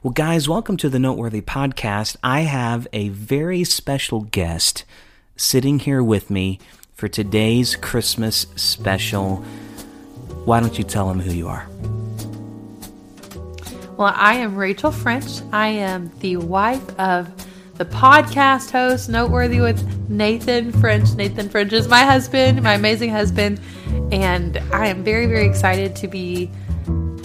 Well, 0.00 0.12
guys, 0.12 0.48
welcome 0.48 0.76
to 0.76 0.88
the 0.88 1.00
Noteworthy 1.00 1.40
Podcast. 1.40 2.18
I 2.22 2.42
have 2.42 2.86
a 2.92 3.08
very 3.08 3.64
special 3.64 4.20
guest 4.20 4.84
sitting 5.34 5.80
here 5.80 6.04
with 6.04 6.30
me 6.30 6.60
for 6.94 7.08
today's 7.08 7.74
Christmas 7.74 8.46
special. 8.54 9.38
Why 10.44 10.60
don't 10.60 10.78
you 10.78 10.84
tell 10.84 11.10
him 11.10 11.18
who 11.18 11.32
you 11.32 11.48
are? 11.48 11.66
Well, 13.96 14.12
I 14.14 14.34
am 14.34 14.54
Rachel 14.54 14.92
French. 14.92 15.40
I 15.52 15.66
am 15.66 16.12
the 16.20 16.36
wife 16.36 16.96
of 17.00 17.28
the 17.76 17.84
podcast 17.84 18.70
host, 18.70 19.08
Noteworthy 19.08 19.58
with 19.58 20.08
Nathan 20.08 20.70
French. 20.70 21.12
Nathan 21.14 21.48
French 21.48 21.72
is 21.72 21.88
my 21.88 22.04
husband, 22.04 22.62
my 22.62 22.74
amazing 22.74 23.10
husband, 23.10 23.60
and 24.12 24.58
I 24.72 24.86
am 24.86 25.02
very, 25.02 25.26
very 25.26 25.48
excited 25.48 25.96
to 25.96 26.06
be 26.06 26.52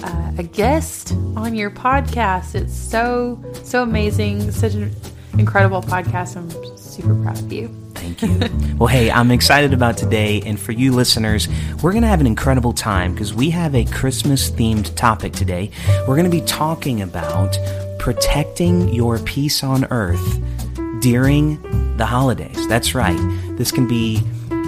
uh, 0.03 0.31
a 0.37 0.43
guest 0.43 1.13
on 1.35 1.55
your 1.55 1.71
podcast. 1.71 2.55
It's 2.55 2.73
so, 2.73 3.41
so 3.63 3.83
amazing. 3.83 4.51
Such 4.51 4.73
an 4.73 4.93
incredible 5.37 5.81
podcast. 5.81 6.35
I'm 6.35 6.77
super 6.77 7.15
proud 7.23 7.39
of 7.39 7.51
you. 7.51 7.69
Thank 7.95 8.21
you. 8.21 8.75
well, 8.77 8.87
hey, 8.87 9.09
I'm 9.09 9.31
excited 9.31 9.73
about 9.73 9.97
today. 9.97 10.41
And 10.45 10.59
for 10.59 10.73
you 10.73 10.91
listeners, 10.91 11.47
we're 11.81 11.91
going 11.91 12.01
to 12.01 12.09
have 12.09 12.21
an 12.21 12.27
incredible 12.27 12.73
time 12.73 13.13
because 13.13 13.33
we 13.33 13.49
have 13.51 13.73
a 13.75 13.85
Christmas 13.85 14.51
themed 14.51 14.93
topic 14.95 15.33
today. 15.33 15.71
We're 16.01 16.15
going 16.17 16.25
to 16.25 16.29
be 16.29 16.41
talking 16.41 17.01
about 17.01 17.57
protecting 17.97 18.93
your 18.93 19.19
peace 19.19 19.63
on 19.63 19.85
earth 19.85 20.41
during 21.01 21.61
the 21.97 22.05
holidays. 22.05 22.67
That's 22.67 22.93
right. 22.93 23.17
This 23.57 23.71
can 23.71 23.87
be 23.87 24.21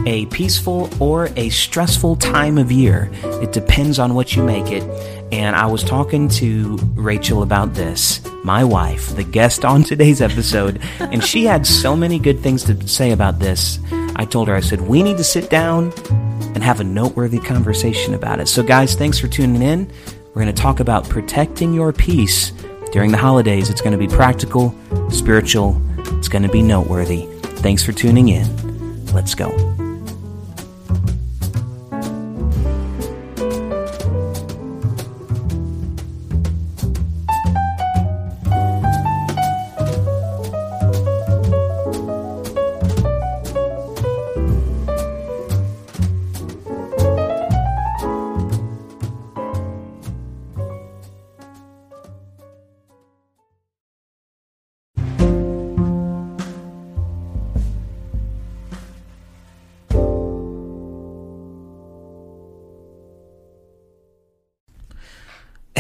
a 0.06 0.26
peaceful 0.28 0.90
or 1.02 1.30
a 1.36 1.50
stressful 1.50 2.16
time 2.18 2.58
of 2.58 2.72
year. 2.72 3.10
It 3.24 3.52
depends 3.52 4.00
on 4.00 4.14
what 4.14 4.36
you 4.36 4.44
make 4.44 4.72
it. 4.72 4.84
And 5.32 5.56
I 5.56 5.66
was 5.66 5.84
talking 5.84 6.30
to 6.30 6.78
Rachel 6.96 7.42
about 7.42 7.74
this, 7.74 8.22
my 8.44 8.64
wife, 8.64 9.16
the 9.16 9.24
guest 9.24 9.66
on 9.66 9.84
today's 9.84 10.22
episode, 10.22 10.80
and 11.00 11.24
she 11.24 11.46
had 11.46 11.66
so 11.66 11.96
many 11.96 12.20
good 12.20 12.40
things 12.40 12.64
to 12.66 12.88
say 12.88 13.12
about 13.12 13.40
this. 13.40 13.80
I 14.16 14.26
told 14.26 14.48
her, 14.48 14.56
I 14.56 14.62
said, 14.62 14.82
we 14.82 15.04
need 15.04 15.18
to 15.18 15.24
sit 15.24 15.50
down 15.50 15.92
and 16.54 16.64
have 16.64 16.80
a 16.80 16.84
noteworthy 16.84 17.40
conversation 17.40 18.14
about 18.14 18.40
it. 18.40 18.48
So, 18.48 18.64
guys, 18.64 18.96
thanks 18.96 19.20
for 19.20 19.28
tuning 19.28 19.62
in. 19.62 19.92
We're 20.34 20.44
going 20.44 20.54
to 20.54 20.62
talk 20.62 20.80
about 20.80 21.10
protecting 21.10 21.74
your 21.74 21.92
peace 21.92 22.52
during 22.92 23.12
the 23.12 23.18
holidays. 23.18 23.70
It's 23.70 23.82
going 23.82 23.92
to 23.92 23.98
be 23.98 24.08
practical, 24.08 24.76
spiritual, 25.10 25.82
it's 26.18 26.28
going 26.28 26.44
to 26.44 26.50
be 26.50 26.62
noteworthy. 26.62 27.26
Thanks 27.62 27.84
for 27.84 27.92
tuning 27.92 28.30
in. 28.30 29.06
Let's 29.08 29.36
go. 29.36 29.85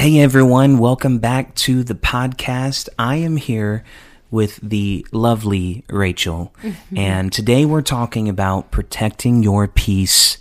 Hey 0.06 0.20
everyone, 0.20 0.78
welcome 0.78 1.18
back 1.18 1.56
to 1.56 1.84
the 1.84 1.96
podcast. 1.96 2.90
I 3.00 3.16
am 3.16 3.38
here 3.38 3.84
with 4.30 4.60
the 4.62 5.04
lovely 5.12 5.84
Rachel, 5.90 6.54
mm-hmm. 6.62 6.96
and 6.96 7.34
today 7.34 7.66
we're 7.66 7.82
talking 7.82 8.30
about 8.30 8.70
protecting 8.70 9.42
your 9.42 9.68
peace 9.68 10.38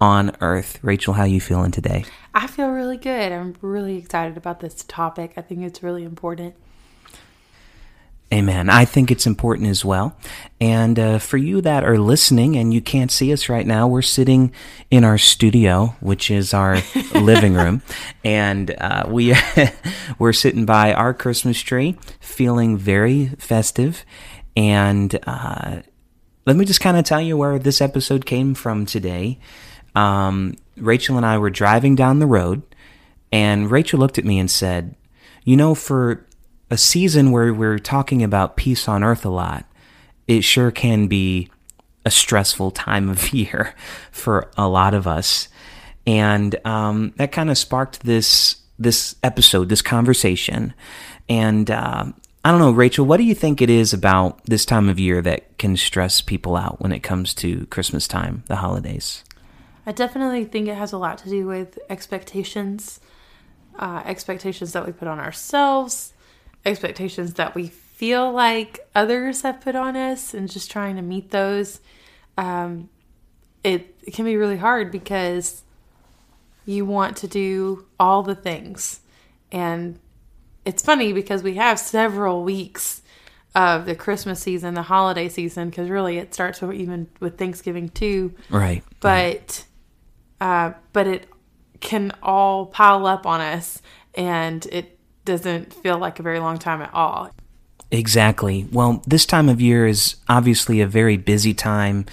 on 0.00 0.36
earth. 0.40 0.78
Rachel, 0.82 1.14
how 1.14 1.24
you 1.24 1.40
feeling 1.40 1.72
today? 1.72 2.04
I 2.32 2.46
feel 2.46 2.68
really 2.68 2.96
good. 2.96 3.32
I'm 3.32 3.56
really 3.60 3.96
excited 3.96 4.36
about 4.36 4.60
this 4.60 4.84
topic. 4.86 5.32
I 5.36 5.40
think 5.40 5.62
it's 5.62 5.82
really 5.82 6.04
important. 6.04 6.54
Amen. 8.32 8.70
I 8.70 8.84
think 8.84 9.10
it's 9.10 9.26
important 9.26 9.68
as 9.68 9.84
well. 9.84 10.16
And 10.60 11.00
uh, 11.00 11.18
for 11.18 11.36
you 11.36 11.60
that 11.62 11.82
are 11.82 11.98
listening 11.98 12.56
and 12.56 12.72
you 12.72 12.80
can't 12.80 13.10
see 13.10 13.32
us 13.32 13.48
right 13.48 13.66
now, 13.66 13.88
we're 13.88 14.02
sitting 14.02 14.52
in 14.88 15.02
our 15.02 15.18
studio, 15.18 15.96
which 15.98 16.30
is 16.30 16.54
our 16.54 16.80
living 17.14 17.54
room, 17.54 17.82
and 18.22 18.70
uh, 18.78 19.04
we 19.08 19.34
we're 20.20 20.32
sitting 20.32 20.64
by 20.64 20.92
our 20.92 21.12
Christmas 21.12 21.60
tree, 21.60 21.98
feeling 22.20 22.78
very 22.78 23.28
festive. 23.38 24.04
And 24.56 25.18
uh, 25.26 25.80
let 26.46 26.54
me 26.54 26.64
just 26.64 26.80
kind 26.80 26.96
of 26.96 27.04
tell 27.04 27.20
you 27.20 27.36
where 27.36 27.58
this 27.58 27.80
episode 27.80 28.26
came 28.26 28.54
from 28.54 28.86
today. 28.86 29.40
Um, 29.96 30.54
Rachel 30.76 31.16
and 31.16 31.26
I 31.26 31.36
were 31.38 31.50
driving 31.50 31.96
down 31.96 32.20
the 32.20 32.26
road, 32.26 32.62
and 33.32 33.72
Rachel 33.72 33.98
looked 33.98 34.18
at 34.18 34.24
me 34.24 34.38
and 34.38 34.48
said, 34.48 34.94
"You 35.42 35.56
know, 35.56 35.74
for 35.74 36.26
a 36.70 36.76
season 36.76 37.32
where 37.32 37.52
we're 37.52 37.78
talking 37.78 38.22
about 38.22 38.56
peace 38.56 38.88
on 38.88 39.02
earth 39.02 39.24
a 39.24 39.30
lot, 39.30 39.64
it 40.26 40.42
sure 40.42 40.70
can 40.70 41.08
be 41.08 41.48
a 42.04 42.10
stressful 42.10 42.70
time 42.70 43.08
of 43.08 43.32
year 43.34 43.74
for 44.10 44.50
a 44.56 44.68
lot 44.68 44.94
of 44.94 45.06
us. 45.06 45.48
And 46.06 46.54
um, 46.64 47.12
that 47.16 47.32
kind 47.32 47.50
of 47.50 47.58
sparked 47.58 48.00
this 48.00 48.56
this 48.78 49.14
episode, 49.22 49.68
this 49.68 49.82
conversation. 49.82 50.72
And 51.28 51.70
uh, 51.70 52.06
I 52.42 52.50
don't 52.50 52.60
know, 52.60 52.70
Rachel, 52.70 53.04
what 53.04 53.18
do 53.18 53.24
you 53.24 53.34
think 53.34 53.60
it 53.60 53.68
is 53.68 53.92
about 53.92 54.42
this 54.46 54.64
time 54.64 54.88
of 54.88 54.98
year 54.98 55.20
that 55.20 55.58
can 55.58 55.76
stress 55.76 56.22
people 56.22 56.56
out 56.56 56.80
when 56.80 56.90
it 56.90 57.00
comes 57.00 57.34
to 57.34 57.66
Christmas 57.66 58.08
time, 58.08 58.42
the 58.46 58.56
holidays? 58.56 59.22
I 59.84 59.92
definitely 59.92 60.46
think 60.46 60.66
it 60.66 60.76
has 60.76 60.92
a 60.92 60.98
lot 60.98 61.18
to 61.18 61.28
do 61.28 61.46
with 61.46 61.78
expectations, 61.90 63.00
uh, 63.78 64.02
expectations 64.06 64.72
that 64.72 64.86
we 64.86 64.92
put 64.92 65.08
on 65.08 65.20
ourselves, 65.20 66.14
expectations 66.64 67.34
that 67.34 67.54
we 67.54 67.68
feel 67.68 68.32
like 68.32 68.80
others 68.94 69.42
have 69.42 69.60
put 69.60 69.74
on 69.74 69.96
us 69.96 70.32
and 70.34 70.48
just 70.50 70.70
trying 70.70 70.96
to 70.96 71.02
meet 71.02 71.30
those 71.30 71.80
um, 72.38 72.88
it, 73.62 73.94
it 74.02 74.14
can 74.14 74.24
be 74.24 74.36
really 74.36 74.56
hard 74.56 74.90
because 74.90 75.62
you 76.64 76.84
want 76.86 77.16
to 77.18 77.26
do 77.28 77.84
all 77.98 78.22
the 78.22 78.34
things 78.34 79.00
and 79.52 79.98
it's 80.64 80.82
funny 80.82 81.12
because 81.12 81.42
we 81.42 81.54
have 81.54 81.78
several 81.78 82.42
weeks 82.44 83.02
of 83.54 83.84
the 83.84 83.94
christmas 83.96 84.40
season 84.40 84.74
the 84.74 84.82
holiday 84.82 85.28
season 85.28 85.68
because 85.68 85.90
really 85.90 86.18
it 86.18 86.32
starts 86.32 86.60
with 86.60 86.72
even 86.72 87.08
with 87.18 87.36
thanksgiving 87.36 87.88
too 87.88 88.32
Right. 88.48 88.84
but 89.00 89.64
uh, 90.40 90.72
but 90.94 91.06
it 91.06 91.26
can 91.80 92.12
all 92.22 92.66
pile 92.66 93.06
up 93.06 93.26
on 93.26 93.40
us 93.42 93.82
and 94.14 94.64
it 94.66 94.98
doesn't 95.30 95.72
feel 95.72 95.96
like 95.96 96.18
a 96.18 96.22
very 96.22 96.40
long 96.40 96.58
time 96.58 96.82
at 96.82 96.92
all 96.92 97.30
Exactly. 97.92 98.68
Well, 98.70 99.02
this 99.06 99.26
time 99.26 99.48
of 99.48 99.60
year 99.60 99.86
is 99.86 100.16
obviously 100.28 100.80
a 100.80 100.86
very 100.86 101.16
busy 101.16 101.52
time. 101.52 102.06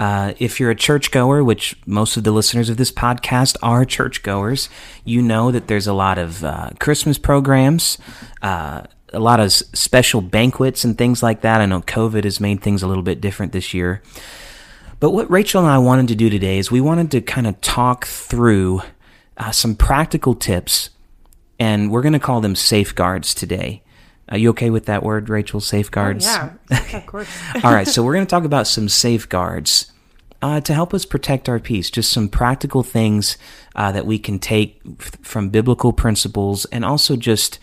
Uh, 0.00 0.32
if 0.38 0.58
you're 0.58 0.70
a 0.70 0.74
churchgoer, 0.74 1.44
which 1.44 1.76
most 1.86 2.16
of 2.16 2.24
the 2.24 2.32
listeners 2.32 2.68
of 2.68 2.78
this 2.78 2.90
podcast 2.90 3.56
are 3.62 3.84
churchgoers, 3.84 4.68
you 5.04 5.22
know 5.22 5.52
that 5.52 5.68
there's 5.68 5.86
a 5.86 5.92
lot 5.92 6.18
of 6.18 6.42
uh, 6.42 6.70
Christmas 6.80 7.16
programs, 7.16 7.96
uh, 8.42 8.82
a 9.12 9.20
lot 9.20 9.38
of 9.38 9.52
special 9.52 10.20
banquets 10.20 10.84
and 10.84 10.98
things 10.98 11.22
like 11.22 11.42
that. 11.42 11.60
I 11.60 11.66
know 11.66 11.82
COVID 11.82 12.24
has 12.24 12.40
made 12.40 12.60
things 12.60 12.82
a 12.82 12.88
little 12.88 13.02
bit 13.04 13.20
different 13.20 13.52
this 13.52 13.72
year. 13.72 14.02
But 14.98 15.10
what 15.10 15.30
Rachel 15.30 15.62
and 15.62 15.70
I 15.70 15.78
wanted 15.78 16.08
to 16.08 16.16
do 16.16 16.28
today 16.28 16.58
is 16.58 16.72
we 16.72 16.80
wanted 16.80 17.10
to 17.12 17.20
kind 17.20 17.46
of 17.46 17.60
talk 17.60 18.06
through 18.06 18.82
uh, 19.36 19.52
some 19.52 19.76
practical 19.76 20.34
tips, 20.34 20.90
and 21.60 21.92
we're 21.92 22.02
going 22.02 22.14
to 22.14 22.18
call 22.18 22.40
them 22.40 22.56
safeguards 22.56 23.34
today. 23.34 23.82
Are 24.30 24.38
you 24.38 24.50
okay 24.50 24.70
with 24.70 24.86
that 24.86 25.02
word, 25.02 25.28
Rachel? 25.28 25.60
Safeguards? 25.60 26.26
Oh, 26.26 26.52
yeah 26.70 26.96
of 26.96 27.06
course 27.06 27.28
All 27.64 27.72
right, 27.72 27.86
so 27.86 28.02
we're 28.02 28.14
going 28.14 28.26
to 28.26 28.30
talk 28.30 28.44
about 28.44 28.66
some 28.66 28.88
safeguards 28.88 29.92
uh, 30.42 30.60
to 30.62 30.72
help 30.72 30.94
us 30.94 31.04
protect 31.04 31.48
our 31.48 31.60
peace. 31.60 31.90
Just 31.90 32.10
some 32.10 32.28
practical 32.28 32.82
things 32.82 33.36
uh, 33.76 33.92
that 33.92 34.06
we 34.06 34.18
can 34.18 34.38
take 34.38 34.80
f- 34.98 35.16
from 35.22 35.50
biblical 35.50 35.92
principles, 35.92 36.64
and 36.66 36.84
also 36.84 37.14
just 37.14 37.58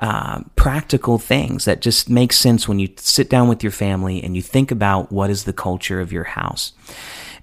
uh, 0.00 0.42
practical 0.56 1.18
things 1.18 1.66
that 1.66 1.80
just 1.80 2.10
make 2.10 2.32
sense 2.32 2.66
when 2.66 2.78
you 2.78 2.88
sit 2.96 3.30
down 3.30 3.48
with 3.48 3.62
your 3.62 3.72
family 3.72 4.22
and 4.22 4.34
you 4.34 4.42
think 4.42 4.70
about 4.70 5.12
what 5.12 5.30
is 5.30 5.44
the 5.44 5.52
culture 5.52 6.00
of 6.00 6.12
your 6.12 6.24
house. 6.24 6.72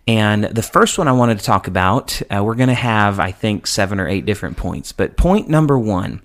And 0.07 0.43
the 0.43 0.63
first 0.63 0.97
one 0.97 1.07
I 1.07 1.13
wanted 1.13 1.39
to 1.39 1.45
talk 1.45 1.67
about, 1.67 2.21
uh, 2.29 2.43
we're 2.43 2.55
going 2.55 2.69
to 2.69 2.73
have, 2.73 3.19
I 3.19 3.31
think, 3.31 3.67
seven 3.67 3.99
or 3.99 4.07
eight 4.07 4.25
different 4.25 4.57
points. 4.57 4.91
But 4.91 5.15
point 5.15 5.47
number 5.47 5.79
one 5.79 6.21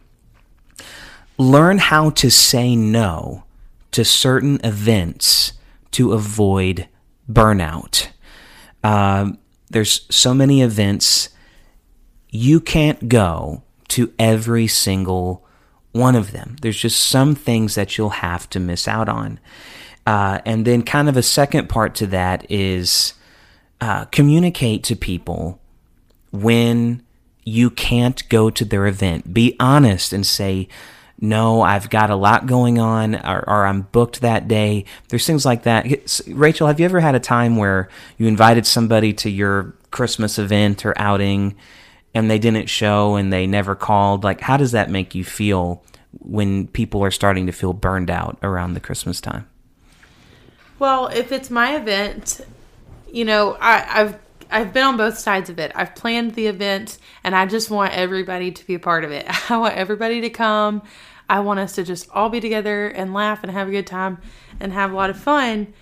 learn 1.38 1.78
how 1.78 2.10
to 2.10 2.30
say 2.30 2.74
no 2.74 3.44
to 3.92 4.04
certain 4.04 4.60
events 4.64 5.52
to 5.92 6.12
avoid 6.12 6.88
burnout. 7.30 8.08
Uh, 8.82 9.32
there's 9.70 10.06
so 10.10 10.34
many 10.34 10.62
events, 10.62 11.28
you 12.30 12.60
can't 12.60 13.08
go 13.08 13.62
to 13.88 14.12
every 14.18 14.66
single 14.66 15.46
one 15.92 16.14
of 16.14 16.32
them. 16.32 16.56
There's 16.60 16.80
just 16.80 17.00
some 17.00 17.34
things 17.34 17.74
that 17.74 17.96
you'll 17.96 18.10
have 18.10 18.48
to 18.50 18.60
miss 18.60 18.88
out 18.88 19.08
on. 19.08 19.40
Uh, 20.06 20.40
and 20.44 20.64
then, 20.64 20.82
kind 20.82 21.08
of 21.08 21.16
a 21.16 21.22
second 21.22 21.68
part 21.68 21.94
to 21.96 22.06
that 22.06 22.50
is 22.50 23.14
uh, 23.80 24.04
communicate 24.06 24.82
to 24.84 24.96
people 24.96 25.60
when 26.30 27.02
you 27.44 27.70
can't 27.70 28.28
go 28.28 28.50
to 28.50 28.64
their 28.64 28.86
event. 28.86 29.32
Be 29.32 29.56
honest 29.58 30.12
and 30.12 30.26
say, 30.26 30.68
no, 31.20 31.62
I've 31.62 31.90
got 31.90 32.10
a 32.10 32.16
lot 32.16 32.46
going 32.46 32.78
on, 32.78 33.16
or, 33.16 33.44
or, 33.48 33.66
I'm 33.66 33.82
booked 33.82 34.20
that 34.20 34.46
day. 34.46 34.84
There's 35.08 35.26
things 35.26 35.44
like 35.44 35.64
that. 35.64 35.86
Rachel, 36.28 36.68
have 36.68 36.78
you 36.78 36.84
ever 36.84 37.00
had 37.00 37.16
a 37.16 37.20
time 37.20 37.56
where 37.56 37.88
you 38.18 38.28
invited 38.28 38.66
somebody 38.66 39.12
to 39.14 39.30
your 39.30 39.74
Christmas 39.90 40.38
event 40.38 40.86
or 40.86 40.96
outing 40.96 41.56
and 42.14 42.30
they 42.30 42.38
didn't 42.38 42.68
show 42.68 43.16
and 43.16 43.32
they 43.32 43.48
never 43.48 43.74
called? 43.74 44.22
Like, 44.22 44.40
how 44.40 44.56
does 44.56 44.72
that 44.72 44.90
make 44.90 45.14
you 45.14 45.24
feel 45.24 45.82
when 46.12 46.68
people 46.68 47.02
are 47.02 47.10
starting 47.10 47.46
to 47.46 47.52
feel 47.52 47.72
burned 47.72 48.10
out 48.10 48.38
around 48.42 48.74
the 48.74 48.80
Christmas 48.80 49.20
time? 49.20 49.48
Well, 50.78 51.08
if 51.08 51.32
it's 51.32 51.50
my 51.50 51.74
event, 51.74 52.40
you 53.12 53.24
know, 53.24 53.56
I, 53.60 54.00
I've 54.00 54.18
I've 54.50 54.72
been 54.72 54.84
on 54.84 54.96
both 54.96 55.18
sides 55.18 55.50
of 55.50 55.58
it. 55.58 55.72
I've 55.74 55.94
planned 55.94 56.34
the 56.34 56.46
event 56.46 56.98
and 57.22 57.36
I 57.36 57.46
just 57.46 57.70
want 57.70 57.92
everybody 57.92 58.50
to 58.50 58.66
be 58.66 58.74
a 58.74 58.78
part 58.78 59.04
of 59.04 59.10
it. 59.12 59.26
I 59.50 59.58
want 59.58 59.76
everybody 59.76 60.22
to 60.22 60.30
come. 60.30 60.82
I 61.28 61.40
want 61.40 61.60
us 61.60 61.74
to 61.74 61.84
just 61.84 62.08
all 62.10 62.30
be 62.30 62.40
together 62.40 62.88
and 62.88 63.12
laugh 63.12 63.42
and 63.42 63.52
have 63.52 63.68
a 63.68 63.70
good 63.70 63.86
time 63.86 64.18
and 64.60 64.72
have 64.72 64.92
a 64.92 64.94
lot 64.94 65.10
of 65.10 65.18
fun. 65.18 65.74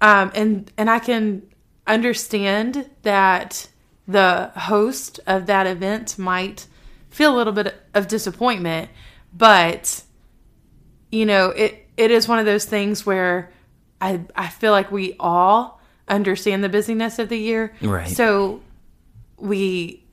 Um, 0.00 0.30
and 0.34 0.70
and 0.76 0.90
I 0.90 0.98
can 0.98 1.42
understand 1.86 2.90
that 3.02 3.68
the 4.06 4.50
host 4.56 5.20
of 5.26 5.46
that 5.46 5.66
event 5.66 6.18
might 6.18 6.66
feel 7.10 7.34
a 7.34 7.36
little 7.36 7.52
bit 7.52 7.74
of 7.94 8.08
disappointment, 8.08 8.90
but 9.32 10.02
you 11.10 11.26
know, 11.26 11.50
it 11.50 11.86
it 11.96 12.10
is 12.10 12.28
one 12.28 12.38
of 12.38 12.46
those 12.46 12.64
things 12.64 13.06
where 13.06 13.52
I 14.00 14.20
I 14.36 14.48
feel 14.48 14.72
like 14.72 14.90
we 14.92 15.16
all 15.18 15.79
understand 16.10 16.62
the 16.62 16.68
busyness 16.68 17.18
of 17.18 17.28
the 17.28 17.38
year. 17.38 17.72
Right. 17.80 18.08
So 18.08 18.60
we 19.38 20.04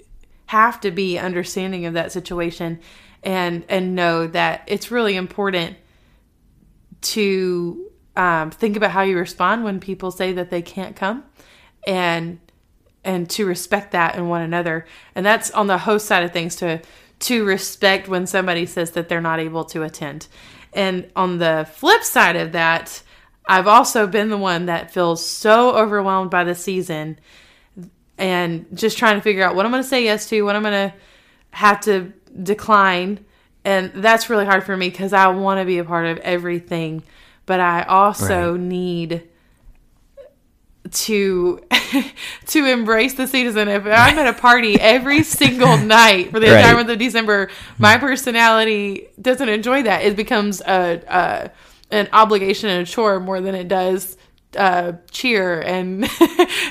have 0.46 0.80
to 0.82 0.92
be 0.92 1.18
understanding 1.20 1.86
of 1.86 1.94
that 1.94 2.12
situation 2.12 2.80
and 3.24 3.66
and 3.68 3.96
know 3.96 4.28
that 4.28 4.64
it's 4.68 4.92
really 4.92 5.16
important 5.16 5.76
to 7.02 7.90
um, 8.16 8.52
think 8.52 8.78
about 8.78 8.92
how 8.92 9.02
you 9.02 9.18
respond 9.18 9.64
when 9.64 9.80
people 9.80 10.12
say 10.12 10.32
that 10.34 10.50
they 10.50 10.62
can't 10.62 10.96
come 10.96 11.24
and 11.86 12.40
and 13.04 13.30
to 13.30 13.46
respect 13.46 13.92
that 13.92 14.16
in 14.16 14.30
one 14.30 14.42
another 14.42 14.86
and 15.16 15.26
that's 15.26 15.52
on 15.52 15.68
the 15.68 15.80
host 15.80 16.06
side 16.06 16.24
of 16.24 16.32
things 16.32 16.56
to 16.56 16.82
to 17.20 17.44
respect 17.44 18.08
when 18.08 18.26
somebody 18.26 18.66
says 18.66 18.92
that 18.92 19.10
they're 19.10 19.20
not 19.20 19.40
able 19.40 19.66
to 19.66 19.84
attend 19.84 20.28
and 20.74 21.10
on 21.16 21.40
the 21.40 21.68
flip 21.74 22.04
side 22.04 22.36
of 22.36 22.54
that 22.54 23.02
I've 23.48 23.68
also 23.68 24.08
been 24.08 24.30
the 24.30 24.38
one 24.38 24.66
that 24.66 24.92
feels 24.92 25.26
so 25.26 25.76
overwhelmed 25.76 26.30
by 26.30 26.44
the 26.44 26.56
season 26.56 27.20
and 28.18 28.66
just 28.74 28.98
trying 28.98 29.16
to 29.16 29.22
figure 29.22 29.44
out 29.44 29.56
what 29.56 29.66
I'm 29.66 29.72
going 29.72 29.84
to 29.84 29.88
say 29.88 30.04
yes 30.04 30.28
to, 30.30 30.42
what 30.44 30.56
I'm 30.56 30.64
going 30.64 30.90
to 30.90 30.96
have 31.52 31.80
to 31.82 32.12
decline. 32.42 33.24
And 33.64 33.92
that's 33.96 34.30
really 34.30 34.46
hard 34.46 34.66
for 34.66 34.76
me 34.76 34.90
because 34.90 35.14
I 35.14 35.28
want 35.28 35.60
to 35.60 35.66
be 35.66 35.78
a 35.78 35.84
part 35.84 36.08
of 36.08 36.18
everything, 36.20 37.04
but 37.46 37.60
I 37.60 37.84
also 37.84 38.52
right. 38.52 38.60
need 38.60 39.30
to 40.92 41.62
to 42.48 42.66
embrace 42.66 43.14
the 43.16 43.28
season. 43.28 43.68
If 43.68 43.86
I'm 43.86 44.18
at 44.18 44.28
a 44.28 44.40
party 44.40 44.80
every 44.80 45.24
single 45.24 45.78
night 45.78 46.32
for 46.32 46.40
the 46.40 46.48
right. 46.48 46.58
entire 46.58 46.76
month 46.76 46.90
of 46.90 47.00
December, 47.00 47.50
my 47.78 47.98
personality 47.98 49.08
doesn't 49.22 49.50
enjoy 49.50 49.84
that. 49.84 50.04
It 50.04 50.16
becomes 50.16 50.62
a, 50.62 51.02
a 51.08 51.52
an 51.92 52.10
obligation 52.14 52.70
and 52.70 52.88
a 52.88 52.90
chore 52.90 53.20
more 53.20 53.42
than 53.42 53.56
it 53.56 53.68
does 53.68 54.18
uh, 54.56 54.94
cheer 55.12 55.62
and 55.62 56.04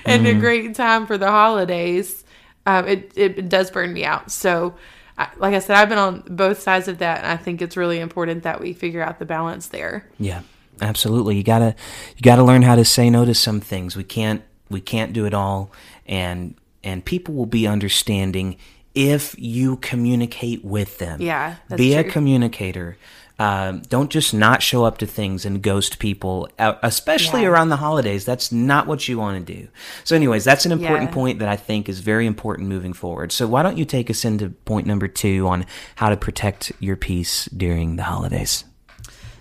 and 0.04 0.26
mm-hmm. 0.26 0.26
a 0.26 0.34
great 0.40 0.74
time 0.74 1.06
for 1.06 1.18
the 1.18 1.30
holidays. 1.30 2.24
Um, 2.64 2.86
it 2.86 3.12
it 3.16 3.48
does 3.48 3.70
burn 3.70 3.92
me 3.92 4.04
out. 4.04 4.30
So, 4.30 4.74
I, 5.16 5.28
like 5.36 5.54
I 5.54 5.60
said, 5.60 5.76
I've 5.76 5.88
been 5.88 5.98
on 5.98 6.22
both 6.28 6.60
sides 6.60 6.88
of 6.88 6.98
that, 6.98 7.18
and 7.18 7.26
I 7.26 7.36
think 7.36 7.62
it's 7.62 7.76
really 7.76 8.00
important 8.00 8.42
that 8.42 8.60
we 8.60 8.72
figure 8.72 9.02
out 9.02 9.18
the 9.18 9.26
balance 9.26 9.68
there. 9.68 10.08
Yeah, 10.18 10.42
absolutely. 10.80 11.36
You 11.36 11.42
gotta 11.42 11.74
you 12.16 12.22
gotta 12.22 12.42
learn 12.42 12.62
how 12.62 12.74
to 12.74 12.84
say 12.84 13.10
no 13.10 13.24
to 13.24 13.34
some 13.34 13.60
things. 13.60 13.96
We 13.96 14.04
can't 14.04 14.42
we 14.68 14.80
can't 14.80 15.12
do 15.12 15.26
it 15.26 15.34
all, 15.34 15.70
and 16.06 16.54
and 16.82 17.04
people 17.04 17.34
will 17.34 17.46
be 17.46 17.66
understanding 17.66 18.56
if 18.94 19.38
you 19.38 19.76
communicate 19.76 20.64
with 20.64 20.98
them. 20.98 21.20
Yeah, 21.20 21.56
be 21.76 21.92
true. 21.92 22.00
a 22.00 22.04
communicator. 22.04 22.96
Um, 23.38 23.82
don't 23.82 24.10
just 24.10 24.32
not 24.32 24.62
show 24.62 24.84
up 24.84 24.96
to 24.98 25.06
things 25.06 25.44
and 25.44 25.60
ghost 25.60 25.98
people, 25.98 26.48
uh, 26.58 26.74
especially 26.82 27.42
yeah. 27.42 27.48
around 27.48 27.68
the 27.68 27.76
holidays. 27.76 28.24
That's 28.24 28.50
not 28.50 28.86
what 28.86 29.08
you 29.08 29.18
want 29.18 29.46
to 29.46 29.54
do. 29.54 29.68
So, 30.04 30.16
anyways, 30.16 30.42
that's 30.44 30.64
an 30.64 30.72
important 30.72 31.10
yeah. 31.10 31.14
point 31.14 31.38
that 31.40 31.48
I 31.48 31.56
think 31.56 31.88
is 31.88 32.00
very 32.00 32.26
important 32.26 32.68
moving 32.68 32.94
forward. 32.94 33.32
So, 33.32 33.46
why 33.46 33.62
don't 33.62 33.76
you 33.76 33.84
take 33.84 34.08
us 34.08 34.24
into 34.24 34.50
point 34.50 34.86
number 34.86 35.06
two 35.06 35.46
on 35.48 35.66
how 35.96 36.08
to 36.08 36.16
protect 36.16 36.72
your 36.80 36.96
peace 36.96 37.44
during 37.46 37.96
the 37.96 38.04
holidays? 38.04 38.64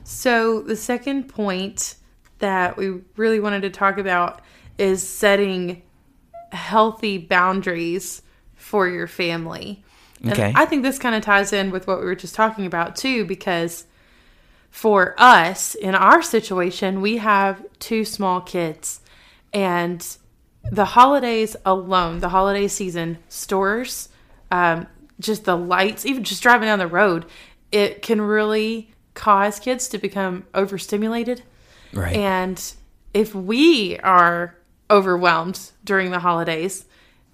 So, 0.04 0.62
the 0.62 0.76
second 0.76 1.30
point 1.30 1.96
that 2.40 2.76
we 2.76 3.00
really 3.16 3.40
wanted 3.40 3.62
to 3.62 3.70
talk 3.70 3.98
about 3.98 4.42
is 4.78 5.08
setting 5.08 5.82
healthy 6.52 7.18
boundaries 7.18 8.22
for 8.56 8.90
your 8.90 9.08
family. 9.08 9.85
Okay. 10.26 10.50
And 10.50 10.58
I 10.58 10.66
think 10.66 10.84
this 10.84 11.00
kind 11.00 11.16
of 11.16 11.24
ties 11.24 11.54
in 11.54 11.72
with 11.72 11.88
what 11.88 12.00
we 12.00 12.06
were 12.06 12.16
just 12.16 12.36
talking 12.36 12.66
about 12.66 12.96
too, 12.96 13.26
because 13.26 13.86
for 14.70 15.16
us 15.18 15.76
in 15.76 15.96
our 15.96 16.22
situation, 16.22 17.02
we 17.02 17.18
have 17.18 17.66
two 17.80 18.04
small 18.04 18.42
kids, 18.42 19.02
and 19.54 20.06
the 20.72 20.86
holidays 20.86 21.56
alone, 21.66 22.20
the 22.20 22.30
holiday 22.30 22.68
season, 22.68 23.18
stores, 23.30 24.10
um, 24.52 24.88
just 25.20 25.46
the 25.46 25.56
lights, 25.56 26.06
even 26.06 26.24
just 26.24 26.44
driving 26.44 26.68
down 26.68 26.80
the 26.80 26.88
road, 26.88 27.26
it 27.72 28.02
can 28.02 28.22
really 28.22 28.92
cause 29.14 29.60
kids 29.60 29.88
to 29.90 29.98
become 29.98 30.46
overstimulated. 30.54 31.44
Right. 31.94 32.16
And 32.16 32.62
if 33.14 33.34
we 33.34 33.98
are 34.00 34.58
overwhelmed 34.90 35.72
during 35.84 36.12
the 36.12 36.20
holidays, 36.20 36.86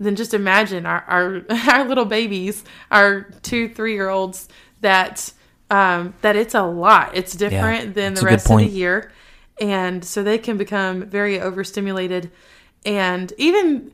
then 0.06 0.16
just 0.16 0.34
imagine 0.34 0.86
our, 0.86 1.04
our, 1.08 1.42
our 1.70 1.88
little 1.88 2.06
babies, 2.06 2.64
our 2.90 3.22
two, 3.44 3.70
three 3.70 3.94
year 3.94 4.10
olds 4.10 4.50
that, 4.82 5.32
um, 5.70 6.14
that 6.22 6.36
it's 6.36 6.56
a 6.56 6.64
lot. 6.64 7.16
It's 7.16 7.34
different 7.34 7.88
yeah, 7.88 7.92
than 7.94 8.14
the 8.16 8.22
rest 8.22 8.50
of 8.50 8.58
the 8.58 8.66
year. 8.66 9.12
And 9.60 10.04
so 10.04 10.24
they 10.24 10.38
can 10.38 10.58
become 10.58 11.06
very 11.06 11.40
overstimulated. 11.40 12.32
And 12.84 13.32
even, 13.38 13.92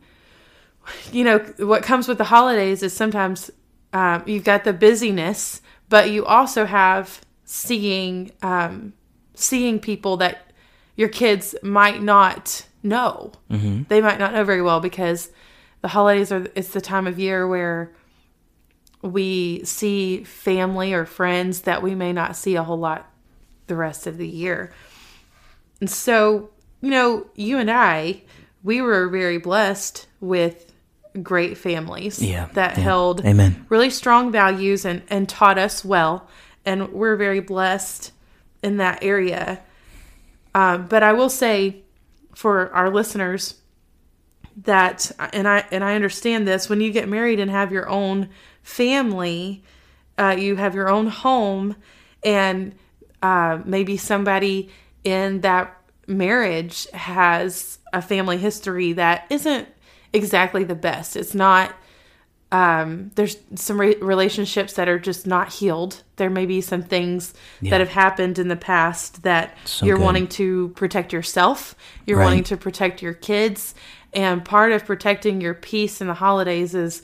you 1.11 1.25
know, 1.25 1.39
what 1.57 1.83
comes 1.83 2.07
with 2.07 2.17
the 2.17 2.23
holidays 2.23 2.83
is 2.83 2.93
sometimes 2.93 3.51
um, 3.91 4.23
you've 4.25 4.45
got 4.45 4.63
the 4.63 4.73
busyness, 4.73 5.61
but 5.89 6.09
you 6.09 6.25
also 6.25 6.65
have 6.65 7.21
seeing, 7.43 8.31
um, 8.41 8.93
seeing 9.33 9.79
people 9.79 10.17
that 10.17 10.51
your 10.95 11.09
kids 11.09 11.53
might 11.61 12.01
not 12.01 12.65
know. 12.81 13.33
Mm-hmm. 13.51 13.83
They 13.89 13.99
might 13.99 14.19
not 14.19 14.33
know 14.33 14.45
very 14.45 14.61
well 14.61 14.79
because 14.79 15.31
the 15.81 15.89
holidays 15.89 16.31
are 16.31 16.47
it's 16.55 16.69
the 16.69 16.81
time 16.81 17.07
of 17.07 17.19
year 17.19 17.47
where 17.47 17.93
we 19.01 19.63
see 19.63 20.23
family 20.23 20.93
or 20.93 21.05
friends 21.05 21.61
that 21.61 21.83
we 21.83 21.95
may 21.95 22.11
not 22.11 22.35
see 22.35 22.55
a 22.55 22.63
whole 22.63 22.79
lot 22.79 23.11
the 23.67 23.75
rest 23.75 24.07
of 24.07 24.17
the 24.17 24.27
year. 24.27 24.73
And 25.79 25.89
so, 25.89 26.49
you 26.81 26.89
know, 26.89 27.27
you 27.35 27.57
and 27.57 27.69
I, 27.69 28.23
we 28.63 28.81
were 28.81 29.07
very 29.09 29.37
blessed 29.37 30.07
with 30.19 30.73
great 31.21 31.57
families 31.57 32.21
yeah, 32.21 32.49
that 32.53 32.77
yeah. 32.77 32.83
held 32.83 33.25
Amen. 33.25 33.65
really 33.69 33.89
strong 33.89 34.31
values 34.31 34.85
and, 34.85 35.03
and 35.09 35.27
taught 35.29 35.57
us 35.57 35.85
well. 35.85 36.27
And 36.65 36.91
we're 36.91 37.15
very 37.15 37.39
blessed 37.39 38.11
in 38.63 38.77
that 38.77 39.03
area. 39.03 39.61
Um, 40.55 40.87
but 40.87 41.03
I 41.03 41.13
will 41.13 41.29
say 41.29 41.83
for 42.33 42.71
our 42.73 42.89
listeners, 42.89 43.55
that 44.63 45.11
and 45.33 45.47
I 45.47 45.65
and 45.71 45.83
I 45.83 45.93
understand 45.95 46.47
this 46.47 46.67
when 46.69 46.81
you 46.81 46.91
get 46.91 47.07
married 47.07 47.39
and 47.39 47.49
have 47.51 47.71
your 47.71 47.87
own 47.89 48.29
family, 48.63 49.63
uh, 50.17 50.35
you 50.37 50.55
have 50.55 50.73
your 50.75 50.89
own 50.89 51.07
home, 51.07 51.75
and 52.23 52.73
uh, 53.21 53.59
maybe 53.65 53.97
somebody 53.97 54.69
in 55.03 55.41
that 55.41 55.75
marriage 56.07 56.87
has 56.91 57.77
a 57.93 58.01
family 58.01 58.37
history 58.37 58.93
that 58.93 59.25
isn't 59.29 59.67
exactly 60.13 60.63
the 60.63 60.75
best. 60.75 61.15
It's 61.15 61.35
not. 61.35 61.73
Um, 62.49 63.11
there's 63.15 63.35
some 63.55 63.77
re- 63.79 63.97
relationships 63.97 64.73
that 64.73 64.87
are 64.87 64.97
just 64.99 65.27
not 65.27 65.51
healed. 65.51 66.01
There 66.15 66.29
may 66.29 66.45
be 66.45 66.61
some 66.61 66.81
things 66.81 67.33
Yeah. 67.59 67.71
that 67.71 67.81
have 67.81 67.89
happened 67.89 68.39
in 68.39 68.47
the 68.47 68.55
past 68.55 69.23
that 69.23 69.57
So 69.65 69.85
you're 69.85 69.97
good. 69.97 70.05
wanting 70.05 70.27
to 70.27 70.69
protect 70.69 71.11
yourself. 71.11 71.75
You're 72.05 72.17
Right. 72.19 72.23
wanting 72.23 72.45
to 72.45 72.55
protect 72.55 73.01
your 73.01 73.13
kids. 73.13 73.75
And 74.17 74.43
part 74.43 74.71
of 74.71 74.83
protecting 74.83 75.41
your 75.41 75.53
peace 75.53 76.01
in 76.01 76.07
the 76.07 76.15
holidays 76.15 76.73
is 76.73 77.03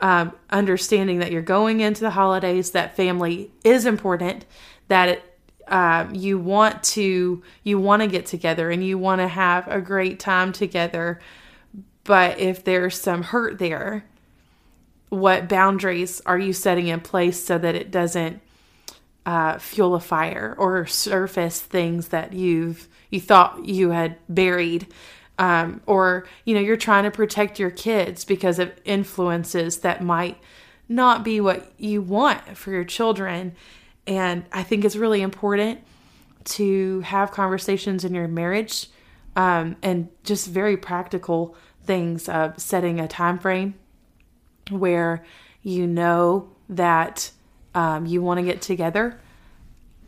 um, 0.00 0.32
understanding 0.48 1.18
that 1.18 1.30
you're 1.30 1.42
going 1.42 1.80
into 1.80 2.00
the 2.00 2.10
holidays, 2.10 2.70
that 2.70 2.96
family 2.96 3.50
is 3.64 3.84
important, 3.84 4.46
that 4.88 5.10
it, 5.10 5.38
um, 5.68 6.14
you 6.14 6.38
want 6.38 6.82
to 6.82 7.42
you 7.64 7.78
want 7.78 8.00
to 8.00 8.08
get 8.08 8.24
together 8.24 8.70
and 8.70 8.82
you 8.82 8.96
want 8.96 9.20
to 9.20 9.28
have 9.28 9.68
a 9.68 9.82
great 9.82 10.18
time 10.18 10.54
together. 10.54 11.20
But 12.02 12.38
if 12.38 12.64
there's 12.64 12.98
some 12.98 13.24
hurt 13.24 13.58
there, 13.58 14.06
what 15.10 15.50
boundaries 15.50 16.22
are 16.24 16.38
you 16.38 16.54
setting 16.54 16.88
in 16.88 17.00
place 17.00 17.44
so 17.44 17.58
that 17.58 17.74
it 17.74 17.90
doesn't 17.90 18.40
uh, 19.26 19.58
fuel 19.58 19.94
a 19.94 20.00
fire 20.00 20.54
or 20.56 20.86
surface 20.86 21.60
things 21.60 22.08
that 22.08 22.32
you've 22.32 22.88
you 23.10 23.20
thought 23.20 23.66
you 23.66 23.90
had 23.90 24.16
buried 24.30 24.86
um, 25.38 25.80
or 25.86 26.26
you 26.44 26.54
know 26.54 26.60
you're 26.60 26.76
trying 26.76 27.04
to 27.04 27.10
protect 27.10 27.58
your 27.58 27.70
kids 27.70 28.24
because 28.24 28.58
of 28.58 28.72
influences 28.84 29.78
that 29.78 30.02
might 30.02 30.38
not 30.88 31.24
be 31.24 31.40
what 31.40 31.72
you 31.78 32.02
want 32.02 32.56
for 32.56 32.70
your 32.70 32.84
children. 32.84 33.54
And 34.06 34.44
i 34.52 34.62
think 34.62 34.84
it's 34.84 34.96
really 34.96 35.22
important 35.22 35.80
to 36.44 37.00
have 37.00 37.30
conversations 37.30 38.04
in 38.04 38.14
your 38.14 38.28
marriage 38.28 38.88
um, 39.36 39.76
and 39.82 40.08
just 40.22 40.48
very 40.48 40.76
practical 40.76 41.56
things 41.82 42.28
of 42.28 42.58
setting 42.60 43.00
a 43.00 43.08
time 43.08 43.38
frame 43.38 43.74
where 44.70 45.24
you 45.62 45.86
know 45.86 46.48
that 46.68 47.30
um, 47.74 48.06
you 48.06 48.22
want 48.22 48.38
to 48.38 48.44
get 48.44 48.62
together 48.62 49.20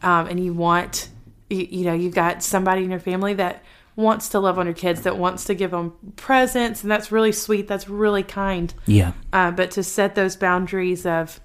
um, 0.02 0.26
and 0.26 0.42
you 0.42 0.52
want 0.52 1.09
you, 1.50 1.66
you 1.71 1.85
know 1.85 1.92
you've 1.92 2.14
got 2.14 2.42
somebody 2.42 2.85
in 2.85 2.90
your 2.90 3.00
family 3.00 3.35
that 3.35 3.62
wants 3.96 4.28
to 4.28 4.38
love 4.38 4.58
on 4.58 4.66
your 4.66 4.74
kids 4.74 5.00
that 5.02 5.16
wants 5.18 5.44
to 5.44 5.54
give 5.54 5.70
them 5.70 5.92
presents 6.16 6.82
and 6.82 6.90
that's 6.90 7.10
really 7.10 7.32
sweet 7.32 7.66
that's 7.66 7.88
really 7.88 8.22
kind 8.22 8.72
Yeah. 8.84 9.12
uh, 9.32 9.50
but 9.52 9.70
to 9.72 9.82
set 9.82 10.14
those 10.14 10.36
boundaries 10.36 11.06
of 11.06 11.40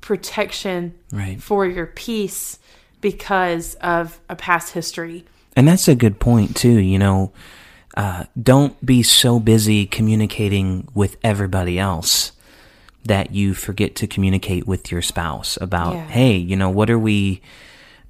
protection 0.00 0.94
Right. 1.12 1.40
for 1.40 1.66
your 1.66 1.86
peace 1.86 2.58
because 3.00 3.74
of 3.76 4.20
a 4.28 4.36
past 4.36 4.72
history 4.72 5.24
And 5.56 5.66
that's 5.66 5.88
a 5.88 5.94
good 5.94 6.18
point 6.20 6.54
too. 6.56 6.78
You 6.80 6.98
know, 6.98 7.32
uh, 7.96 8.24
don't 8.40 8.84
be 8.84 9.02
so 9.02 9.40
busy 9.40 9.86
communicating 9.86 10.86
with 10.94 11.16
everybody 11.24 11.78
else 11.78 12.32
that 13.04 13.32
you 13.32 13.54
forget 13.54 13.94
to 13.96 14.06
communicate 14.06 14.66
with 14.66 14.90
your 14.92 15.00
spouse 15.00 15.56
about, 15.60 15.94
Yeah. 15.94 16.06
hey, 16.08 16.36
you 16.36 16.56
know, 16.56 16.68
what 16.68 16.90
are 16.90 16.98
we, 16.98 17.40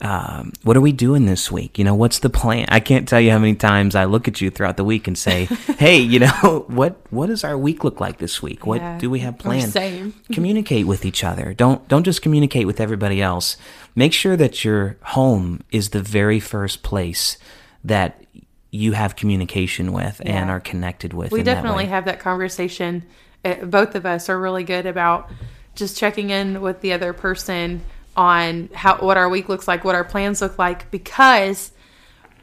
um, 0.03 0.53
what 0.63 0.77
are 0.77 0.81
we 0.83 0.93
doing 0.93 1.25
this 1.25 1.51
week? 1.51 1.79
You 1.79 1.85
know, 1.85 1.95
what's 1.95 2.19
the 2.19 2.29
plan? 2.29 2.67
I 2.69 2.81
can't 2.81 3.09
tell 3.09 3.21
you 3.21 3.31
how 3.31 3.39
many 3.39 3.55
times 3.55 3.95
I 3.95 4.05
look 4.05 4.29
at 4.29 4.41
you 4.43 4.51
throughout 4.51 4.77
the 4.77 4.85
week 4.85 5.07
and 5.09 5.17
say, 5.17 5.45
hey, 5.79 5.99
you 5.99 6.19
know, 6.19 6.65
what 6.69 7.01
what 7.11 7.29
does 7.29 7.45
our 7.45 7.57
week 7.57 7.83
look 7.83 7.99
like 7.99 8.19
this 8.19 8.43
week? 8.43 8.67
What 8.67 8.81
Yeah. 8.83 8.99
do 8.99 9.09
we 9.09 9.21
have 9.21 9.39
planned? 9.39 9.73
same. 9.73 10.13
communicate 10.33 10.87
with 10.87 11.07
each 11.07 11.25
other. 11.25 11.55
Don't 11.55 11.87
don't 11.89 12.05
just 12.05 12.21
communicate 12.21 12.67
with 12.67 12.81
everybody 12.81 13.23
else. 13.23 13.57
Make 13.95 14.13
sure 14.13 14.37
that 14.37 14.65
your 14.65 14.99
home 15.03 15.63
is 15.71 15.91
the 15.91 16.03
very 16.03 16.41
first 16.41 16.83
place 16.83 17.39
that 17.83 18.23
you 18.71 18.93
have 18.93 19.17
communication 19.17 19.93
with 19.93 20.21
and 20.27 20.51
are 20.51 20.61
connected 20.61 21.15
with. 21.15 21.33
we 21.33 21.39
in 21.39 21.47
that 21.47 21.55
definitely 21.55 21.87
have 21.87 22.05
that 22.05 22.21
conversation 22.21 23.03
Uh, 23.45 23.55
both 23.65 23.95
of 23.95 24.05
us 24.05 24.29
are 24.29 24.39
really 24.39 24.65
good 24.65 24.85
about 24.85 25.31
just 25.75 25.97
checking 25.97 26.29
in 26.31 26.61
with 26.61 26.81
the 26.83 26.93
other 26.93 27.13
person 27.15 27.81
on 28.17 28.69
how 28.75 28.97
what 28.99 29.17
our 29.17 29.29
week 29.29 29.49
looks 29.49 29.69
like 29.69 29.85
what 29.85 29.95
our 29.95 30.05
plans 30.05 30.41
look 30.41 30.59
like 30.59 30.91
because 30.91 31.73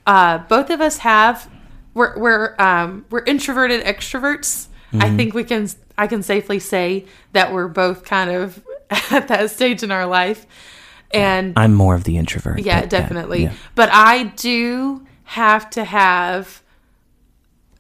uh, 0.06 0.38
both 0.38 0.70
of 0.70 0.82
us 0.82 1.00
have 1.00 1.50
we're 1.94 2.18
we're 2.20 2.56
um, 2.60 3.06
we're 3.10 3.24
introverted 3.25 3.84
extroverts 3.86 4.68
Mm-hmm. 4.92 5.01
i 5.01 5.18
think 5.18 5.34
we 5.34 5.44
can 5.44 5.68
i 5.98 6.06
can 6.06 6.22
safely 6.22 6.60
say 6.60 7.06
that 7.32 7.51
we're 7.51 7.68
both 7.68 8.03
kind 8.06 8.30
of 8.30 8.63
at 9.12 9.27
that 9.30 9.50
stage 9.50 9.82
in 9.82 9.89
our 9.89 10.06
life 10.06 10.46
and 11.12 11.53
I'm 11.56 11.75
more 11.75 11.94
of 11.94 12.06
the 12.06 12.18
introvert. 12.18 12.60
yeah, 12.60 12.86
definitely. 12.88 13.44
yeah. 13.44 13.53
But 13.75 13.89
I 13.92 14.24
do 14.24 15.06
have 15.25 15.70
to 15.72 15.84
have 15.84 16.62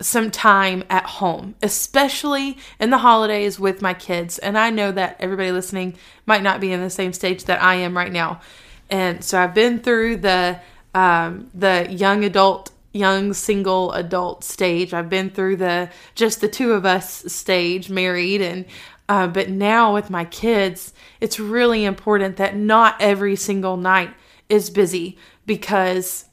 some 0.03 0.29
time 0.29 0.83
at 0.89 1.05
home, 1.05 1.55
especially 1.61 2.57
in 2.79 2.89
the 2.89 2.99
holidays 2.99 3.59
with 3.59 3.81
my 3.81 3.93
kids. 3.93 4.37
And 4.37 4.57
I 4.57 4.69
know 4.69 4.91
that 4.91 5.17
everybody 5.19 5.51
listening 5.51 5.95
might 6.25 6.43
not 6.43 6.61
be 6.61 6.71
in 6.71 6.81
the 6.81 6.89
same 6.89 7.13
stage 7.13 7.45
that 7.45 7.61
I 7.61 7.75
am 7.75 7.95
right 7.95 8.11
now. 8.11 8.41
And 8.89 9.23
so 9.23 9.39
I've 9.39 9.53
been 9.53 9.79
through 9.79 10.17
the 10.17 10.59
um, 10.93 11.49
the 11.55 11.87
young 11.89 12.23
adult, 12.23 12.71
young 12.91 13.33
single 13.33 13.91
adult 13.93 14.43
stage. 14.43 14.93
I've 14.93 15.09
been 15.09 15.31
through 15.31 15.55
the 15.55 15.89
just 16.13 16.41
the 16.41 16.47
two 16.47 16.73
of 16.73 16.85
us 16.85 17.23
stage, 17.33 17.89
married, 17.89 18.41
and 18.41 18.65
uh, 19.09 19.27
but 19.27 19.49
now 19.49 19.93
with 19.93 20.09
my 20.09 20.25
kids, 20.25 20.93
it's 21.19 21.39
really 21.39 21.85
important 21.85 22.37
that 22.37 22.55
not 22.55 22.95
every 22.99 23.35
single 23.35 23.77
night 23.77 24.13
is 24.49 24.69
busy 24.69 25.17
because 25.45 26.25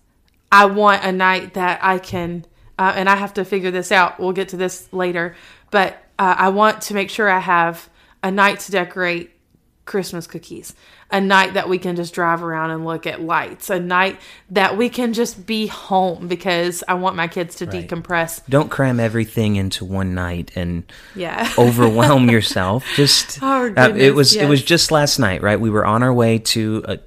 I 0.53 0.67
want 0.67 1.05
a 1.05 1.13
night 1.13 1.55
that 1.55 1.81
I 1.83 1.99
can, 1.99 2.45
uh, 2.81 2.93
and 2.97 3.09
I 3.11 3.17
have 3.17 3.35
to 3.35 3.45
figure 3.45 3.71
this 3.71 3.93
out. 3.93 4.19
We'll 4.19 4.33
get 4.33 4.49
to 4.51 4.57
this 4.57 4.89
later, 4.93 5.37
but 5.71 5.93
uh, 6.19 6.35
I 6.39 6.49
want 6.49 6.81
to 6.83 6.95
make 6.95 7.11
sure 7.11 7.29
I 7.29 7.39
have 7.39 7.89
a 8.23 8.31
night 8.31 8.61
to 8.61 8.73
decorate 8.73 9.31
Christmas 9.85 10.27
cookies, 10.27 10.75
a 11.11 11.21
night 11.21 11.55
that 11.55 11.69
we 11.69 11.77
can 11.77 11.97
just 11.97 12.15
drive 12.15 12.43
around 12.45 12.71
and 12.71 12.85
look 12.87 13.07
at 13.07 13.21
lights, 13.21 13.69
a 13.71 13.81
night 13.81 14.21
that 14.51 14.77
we 14.77 14.89
can 14.89 15.13
just 15.13 15.45
be 15.47 15.67
home 15.67 16.29
because 16.29 16.85
I 16.87 16.95
want 16.95 17.17
my 17.17 17.27
kids 17.29 17.57
to 17.57 17.67
Right. 17.67 17.89
decompress. 17.89 18.41
Don't 18.49 18.71
cram 18.71 19.01
everything 19.01 19.57
into 19.57 19.85
one 19.85 20.15
night 20.15 20.53
and 20.55 20.85
Yeah. 21.15 21.51
overwhelm 21.59 22.31
yourself. 22.31 22.87
Just 22.95 23.41
Oh, 23.43 23.65
uh, 23.65 23.67
it 23.67 23.75
goodness, 23.75 24.13
was 24.15 24.37
it 24.37 24.49
was 24.49 24.63
just 24.63 24.91
last 24.93 25.19
night, 25.19 25.43
right? 25.43 25.61
We 25.61 25.71
were 25.71 25.85
on 25.85 26.03
our 26.05 26.15
way 26.15 26.39
to 26.39 26.85
a 26.87 26.99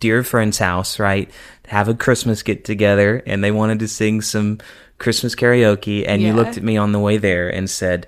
dear 0.00 0.22
friend's 0.22 0.58
house, 0.58 0.98
right? 0.98 1.30
Have 1.66 1.88
a 1.88 1.94
Christmas 1.94 2.42
get 2.42 2.64
together, 2.64 3.22
and 3.26 3.42
they 3.42 3.50
wanted 3.50 3.78
to 3.80 3.88
sing 3.88 4.20
some 4.20 4.58
Christmas 4.98 5.34
karaoke. 5.34 6.04
And 6.06 6.22
you 6.22 6.32
looked 6.32 6.56
at 6.56 6.62
me 6.62 6.76
on 6.76 6.92
the 6.92 6.98
way 7.00 7.18
there 7.18 7.48
and 7.48 7.68
said, 7.68 8.06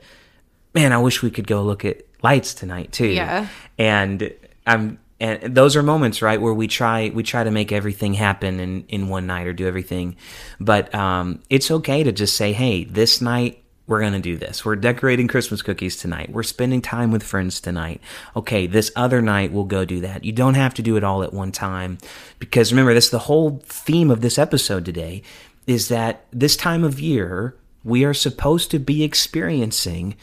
"Man, 0.74 0.92
I 0.92 0.98
wish 0.98 1.22
we 1.22 1.30
could 1.30 1.46
go 1.46 1.62
look 1.62 1.84
at 1.84 2.02
lights 2.22 2.54
tonight 2.54 2.92
too." 2.92 3.06
Yeah. 3.08 3.48
and 3.78 4.32
I'm 4.66 4.98
and 5.20 5.54
those 5.54 5.76
are 5.76 5.82
moments 5.82 6.22
right 6.22 6.40
where 6.40 6.54
we 6.54 6.66
try 6.66 7.10
we 7.14 7.22
try 7.22 7.44
to 7.44 7.50
make 7.50 7.72
everything 7.72 8.14
happen 8.14 8.58
in 8.60 8.84
in 8.88 9.08
one 9.08 9.26
night 9.26 9.46
or 9.46 9.52
do 9.52 9.66
everything 9.66 10.16
but 10.58 10.94
um 10.94 11.40
it's 11.50 11.70
okay 11.70 12.02
to 12.02 12.12
just 12.12 12.36
say 12.36 12.52
hey 12.52 12.84
this 12.84 13.20
night 13.20 13.62
we're 13.90 14.00
going 14.00 14.14
to 14.14 14.20
do 14.20 14.38
this 14.38 14.64
we're 14.64 14.76
decorating 14.76 15.28
christmas 15.28 15.60
cookies 15.60 15.96
tonight 15.96 16.30
we're 16.30 16.42
spending 16.42 16.80
time 16.80 17.10
with 17.10 17.22
friends 17.22 17.60
tonight 17.60 18.00
okay 18.34 18.66
this 18.66 18.90
other 18.96 19.20
night 19.20 19.52
we'll 19.52 19.64
go 19.64 19.84
do 19.84 20.00
that 20.00 20.24
you 20.24 20.32
don't 20.32 20.54
have 20.54 20.72
to 20.72 20.80
do 20.80 20.96
it 20.96 21.04
all 21.04 21.22
at 21.22 21.34
one 21.34 21.52
time 21.52 21.98
because 22.38 22.72
remember 22.72 22.94
that's 22.94 23.10
the 23.10 23.18
whole 23.18 23.60
theme 23.66 24.10
of 24.10 24.22
this 24.22 24.38
episode 24.38 24.84
today 24.84 25.22
is 25.66 25.88
that 25.88 26.24
this 26.32 26.56
time 26.56 26.82
of 26.82 26.98
year 26.98 27.54
we 27.84 28.04
are 28.04 28.14
supposed 28.14 28.70
to 28.70 28.78
be 28.78 29.02
experiencing 29.02 30.16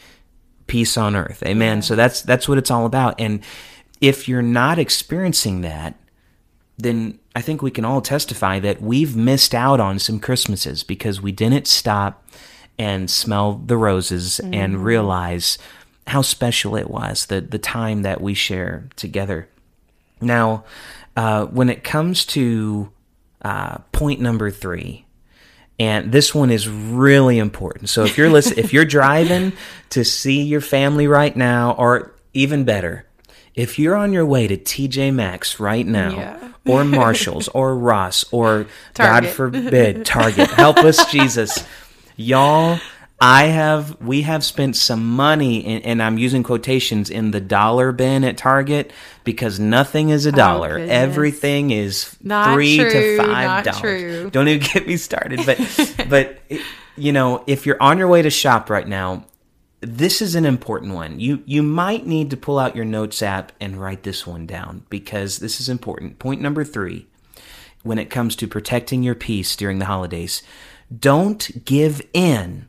peace 0.66 0.96
on 0.96 1.16
earth. 1.16 1.42
Amen. 1.44 1.82
So 1.82 1.96
that's 1.96 2.22
that's 2.22 2.48
what 2.48 2.58
it's 2.58 2.70
all 2.70 2.86
about. 2.86 3.20
And 3.20 3.42
if 4.00 4.28
you're 4.28 4.42
not 4.42 4.78
experiencing 4.78 5.62
that, 5.62 5.94
then 6.76 7.18
I 7.34 7.40
think 7.40 7.60
we 7.60 7.72
can 7.72 7.84
all 7.84 8.00
testify 8.00 8.60
that 8.60 8.80
we've 8.80 9.16
missed 9.16 9.54
out 9.54 9.80
on 9.80 9.98
some 9.98 10.20
Christmases 10.20 10.84
because 10.84 11.20
we 11.20 11.32
didn't 11.32 11.66
stop 11.66 12.24
and 12.78 13.10
smell 13.10 13.54
the 13.54 13.76
roses 13.76 14.40
and 14.40 14.84
realize 14.84 15.58
how 16.06 16.22
special 16.22 16.76
it 16.76 16.88
was, 16.90 17.26
the 17.26 17.40
the 17.40 17.58
time 17.58 18.02
that 18.02 18.20
we 18.20 18.34
share 18.34 18.88
together. 18.96 19.48
Now, 20.20 20.64
uh, 21.16 21.46
when 21.46 21.68
it 21.70 21.84
comes 21.84 22.24
to 22.26 22.90
uh, 23.42 23.78
point 23.92 24.20
number 24.20 24.50
three, 24.50 25.04
and 25.78 26.10
this 26.10 26.34
one 26.34 26.50
is 26.50 26.68
really 26.68 27.38
important. 27.38 27.88
So 27.88 28.04
if 28.04 28.16
you're 28.18 28.30
listen, 28.30 28.58
if 28.58 28.72
you're 28.72 28.84
driving 28.84 29.52
to 29.90 30.04
see 30.04 30.42
your 30.42 30.60
family 30.60 31.06
right 31.06 31.36
now, 31.36 31.72
or 31.78 32.14
even 32.34 32.64
better, 32.64 33.04
if 33.54 33.78
you're 33.78 33.94
on 33.96 34.12
your 34.12 34.26
way 34.26 34.46
to 34.48 34.56
TJ 34.56 35.12
Maxx 35.14 35.60
right 35.60 35.86
now, 35.86 36.10
Yeah. 36.16 36.48
or 36.66 36.84
Marshalls, 36.84 37.48
or 37.48 37.76
Ross, 37.76 38.24
or 38.32 38.66
God 38.94 39.26
forbid 39.26 40.04
Target, 40.04 40.50
help 40.50 40.78
us 40.78 41.04
Jesus, 41.12 41.64
y'all. 42.18 42.78
I 43.20 43.46
have, 43.46 44.00
we 44.00 44.22
have 44.22 44.44
spent 44.44 44.76
some 44.76 45.04
money, 45.04 45.58
in, 45.58 45.82
and 45.82 46.00
I'm 46.00 46.18
using 46.18 46.44
quotations 46.44 47.10
in 47.10 47.32
the 47.32 47.40
dollar 47.40 47.90
bin 47.90 48.22
at 48.22 48.36
Target 48.36 48.92
because 49.24 49.58
nothing 49.58 50.10
is 50.10 50.24
a 50.24 50.28
oh, 50.28 50.36
dollar. 50.36 50.78
goodness. 50.78 50.90
Everything 50.90 51.70
is 51.72 52.16
Not 52.22 52.54
three 52.54 52.76
true, 52.78 52.90
to 52.90 53.16
five 53.16 53.64
dollars. 53.64 54.30
Don't 54.30 54.46
even 54.46 54.68
get 54.72 54.86
me 54.86 54.96
started. 54.96 55.40
But, 55.44 56.04
but 56.08 56.38
you 56.96 57.10
know, 57.10 57.42
if 57.48 57.66
you're 57.66 57.82
on 57.82 57.98
your 57.98 58.06
way 58.06 58.22
to 58.22 58.30
shop 58.30 58.70
right 58.70 58.86
now, 58.86 59.24
this 59.80 60.22
is 60.22 60.34
an 60.34 60.44
important 60.44 60.94
one. 60.94 61.20
You 61.20 61.42
you 61.46 61.62
might 61.62 62.06
need 62.06 62.30
to 62.30 62.36
pull 62.36 62.58
out 62.58 62.74
your 62.74 62.84
notes 62.84 63.22
app 63.22 63.52
and 63.60 63.80
write 63.80 64.02
this 64.02 64.26
one 64.26 64.46
down 64.46 64.84
because 64.90 65.38
this 65.38 65.60
is 65.60 65.68
important. 65.68 66.18
Point 66.18 66.40
number 66.40 66.64
3 66.64 67.06
when 67.84 67.98
it 67.98 68.10
comes 68.10 68.34
to 68.36 68.48
protecting 68.48 69.04
your 69.04 69.14
peace 69.14 69.54
during 69.54 69.78
the 69.78 69.84
holidays, 69.84 70.42
don't 70.96 71.64
give 71.64 72.02
in 72.12 72.68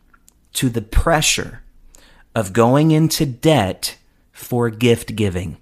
to 0.53 0.69
the 0.69 0.81
pressure 0.81 1.61
of 2.35 2.53
going 2.53 2.91
into 2.91 3.25
debt 3.25 3.97
for 4.31 4.69
gift 4.69 5.15
giving. 5.15 5.57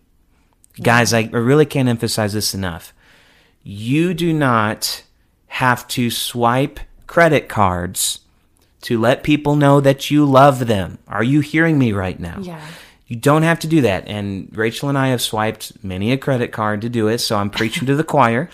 Guys, 0.81 1.13
I 1.13 1.29
I 1.33 1.37
really 1.37 1.65
can't 1.65 1.89
emphasize 1.89 2.33
this 2.33 2.53
enough. 2.53 2.93
You 3.63 4.13
do 4.13 4.33
not 4.33 5.03
have 5.47 5.87
to 5.89 6.09
swipe 6.09 6.79
credit 7.07 7.49
cards 7.49 8.19
to 8.81 8.99
let 8.99 9.23
people 9.23 9.55
know 9.55 9.81
that 9.81 10.11
you 10.11 10.25
love 10.25 10.67
them. 10.67 10.99
Are 11.07 11.23
you 11.23 11.39
hearing 11.39 11.79
me 11.79 11.91
right 11.93 12.19
now? 12.19 12.39
Yeah. 12.41 12.61
You 13.07 13.15
don't 13.15 13.43
have 13.43 13.59
to 13.59 13.67
do 13.67 13.81
that. 13.81 14.07
And 14.07 14.55
Rachel 14.55 14.89
and 14.89 14.97
I 14.97 15.07
have 15.07 15.21
swiped 15.21 15.83
many 15.83 16.11
a 16.11 16.17
credit 16.17 16.51
card 16.51 16.81
to 16.81 16.89
do 16.89 17.07
it, 17.07 17.19
so 17.19 17.37
I'm 17.37 17.49
preaching 17.49 17.87
to 17.87 17.95
the 17.95 18.03
choir. 18.15 18.49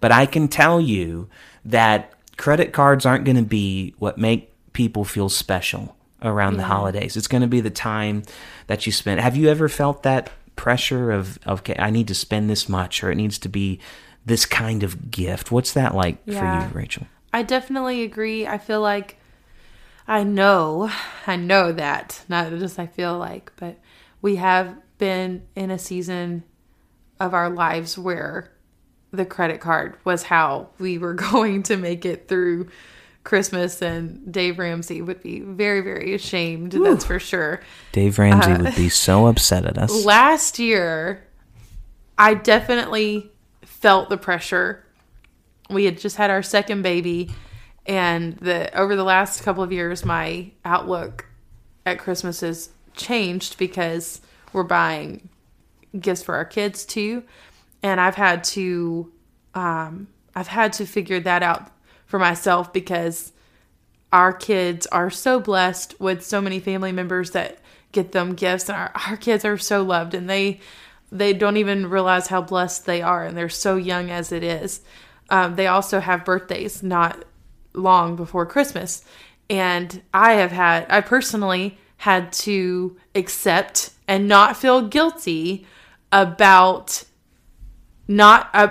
But 0.00 0.12
I 0.12 0.26
can 0.26 0.48
tell 0.48 0.80
you 0.80 1.28
that 1.64 2.11
credit 2.36 2.72
cards 2.72 3.06
aren't 3.06 3.24
going 3.24 3.36
to 3.36 3.42
be 3.42 3.94
what 3.98 4.18
make 4.18 4.52
people 4.72 5.04
feel 5.04 5.28
special 5.28 5.96
around 6.22 6.56
the 6.56 6.62
holidays. 6.64 7.16
It's 7.16 7.26
going 7.28 7.42
to 7.42 7.48
be 7.48 7.60
the 7.60 7.70
time 7.70 8.22
that 8.68 8.86
you 8.86 8.92
spend. 8.92 9.20
Have 9.20 9.36
you 9.36 9.48
ever 9.48 9.68
felt 9.68 10.02
that 10.04 10.30
pressure 10.56 11.10
of 11.10 11.38
okay, 11.46 11.74
I 11.78 11.90
need 11.90 12.08
to 12.08 12.14
spend 12.14 12.48
this 12.48 12.68
much 12.68 13.02
or 13.02 13.10
it 13.10 13.16
needs 13.16 13.38
to 13.38 13.48
be 13.48 13.80
this 14.24 14.46
kind 14.46 14.82
of 14.82 15.10
gift? 15.10 15.50
What's 15.50 15.72
that 15.72 15.94
like 15.94 16.18
Yeah. 16.26 16.38
for 16.38 16.46
you, 16.68 16.78
Rachel? 16.78 17.06
I 17.32 17.42
definitely 17.42 18.02
agree. 18.02 18.46
I 18.46 18.58
feel 18.58 18.80
like 18.80 19.16
I 20.06 20.22
know, 20.22 20.90
I 21.26 21.36
know 21.36 21.72
that, 21.72 22.22
not 22.28 22.50
just 22.50 22.78
I 22.78 22.86
feel 22.86 23.18
like, 23.18 23.52
but 23.56 23.78
we 24.20 24.36
have 24.36 24.76
been 24.98 25.42
in 25.56 25.70
a 25.70 25.78
season 25.78 26.44
of 27.18 27.34
our 27.34 27.48
lives 27.50 27.96
where 27.98 28.51
the 29.12 29.24
credit 29.24 29.60
card 29.60 29.96
was 30.04 30.24
how 30.24 30.68
we 30.78 30.98
were 30.98 31.14
going 31.32 31.62
to 31.64 31.76
make 31.76 32.04
it 32.04 32.28
through 32.28 32.68
Christmas, 33.24 33.80
and 33.80 34.32
Dave 34.32 34.58
Ramsey 34.58 35.00
would 35.00 35.22
be 35.22 35.40
very, 35.40 35.80
very 35.80 36.12
ashamed, 36.12 36.72
that's 36.72 37.04
for 37.04 37.20
sure. 37.20 37.60
Dave 37.92 38.18
Ramsey 38.18 38.50
uh, 38.50 38.62
would 38.62 38.74
be 38.74 38.88
so 38.88 39.26
upset 39.26 39.64
at 39.64 39.78
us. 39.78 40.04
Last 40.04 40.58
year, 40.58 41.24
I 42.18 42.34
definitely 42.34 43.30
felt 43.62 44.08
the 44.08 44.16
pressure. 44.16 44.84
We 45.70 45.84
had 45.84 45.98
just 45.98 46.16
had 46.16 46.30
our 46.30 46.42
second 46.42 46.82
baby, 46.82 47.30
and 47.86 48.36
the 48.38 48.76
over 48.76 48.96
the 48.96 49.04
last 49.04 49.42
couple 49.44 49.62
of 49.62 49.70
years, 49.70 50.04
my 50.04 50.50
outlook 50.64 51.26
at 51.86 51.98
Christmas 51.98 52.40
has 52.40 52.70
changed 52.94 53.56
because 53.56 54.20
we're 54.52 54.62
buying 54.64 55.28
gifts 55.98 56.22
for 56.22 56.34
our 56.34 56.44
kids 56.44 56.84
too, 56.84 57.22
and 57.82 58.00
I've 58.00 58.14
had 58.14 58.44
to, 58.44 59.12
um, 59.54 60.08
I've 60.34 60.48
had 60.48 60.72
to 60.74 60.86
figure 60.86 61.20
that 61.20 61.42
out 61.42 61.70
for 62.06 62.18
myself 62.18 62.72
because 62.72 63.32
our 64.12 64.32
kids 64.32 64.86
are 64.88 65.10
so 65.10 65.40
blessed 65.40 65.98
with 65.98 66.24
so 66.24 66.40
many 66.40 66.60
family 66.60 66.92
members 66.92 67.30
that 67.30 67.58
get 67.92 68.12
them 68.12 68.34
gifts. 68.34 68.68
And 68.68 68.76
our, 68.76 68.92
our 69.08 69.16
kids 69.16 69.44
are 69.44 69.58
so 69.58 69.82
loved 69.82 70.14
and 70.14 70.28
they 70.28 70.60
they 71.10 71.34
don't 71.34 71.58
even 71.58 71.90
realize 71.90 72.28
how 72.28 72.40
blessed 72.40 72.86
they 72.86 73.02
are 73.02 73.24
and 73.24 73.36
they're 73.36 73.50
so 73.50 73.76
young 73.76 74.10
as 74.10 74.32
it 74.32 74.42
is. 74.42 74.80
Um, 75.28 75.56
they 75.56 75.66
also 75.66 76.00
have 76.00 76.24
birthdays 76.24 76.82
not 76.82 77.24
long 77.74 78.16
before 78.16 78.46
christmas. 78.46 79.04
And 79.50 80.02
i 80.14 80.34
have 80.34 80.52
had 80.52 80.86
i 80.88 81.00
personally 81.00 81.78
had 81.98 82.32
to 82.32 82.96
accept 83.14 83.90
and 84.08 84.26
not 84.26 84.56
feel 84.56 84.88
guilty 84.88 85.66
about 86.10 87.04
not 88.08 88.50
uh, 88.54 88.68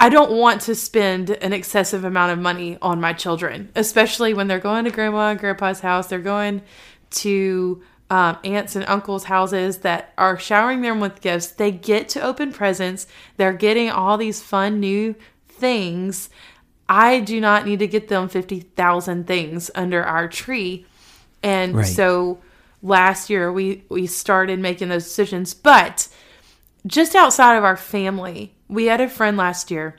I 0.00 0.08
don't 0.08 0.32
want 0.32 0.62
to 0.62 0.74
spend 0.74 1.30
an 1.30 1.52
excessive 1.52 2.04
amount 2.04 2.32
of 2.32 2.38
money 2.40 2.76
on 2.82 3.00
my 3.00 3.12
children, 3.12 3.70
especially 3.76 4.34
when 4.34 4.48
they're 4.48 4.58
going 4.58 4.84
to 4.84 4.90
grandma 4.90 5.30
and 5.30 5.38
grandpa's 5.38 5.80
house. 5.80 6.08
They're 6.08 6.18
going 6.18 6.62
to 7.10 7.82
um, 8.10 8.36
aunts 8.44 8.74
and 8.74 8.84
uncles' 8.88 9.24
houses 9.24 9.78
that 9.78 10.12
are 10.18 10.38
showering 10.38 10.80
them 10.82 10.98
with 11.00 11.20
gifts. 11.20 11.46
They 11.48 11.70
get 11.70 12.08
to 12.10 12.20
open 12.20 12.52
presents. 12.52 13.06
They're 13.36 13.52
getting 13.52 13.90
all 13.90 14.16
these 14.18 14.42
fun 14.42 14.80
new 14.80 15.14
things. 15.48 16.28
I 16.88 17.20
do 17.20 17.40
not 17.40 17.64
need 17.64 17.78
to 17.78 17.86
get 17.86 18.08
them 18.08 18.28
50,000 18.28 19.26
things 19.26 19.70
under 19.74 20.02
our 20.02 20.26
tree. 20.28 20.84
And 21.42 21.76
Right. 21.76 21.86
so 21.86 22.40
last 22.82 23.30
year 23.30 23.52
we 23.52 23.84
we 23.88 24.06
started 24.06 24.58
making 24.58 24.88
those 24.88 25.04
decisions, 25.04 25.54
but 25.54 26.08
just 26.86 27.14
outside 27.14 27.56
of 27.56 27.64
our 27.64 27.76
family, 27.76 28.54
we 28.68 28.86
had 28.86 29.00
a 29.00 29.08
friend 29.08 29.36
last 29.36 29.70
year 29.70 29.96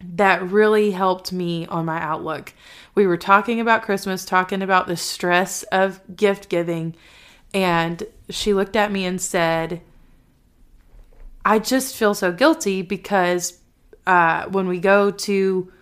that 0.00 0.42
really 0.48 0.92
helped 0.92 1.32
me 1.32 1.66
on 1.66 1.84
my 1.84 2.00
outlook. 2.00 2.54
We 2.94 3.06
were 3.06 3.16
talking 3.16 3.60
about 3.60 3.82
Christmas, 3.82 4.24
talking 4.24 4.62
about 4.62 4.86
the 4.86 4.96
stress 4.96 5.64
of 5.64 6.00
gift 6.14 6.48
giving, 6.48 6.94
and 7.52 8.02
she 8.30 8.54
looked 8.54 8.76
at 8.76 8.92
me 8.92 9.04
and 9.04 9.20
said, 9.20 9.80
I 11.44 11.58
just 11.58 11.96
feel 11.96 12.14
so 12.14 12.30
guilty 12.30 12.82
because 12.82 13.58
uh, 14.06 14.46
when 14.46 14.68
we 14.68 14.78
go 14.78 15.10
to, 15.10 15.72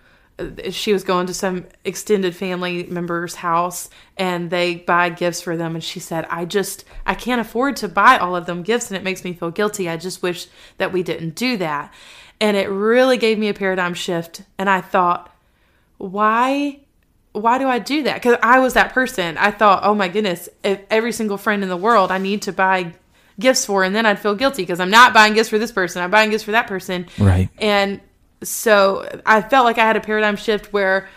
she 0.70 0.92
was 0.92 1.02
going 1.02 1.26
to 1.26 1.34
some 1.34 1.64
extended 1.84 2.36
family 2.36 2.84
member's 2.84 3.36
house 3.36 3.88
and 4.18 4.50
they 4.50 4.76
buy 4.76 5.08
gifts 5.08 5.40
for 5.40 5.56
them. 5.56 5.74
And 5.74 5.82
she 5.82 5.98
said, 5.98 6.26
I 6.28 6.44
just, 6.44 6.84
I 7.06 7.14
can't 7.14 7.40
afford 7.40 7.76
to 7.76 7.88
buy 7.88 8.18
all 8.18 8.36
of 8.36 8.46
them 8.46 8.62
gifts 8.62 8.90
and 8.90 8.96
it 8.96 9.02
makes 9.02 9.24
me 9.24 9.32
feel 9.32 9.50
guilty. 9.50 9.88
I 9.88 9.96
just 9.96 10.22
wish 10.22 10.48
that 10.76 10.92
we 10.92 11.02
didn't 11.02 11.36
do 11.36 11.56
that. 11.58 11.92
And 12.38 12.56
it 12.56 12.68
really 12.68 13.16
gave 13.16 13.38
me 13.38 13.48
a 13.48 13.54
paradigm 13.54 13.94
shift. 13.94 14.42
And 14.58 14.68
I 14.68 14.82
thought, 14.82 15.34
why 15.98 16.80
why 17.32 17.58
do 17.58 17.68
I 17.68 17.78
do 17.78 18.02
that? 18.04 18.14
Because 18.14 18.38
I 18.42 18.60
was 18.60 18.74
that 18.74 18.94
person. 18.94 19.36
I 19.36 19.50
thought, 19.50 19.84
oh 19.84 19.94
my 19.94 20.08
goodness, 20.08 20.48
if 20.64 20.80
every 20.90 21.12
single 21.12 21.36
friend 21.36 21.62
in 21.62 21.68
the 21.68 21.76
world 21.76 22.10
I 22.10 22.16
need 22.16 22.42
to 22.42 22.52
buy 22.52 22.94
gifts 23.38 23.66
for, 23.66 23.84
and 23.84 23.94
then 23.94 24.06
I'd 24.06 24.18
feel 24.18 24.34
guilty 24.34 24.62
because 24.62 24.80
I'm 24.80 24.90
not 24.90 25.12
buying 25.12 25.34
gifts 25.34 25.50
for 25.50 25.58
this 25.58 25.70
person. 25.72 26.02
I'm 26.02 26.10
buying 26.10 26.30
gifts 26.30 26.44
for 26.44 26.52
that 26.52 26.66
person. 26.66 27.06
Right. 27.18 27.50
And 27.58 28.00
so 28.48 29.08
I 29.24 29.42
felt 29.42 29.64
like 29.64 29.78
I 29.78 29.86
had 29.86 29.96
a 29.96 30.00
paradigm 30.00 30.36
shift 30.36 30.72
where 30.72 31.08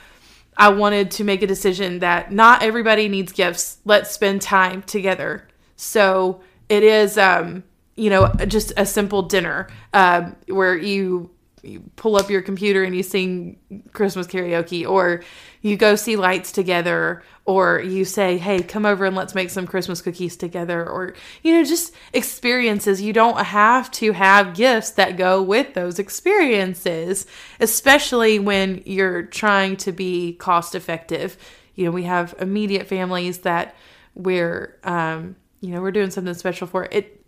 I 0.58 0.70
wanted 0.70 1.12
to 1.12 1.24
make 1.24 1.42
a 1.42 1.48
decision 1.48 2.00
that 2.00 2.32
not 2.34 2.64
everybody 2.64 3.08
needs 3.08 3.32
gifts. 3.32 3.78
Let's 3.86 4.12
spend 4.12 4.42
time 4.42 4.84
together. 4.84 5.48
So 5.78 6.42
it 6.68 6.84
is, 6.84 7.18
um, 7.18 7.64
you 7.96 8.10
know, 8.10 8.28
just 8.48 8.74
a 8.76 8.86
simple 8.86 9.22
dinner 9.22 9.68
um, 9.94 10.36
where 10.48 10.76
you, 10.76 11.30
you 11.64 11.84
pull 11.96 12.16
up 12.16 12.30
your 12.30 12.42
computer 12.42 12.84
and 12.84 12.96
you 12.96 13.04
sing 13.04 13.58
Christmas 13.94 14.28
karaoke, 14.28 14.88
or 14.88 15.24
you 15.62 15.76
go 15.76 15.96
see 15.96 16.16
lights 16.16 16.52
together, 16.52 17.24
or 17.46 17.82
you 17.82 18.06
say, 18.06 18.38
"Hey, 18.38 18.62
come 18.62 18.86
over 18.86 19.06
and 19.06 19.16
let's 19.16 19.36
make 19.36 19.50
some 19.50 19.68
Christmas 19.68 20.02
cookies 20.02 20.38
together," 20.38 20.88
or 20.88 21.14
you 21.44 21.54
know, 21.54 21.64
just 21.64 21.94
experiences. 22.14 23.02
You 23.02 23.14
don't 23.14 23.40
have 23.40 23.92
to 23.92 24.14
have 24.14 24.54
gifts 24.56 24.92
that 24.92 25.18
go 25.18 25.42
with 25.42 25.74
those 25.74 26.00
experiences, 26.00 27.26
especially 27.60 28.40
when 28.40 28.82
you're 28.86 29.24
trying 29.24 29.78
to 29.78 29.92
be 29.92 30.34
cost 30.34 30.76
effective. 30.76 31.38
You 31.76 31.86
know, 31.86 31.92
we 31.92 32.04
have 32.04 32.36
immediate 32.40 32.88
families 32.88 33.40
that 33.40 33.76
we're, 34.16 34.78
um, 34.84 35.36
you 35.62 35.72
know, 35.72 35.82
we're 35.82 35.92
doing 35.92 36.12
something 36.12 36.34
special 36.34 36.68
for 36.68 36.86
it. 36.92 37.19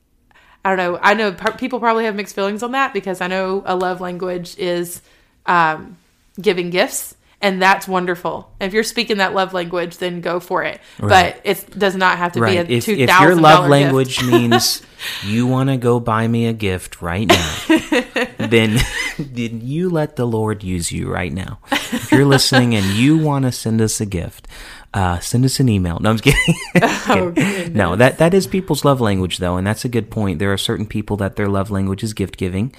I 0.63 0.75
don't 0.75 0.77
know. 0.77 0.99
I 1.01 1.13
know 1.13 1.31
people 1.31 1.79
probably 1.79 2.05
have 2.05 2.15
mixed 2.15 2.35
feelings 2.35 2.61
on 2.61 2.71
that 2.73 2.93
because 2.93 3.19
I 3.19 3.27
know 3.27 3.63
a 3.65 3.75
love 3.75 3.99
language 3.99 4.57
is 4.57 5.01
um, 5.45 5.97
giving 6.39 6.69
gifts, 6.69 7.15
and 7.41 7.61
that's 7.61 7.87
wonderful. 7.87 8.51
If 8.59 8.73
you're 8.73 8.83
speaking 8.83 9.17
that 9.17 9.33
love 9.33 9.53
language, 9.53 9.97
then 9.97 10.21
go 10.21 10.39
for 10.39 10.63
it. 10.63 10.79
Right. 10.99 11.35
But 11.35 11.41
it 11.43 11.77
does 11.77 11.95
not 11.95 12.17
have 12.17 12.33
to 12.33 12.39
Right. 12.41 12.67
be 12.67 12.73
a 12.73 12.77
If, 12.77 12.85
two 12.85 12.93
if 12.93 13.09
your 13.19 13.35
love 13.35 13.67
language 13.69 14.23
means 14.25 14.81
you 15.25 15.47
want 15.47 15.69
to 15.69 15.77
go 15.77 15.99
buy 15.99 16.27
me 16.27 16.45
a 16.45 16.53
gift 16.53 17.01
right 17.01 17.27
now, 17.27 17.55
then, 18.37 18.77
then 19.17 19.61
you 19.61 19.89
let 19.89 20.15
the 20.15 20.25
Lord 20.25 20.63
use 20.63 20.91
you 20.91 21.11
right 21.11 21.33
now. 21.33 21.59
If 21.71 22.11
you're 22.11 22.25
listening 22.25 22.75
and 22.75 22.85
you 22.85 23.17
want 23.17 23.45
to 23.45 23.51
send 23.51 23.81
us 23.81 23.99
a 23.99 24.05
gift, 24.05 24.47
uh, 24.93 25.19
send 25.19 25.43
us 25.45 25.59
an 25.59 25.69
email. 25.69 25.99
No, 25.99 26.11
I'm 26.11 26.17
just 26.17 26.23
kidding. 26.35 26.55
Oh, 27.13 27.33
no, 27.71 27.95
that 27.95 28.19
that 28.19 28.33
is 28.33 28.47
people's 28.47 28.85
love 28.85 29.01
language, 29.01 29.39
though, 29.39 29.57
and 29.57 29.65
that's 29.67 29.83
a 29.83 29.89
good 29.89 30.09
point. 30.11 30.39
There 30.39 30.53
are 30.53 30.57
certain 30.57 30.85
people 30.85 31.17
that 31.17 31.35
their 31.35 31.47
love 31.49 31.69
language 31.71 32.03
is 32.03 32.13
gift 32.13 32.37
giving. 32.37 32.73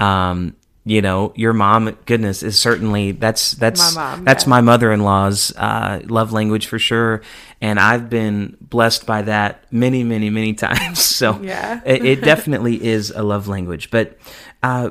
Um, 0.00 0.56
you 0.88 1.02
know, 1.02 1.32
your 1.34 1.52
mom, 1.52 1.98
goodness, 2.06 2.44
is 2.44 2.56
certainly 2.58 3.10
that's 3.10 3.50
that's 3.52 3.96
My 3.96 4.14
mom, 4.16 4.24
that's 4.24 4.44
yeah. 4.44 4.50
my 4.50 4.60
mother-in-law's 4.60 5.52
uh, 5.56 6.00
love 6.06 6.32
language 6.32 6.68
for 6.68 6.78
sure, 6.78 7.22
and 7.60 7.80
I've 7.80 8.08
been 8.08 8.56
blessed 8.60 9.04
by 9.04 9.22
that 9.22 9.64
many, 9.72 10.04
many, 10.04 10.30
many 10.30 10.52
times. 10.66 11.02
So 11.02 11.40
Yeah. 11.42 11.80
it, 11.84 12.04
it 12.04 12.20
definitely 12.22 12.82
is 12.84 13.10
a 13.10 13.24
love 13.24 13.48
language. 13.48 13.90
But 13.90 14.16
uh, 14.62 14.90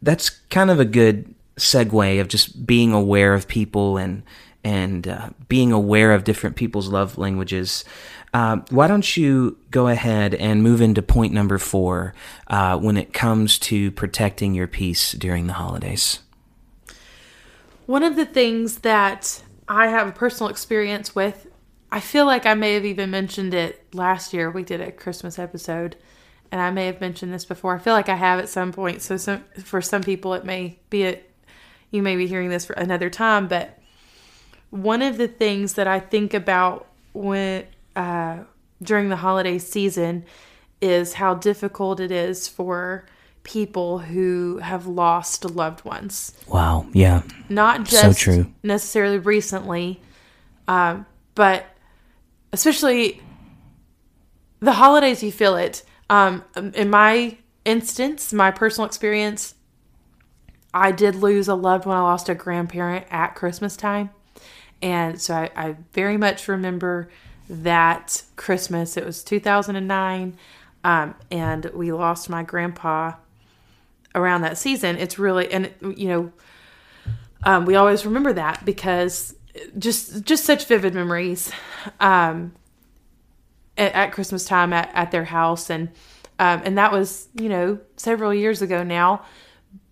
that's 0.00 0.30
kind 0.30 0.70
of 0.70 0.78
a 0.78 0.84
good 0.84 1.34
segue 1.56 2.20
of 2.20 2.28
just 2.28 2.64
being 2.64 2.92
aware 2.92 3.34
of 3.34 3.48
people 3.48 3.96
and 3.98 4.22
and 4.62 5.08
uh, 5.08 5.30
being 5.48 5.72
aware 5.72 6.12
of 6.12 6.22
different 6.22 6.54
people's 6.54 6.88
love 6.88 7.18
languages. 7.18 7.84
Uh, 8.32 8.58
why 8.70 8.86
don't 8.86 9.16
you 9.16 9.58
go 9.70 9.88
ahead 9.88 10.34
and 10.34 10.62
move 10.62 10.80
into 10.80 11.02
point 11.02 11.32
number 11.32 11.58
four 11.58 12.14
uh, 12.46 12.78
when 12.78 12.96
it 12.96 13.12
comes 13.12 13.58
to 13.58 13.90
protecting 13.92 14.54
your 14.54 14.68
peace 14.68 15.12
during 15.12 15.48
the 15.48 15.54
holidays? 15.54 16.20
One 17.86 18.04
of 18.04 18.14
the 18.14 18.26
things 18.26 18.78
that 18.78 19.42
I 19.66 19.88
have 19.88 20.06
a 20.06 20.12
personal 20.12 20.48
experience 20.48 21.14
with, 21.14 21.48
I 21.90 21.98
feel 21.98 22.24
like 22.24 22.46
I 22.46 22.54
may 22.54 22.74
have 22.74 22.84
even 22.84 23.10
mentioned 23.10 23.52
it 23.52 23.84
last 23.92 24.32
year. 24.32 24.48
We 24.48 24.62
did 24.62 24.80
a 24.80 24.92
Christmas 24.92 25.36
episode, 25.36 25.96
and 26.52 26.60
I 26.60 26.70
may 26.70 26.86
have 26.86 27.00
mentioned 27.00 27.34
this 27.34 27.44
before. 27.44 27.74
I 27.74 27.78
feel 27.78 27.94
like 27.94 28.08
I 28.08 28.14
have 28.14 28.38
at 28.38 28.48
some 28.48 28.72
point. 28.72 29.02
So 29.02 29.16
some, 29.16 29.42
for 29.64 29.82
some 29.82 30.04
people, 30.04 30.34
it 30.34 30.44
may 30.44 30.78
be 30.88 31.04
a, 31.04 31.20
you 31.90 32.00
may 32.00 32.14
be 32.14 32.28
hearing 32.28 32.48
this 32.48 32.64
for 32.64 32.74
another 32.74 33.10
time. 33.10 33.48
But 33.48 33.76
one 34.70 35.02
of 35.02 35.18
the 35.18 35.26
things 35.26 35.74
that 35.74 35.88
I 35.88 35.98
think 35.98 36.32
about 36.32 36.86
when 37.12 37.66
uh, 38.00 38.34
during 38.82 39.08
the 39.10 39.16
holiday 39.16 39.58
season 39.58 40.24
is 40.80 41.14
how 41.14 41.34
difficult 41.34 42.00
it 42.00 42.10
is 42.10 42.48
for 42.48 43.04
people 43.42 43.98
who 43.98 44.58
have 44.58 44.86
lost 44.86 45.44
loved 45.44 45.84
ones 45.84 46.32
Wow. 46.46 46.86
Yeah. 46.92 47.22
not 47.48 47.84
just 47.84 48.02
So 48.02 48.12
true. 48.32 48.52
necessarily 48.62 49.18
recently, 49.18 50.00
um, 50.68 51.06
but 51.34 51.66
especially 52.52 53.20
the 54.60 54.72
holidays. 54.72 55.22
You 55.22 55.32
feel 55.32 55.56
it. 55.56 55.82
Um, 56.08 56.44
in 56.74 56.90
my 56.90 57.36
instance, 57.64 58.32
my 58.32 58.50
personal 58.50 58.86
experience, 58.86 59.54
I 60.74 60.92
did 60.92 61.14
lose 61.16 61.48
a 61.48 61.54
loved 61.54 61.86
one. 61.86 61.96
I 61.96 62.00
lost 62.02 62.28
a 62.28 62.34
grandparent 62.34 63.06
at 63.10 63.34
Christmas 63.34 63.76
time, 63.76 64.10
and 64.82 65.20
so 65.20 65.34
I, 65.34 65.50
I 65.56 65.76
very 65.92 66.16
much 66.16 66.46
remember 66.48 67.08
that 67.50 68.22
Christmas. 68.36 68.96
It 68.96 69.04
was 69.04 69.24
2009, 69.24 70.36
um, 70.84 71.14
and 71.30 71.64
we 71.74 71.92
lost 71.92 72.30
my 72.30 72.42
grandpa 72.42 73.14
around 74.14 74.42
that 74.42 74.56
season. 74.56 74.96
It's 74.96 75.18
really 75.18 75.50
and 75.52 75.72
you 75.80 76.08
know 76.08 76.32
um, 77.44 77.64
we 77.64 77.74
always 77.74 78.06
remember 78.06 78.32
that 78.32 78.64
because 78.64 79.34
just 79.78 80.24
just 80.24 80.44
such 80.44 80.66
vivid 80.66 80.94
memories 80.94 81.50
um, 81.98 82.52
at, 83.76 83.92
at 83.92 84.12
Christmas 84.12 84.44
time 84.44 84.72
at, 84.72 84.90
at 84.94 85.10
their 85.10 85.24
house 85.24 85.70
and 85.70 85.88
um, 86.38 86.62
and 86.64 86.78
that 86.78 86.92
was 86.92 87.28
you 87.34 87.48
know 87.48 87.78
several 87.96 88.32
years 88.32 88.62
ago 88.62 88.82
now 88.82 89.24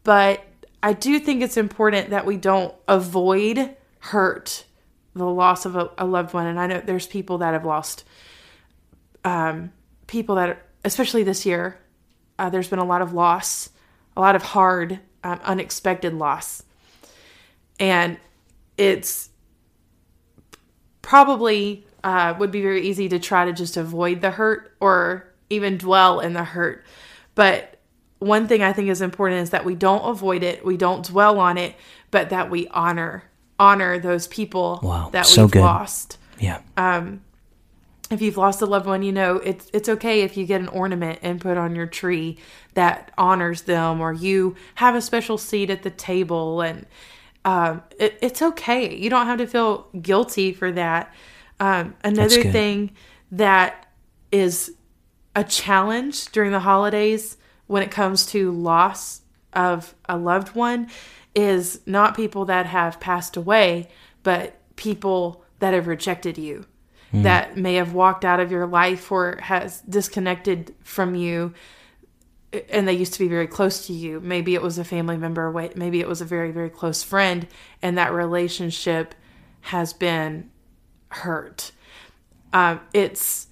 but 0.05 0.45
I 0.83 0.93
do 0.93 1.19
think 1.19 1.43
it's 1.43 1.57
important 1.57 2.11
that 2.11 2.25
we 2.25 2.37
don't 2.37 2.75
avoid 2.87 3.77
hurt 3.99 4.65
the 5.15 5.27
loss 5.27 5.65
of 5.65 5.77
a, 5.77 5.91
a 5.99 6.07
loved 6.07 6.35
one. 6.35 6.47
And 6.47 6.59
I 6.59 6.67
know 6.67 6.81
there's 6.81 7.07
people 7.07 7.39
that 7.39 7.53
have 7.53 7.65
lost 7.65 8.05
um, 9.25 9.73
people 10.07 10.37
that 10.37 10.67
especially 10.85 11.23
this 11.23 11.45
year 11.45 11.79
uh, 12.39 12.49
there's 12.49 12.69
been 12.69 12.79
a 12.79 12.85
lot 12.85 13.03
of 13.03 13.13
loss 13.13 13.71
a 14.17 14.21
lot 14.21 14.37
of 14.37 14.43
hard 14.43 15.01
um, 15.25 15.41
unexpected 15.45 16.13
loss. 16.15 16.63
And 17.81 18.19
it's 18.77 19.31
probably 21.03 21.87
uh, 22.05 22.35
would 22.39 22.51
be 22.51 22.61
very 22.61 22.87
easy 22.87 23.09
to 23.09 23.19
try 23.19 23.45
to 23.45 23.53
just 23.53 23.77
avoid 23.77 24.21
the 24.21 24.33
hurt 24.33 24.77
or 24.81 25.33
even 25.51 25.79
dwell 25.79 26.21
in 26.21 26.33
the 26.33 26.45
hurt. 26.45 26.85
But 27.35 27.79
one 28.19 28.49
thing 28.49 28.63
i 28.63 28.73
think 28.73 28.89
is 28.89 29.01
important 29.01 29.41
is 29.43 29.51
that 29.51 29.65
we 29.65 29.75
don't 29.75 30.05
avoid 30.05 30.43
it 30.43 30.65
we 30.65 30.77
don't 30.77 31.05
dwell 31.05 31.39
on 31.39 31.57
it 31.57 31.75
but 32.11 32.31
that 32.31 32.51
we 32.51 32.67
honor 32.69 33.23
honor 33.59 33.99
those 33.99 34.27
people 34.29 34.81
Wow, 34.83 35.11
that 35.13 35.27
so 35.27 35.45
we've 35.45 35.53
good. 35.53 35.61
lost 35.63 36.19
Yeah. 36.39 36.61
if 38.11 38.23
you've 38.23 38.37
lost 38.39 38.63
a 38.63 38.67
loved 38.67 38.87
one, 38.87 39.03
you 39.03 39.13
know 39.13 39.37
it's 39.37 39.69
it's 39.73 39.89
okay 39.89 40.23
if 40.23 40.37
you 40.37 40.47
get 40.47 40.61
an 40.61 40.69
ornament 40.69 41.19
and 41.23 41.41
put 41.41 41.57
on 41.59 41.75
your 41.77 41.87
tree 41.87 42.39
that 42.75 43.11
honors 43.19 43.63
them, 43.63 44.01
or 44.01 44.13
you 44.13 44.55
have 44.77 44.95
a 44.95 45.01
special 45.01 45.37
seat 45.37 45.69
at 45.71 45.83
the 45.83 45.91
table, 45.91 46.61
and 46.63 46.87
um, 47.45 47.83
it, 47.99 48.17
it's 48.23 48.41
okay. 48.41 48.95
You 48.97 49.11
don't 49.11 49.27
have 49.27 49.39
to 49.39 49.47
feel 49.47 49.89
guilty 50.01 50.53
for 50.53 50.73
that. 50.73 51.13
Um, 51.61 51.95
another 52.05 52.43
thing 52.53 52.93
that 53.33 53.87
is 54.33 54.75
a 55.35 55.45
challenge 55.45 56.27
during 56.33 56.53
the 56.53 56.61
holidays 56.61 57.37
when 57.67 57.83
it 57.83 57.91
comes 57.91 58.27
to 58.27 58.51
loss 58.53 59.23
of 59.53 59.95
a 60.09 60.17
loved 60.17 60.55
one 60.55 60.89
is 61.35 61.81
not 61.87 62.17
people 62.17 62.45
that 62.47 62.67
have 62.67 63.01
passed 63.01 63.37
away, 63.37 63.89
but 64.23 64.57
people 64.77 65.45
that 65.59 65.75
have 65.75 65.87
rejected 65.87 66.39
you, 66.39 66.65
that 67.13 67.57
may 67.57 67.75
have 67.75 67.95
walked 67.95 68.25
out 68.25 68.41
of 68.41 68.51
your 68.51 68.67
life 68.67 69.11
or 69.11 69.39
has 69.43 69.81
disconnected 69.83 70.75
from 70.83 71.15
you. 71.15 71.55
And 72.71 72.89
they 72.89 72.95
used 72.95 73.13
to 73.15 73.19
be 73.19 73.29
very 73.29 73.47
close 73.47 73.87
to 73.87 73.93
you. 73.93 74.21
Maybe 74.21 74.55
it 74.55 74.63
was 74.63 74.79
a 74.79 74.85
family 74.85 75.17
member, 75.17 75.51
maybe 75.75 76.01
it 76.01 76.09
was 76.09 76.21
a 76.21 76.25
very, 76.25 76.51
very 76.51 76.71
close 76.71 77.03
friend, 77.03 77.47
and 77.83 77.99
that 77.99 78.13
relationship 78.13 79.15
has 79.63 79.93
been 79.93 80.51
hurt. 81.09 81.73
Um, 82.53 82.81
it's 82.93 83.49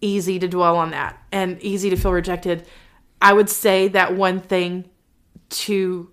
easy 0.00 0.38
to 0.38 0.48
dwell 0.48 0.76
on 0.76 0.90
that 0.90 1.20
and 1.32 1.60
easy 1.62 1.90
to 1.90 1.96
feel 1.96 2.12
rejected. 2.12 2.66
I 3.20 3.32
would 3.32 3.48
say 3.48 3.88
that 3.88 4.14
one 4.14 4.40
thing 4.40 4.88
to 5.50 6.10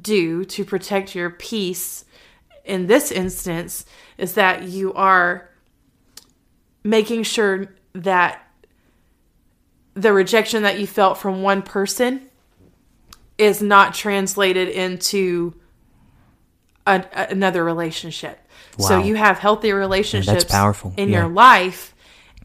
do 0.00 0.44
to 0.44 0.64
protect 0.64 1.14
your 1.14 1.30
peace 1.30 2.04
in 2.64 2.86
this 2.86 3.10
instance 3.10 3.84
is 4.16 4.34
that 4.34 4.62
you 4.64 4.92
are 4.94 5.50
making 6.84 7.22
sure 7.24 7.74
that 7.94 8.46
the 9.94 10.12
rejection 10.12 10.62
that 10.62 10.78
you 10.80 10.86
felt 10.86 11.18
from 11.18 11.42
one 11.42 11.62
person 11.62 12.28
is 13.36 13.60
not 13.60 13.94
translated 13.94 14.68
into 14.68 15.54
a, 16.86 17.04
another 17.30 17.62
relationship. 17.64 18.38
So 18.78 18.98
you 18.98 19.16
have 19.16 19.38
healthy 19.38 19.72
relationships 19.72 20.44
powerful. 20.44 20.94
in 20.96 21.10
Yeah. 21.10 21.20
your 21.20 21.28
life 21.28 21.94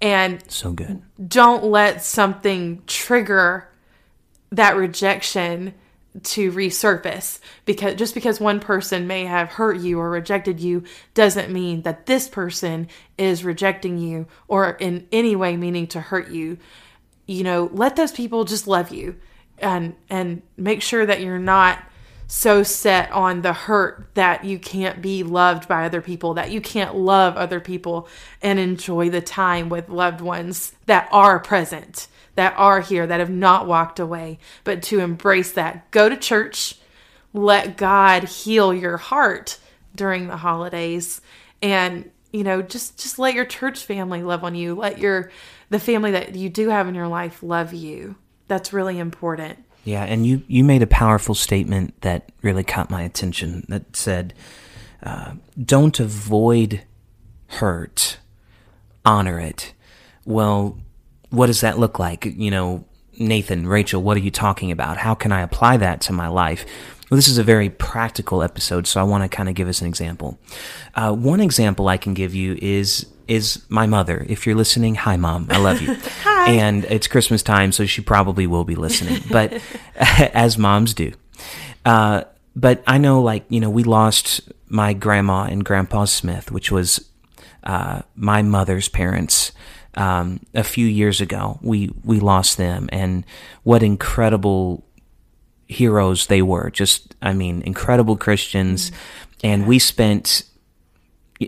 and 0.02 0.44
So 0.50 0.72
good. 0.72 1.02
don't 1.30 1.64
let 1.64 2.04
something 2.04 2.84
trigger 2.86 3.70
that 4.52 4.76
rejection 4.76 5.74
to 6.24 6.52
resurface 6.52 7.40
because 7.66 7.96
just 7.96 8.14
because 8.14 8.40
one 8.40 8.60
person 8.60 9.08
may 9.08 9.26
have 9.26 9.50
hurt 9.50 9.80
you 9.80 10.00
or 10.00 10.10
rejected 10.10 10.60
you 10.60 10.84
doesn't 11.14 11.52
mean 11.52 11.82
that 11.84 12.06
this 12.06 12.28
person 12.28 12.88
is 13.18 13.44
rejecting 13.44 13.98
you 13.98 14.28
or 14.48 14.72
in 14.72 15.08
any 15.12 15.36
way 15.36 15.58
meaning 15.58 15.88
to 15.88 16.02
hurt 16.02 16.30
you. 16.30 16.58
You 17.26 17.44
know 17.44 17.70
let 17.74 17.96
those 17.96 18.12
people 18.12 18.46
just 18.46 18.68
love 18.68 18.92
you 18.92 19.18
and 19.60 19.96
and 20.10 20.42
make 20.56 20.82
sure 20.82 21.06
that 21.06 21.22
you're 21.22 21.40
not 21.40 21.84
so 22.28 22.62
set 22.62 23.10
on 23.12 23.42
the 23.42 23.54
hurt 23.54 24.10
that 24.14 24.44
you 24.44 24.60
can't 24.60 25.02
be 25.02 25.24
loved 25.24 25.68
by 25.68 25.86
other 25.86 26.02
people 26.02 26.34
that 26.34 26.52
you 26.52 26.60
can't 26.60 26.96
love 26.96 27.38
other 27.38 27.62
people 27.62 28.08
and 28.42 28.60
enjoy 28.60 29.10
the 29.10 29.22
time 29.22 29.70
with 29.70 29.88
loved 29.88 30.20
ones 30.20 30.74
that 30.88 31.08
are 31.12 31.40
present 31.40 32.08
that 32.38 32.54
are 32.58 32.80
here 32.80 33.06
that 33.06 33.20
have 33.20 33.30
not 33.30 33.68
walked 33.68 34.00
away 34.00 34.40
but 34.64 34.82
to 34.84 35.00
embrace 35.00 35.52
that. 35.52 35.92
Go 35.92 36.08
to 36.08 36.16
church. 36.16 36.76
Let 37.34 37.78
god 37.78 38.24
heal 38.24 38.74
your 38.74 38.98
heart 38.98 39.60
during 39.94 40.28
the 40.28 40.38
holidays. 40.38 41.22
And 41.62 42.10
you 42.32 42.44
know 42.44 42.62
just 42.62 42.98
just 42.98 43.20
let 43.20 43.34
your 43.34 43.46
church 43.46 43.84
family 43.84 44.24
love 44.24 44.44
on 44.44 44.56
you. 44.56 44.76
Let 44.76 44.98
your 45.00 45.32
the 45.70 45.80
family 45.80 46.12
that 46.12 46.36
you 46.36 46.50
do 46.50 46.70
have 46.70 46.88
in 46.88 46.96
your 46.96 47.08
life 47.08 47.44
love 47.44 47.74
you. 47.74 48.16
That's 48.48 48.72
really 48.72 48.98
important. 49.00 49.60
Yeah, 49.84 50.04
and 50.04 50.26
you, 50.26 50.44
you 50.48 50.66
made 50.66 50.82
a 50.82 50.88
powerful 50.88 51.34
statement 51.34 52.02
that 52.02 52.30
really 52.42 52.66
caught 52.66 52.90
my 52.90 53.04
attention 53.04 53.66
that 53.70 53.96
said, 53.96 54.34
uh, 55.02 55.36
don't 55.64 55.98
avoid 55.98 56.82
hurt, 57.48 58.18
honor 59.06 59.40
it. 59.40 59.74
Well, 60.26 60.78
what 61.30 61.48
does 61.48 61.62
that 61.62 61.78
look 61.78 62.00
like? 62.00 62.26
You 62.26 62.52
know, 62.52 62.86
Nathan, 63.20 63.68
Rachel, 63.68 64.02
what 64.02 64.18
are 64.18 64.22
you 64.22 64.32
talking 64.32 64.72
about? 64.72 64.98
How 64.98 65.16
can 65.16 65.32
I 65.32 65.42
apply 65.42 65.78
that 65.78 66.02
to 66.02 66.14
my 66.14 66.28
life? 66.28 66.66
Well, 67.10 67.16
this 67.16 67.28
is 67.28 67.38
a 67.38 67.44
very 67.44 67.70
practical 67.70 68.44
episode, 68.44 68.86
so 68.86 69.00
I 69.00 69.04
want 69.04 69.24
to 69.24 69.30
kind 69.34 69.48
of 69.48 69.56
give 69.56 69.68
us 69.70 69.82
an 69.82 69.88
example. 69.88 70.38
Uh, 70.94 71.14
one 71.14 71.40
example 71.40 71.88
I 71.88 71.98
can 71.98 72.14
give 72.14 72.36
you 72.36 72.58
is 72.62 73.06
is 73.28 73.62
my 73.70 73.86
mother. 73.86 74.26
If 74.30 74.46
you're 74.46 74.56
listening, 74.56 74.96
hi 74.96 75.18
mom, 75.18 75.48
I 75.50 75.58
love 75.58 75.82
you. 75.82 75.94
Hi. 76.24 76.52
And 76.52 76.86
it's 76.86 77.08
Christmas 77.08 77.44
time, 77.44 77.74
so 77.74 77.86
she 77.86 78.00
probably 78.02 78.48
will 78.48 78.64
be 78.64 78.76
listening. 78.76 79.22
But 79.30 79.62
as 79.96 80.58
moms 80.58 80.94
do, 80.94 81.12
Uh, 81.86 82.24
but 82.56 82.84
I 82.88 82.98
know, 82.98 83.22
like 83.22 83.46
you 83.50 83.60
know, 83.60 83.70
we 83.70 83.84
lost 83.84 84.42
my 84.70 84.94
grandma 84.94 85.44
and 85.44 85.64
grandpa 85.64 86.06
Smith, 86.06 86.52
which 86.52 86.72
was 86.72 87.10
uh, 87.64 88.02
my 88.16 88.42
mother's 88.42 88.90
parents. 88.90 89.52
Um, 89.98 90.40
a 90.54 90.64
few 90.64 90.86
years 90.86 91.22
ago, 91.22 91.58
we 91.62 91.90
we 92.04 92.20
lost 92.20 92.58
them, 92.58 92.88
and 92.92 93.26
what 93.64 93.82
incredible 93.82 94.86
heroes 95.68 96.28
they 96.28 96.42
were. 96.42 96.70
Just, 96.70 97.16
I 97.22 97.34
mean, 97.34 97.62
incredible 97.64 98.16
Christians, 98.16 98.92
and 99.44 99.68
we 99.68 99.80
spent 99.80 100.44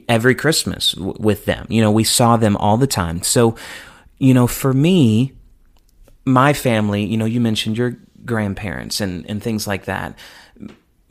every 0.07 0.35
Christmas 0.35 0.93
w- 0.93 1.15
with 1.19 1.45
them. 1.45 1.65
You 1.69 1.81
know, 1.81 1.91
we 1.91 2.03
saw 2.03 2.37
them 2.37 2.57
all 2.57 2.77
the 2.77 2.87
time. 2.87 3.23
So, 3.23 3.55
you 4.17 4.33
know, 4.33 4.47
for 4.47 4.73
me, 4.73 5.33
my 6.25 6.53
family, 6.53 7.05
you 7.05 7.17
know, 7.17 7.25
you 7.25 7.39
mentioned 7.39 7.77
your 7.77 7.97
grandparents 8.25 9.01
and, 9.01 9.25
and 9.29 9.41
things 9.41 9.67
like 9.67 9.85
that. 9.85 10.17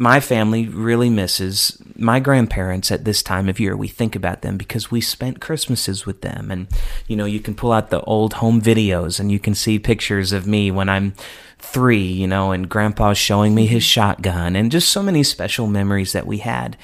My 0.00 0.20
family 0.20 0.68
really 0.68 1.10
misses 1.10 1.76
my 1.96 2.20
grandparents 2.20 2.92
at 2.92 3.04
this 3.04 3.20
time 3.20 3.48
of 3.48 3.58
year. 3.58 3.76
We 3.76 3.88
think 3.88 4.14
about 4.14 4.42
them 4.42 4.56
because 4.56 4.92
we 4.92 5.00
spent 5.00 5.40
Christmases 5.40 6.06
with 6.06 6.22
them. 6.22 6.52
And, 6.52 6.68
you 7.08 7.16
know, 7.16 7.24
you 7.24 7.40
can 7.40 7.56
pull 7.56 7.72
out 7.72 7.90
the 7.90 8.00
old 8.02 8.34
home 8.34 8.62
videos 8.62 9.18
and 9.18 9.32
you 9.32 9.40
can 9.40 9.56
see 9.56 9.80
pictures 9.80 10.32
of 10.32 10.46
me 10.46 10.70
when 10.70 10.88
I'm 10.88 11.14
three, 11.58 12.04
you 12.04 12.28
know, 12.28 12.52
and 12.52 12.68
grandpa's 12.68 13.18
showing 13.18 13.56
me 13.56 13.66
his 13.66 13.82
shotgun 13.82 14.54
and 14.54 14.70
just 14.70 14.88
so 14.90 15.02
many 15.02 15.24
special 15.24 15.66
memories 15.66 16.12
that 16.12 16.28
we 16.28 16.38
had. 16.38 16.76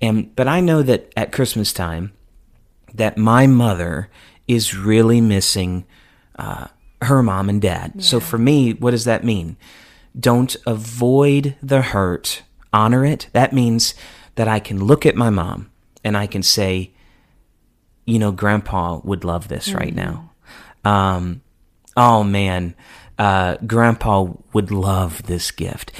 And, 0.00 0.34
but 0.34 0.48
I 0.48 0.60
know 0.60 0.82
that 0.82 1.12
at 1.14 1.32
Christmas 1.32 1.74
time, 1.74 2.12
that 2.94 3.18
my 3.18 3.46
mother 3.46 4.08
is 4.48 4.74
really 4.74 5.20
missing 5.20 5.84
uh, 6.36 6.68
her 7.02 7.22
mom 7.22 7.48
and 7.48 7.60
dad. 7.60 8.02
So 8.02 8.20
for 8.20 8.38
me, 8.38 8.72
what 8.72 8.92
does 8.92 9.04
that 9.04 9.24
mean? 9.24 9.56
Don't 10.18 10.56
avoid 10.66 11.56
the 11.62 11.82
hurt, 11.82 12.42
honor 12.72 13.04
it. 13.04 13.28
That 13.32 13.52
means 13.52 13.94
that 14.34 14.48
I 14.48 14.58
can 14.60 14.84
look 14.84 15.04
at 15.06 15.14
my 15.16 15.30
mom 15.30 15.70
and 16.04 16.16
I 16.16 16.26
can 16.26 16.42
say, 16.42 16.92
you 18.04 18.18
know, 18.18 18.32
grandpa 18.32 19.00
would 19.04 19.24
love 19.24 19.48
this 19.48 19.72
right 19.72 19.94
now. 19.94 20.30
Um, 20.84 21.42
oh 21.96 22.24
man, 22.24 22.74
uh, 23.18 23.56
grandpa 23.66 24.26
would 24.52 24.70
love 24.70 25.22
this 25.24 25.50
gift. 25.50 25.92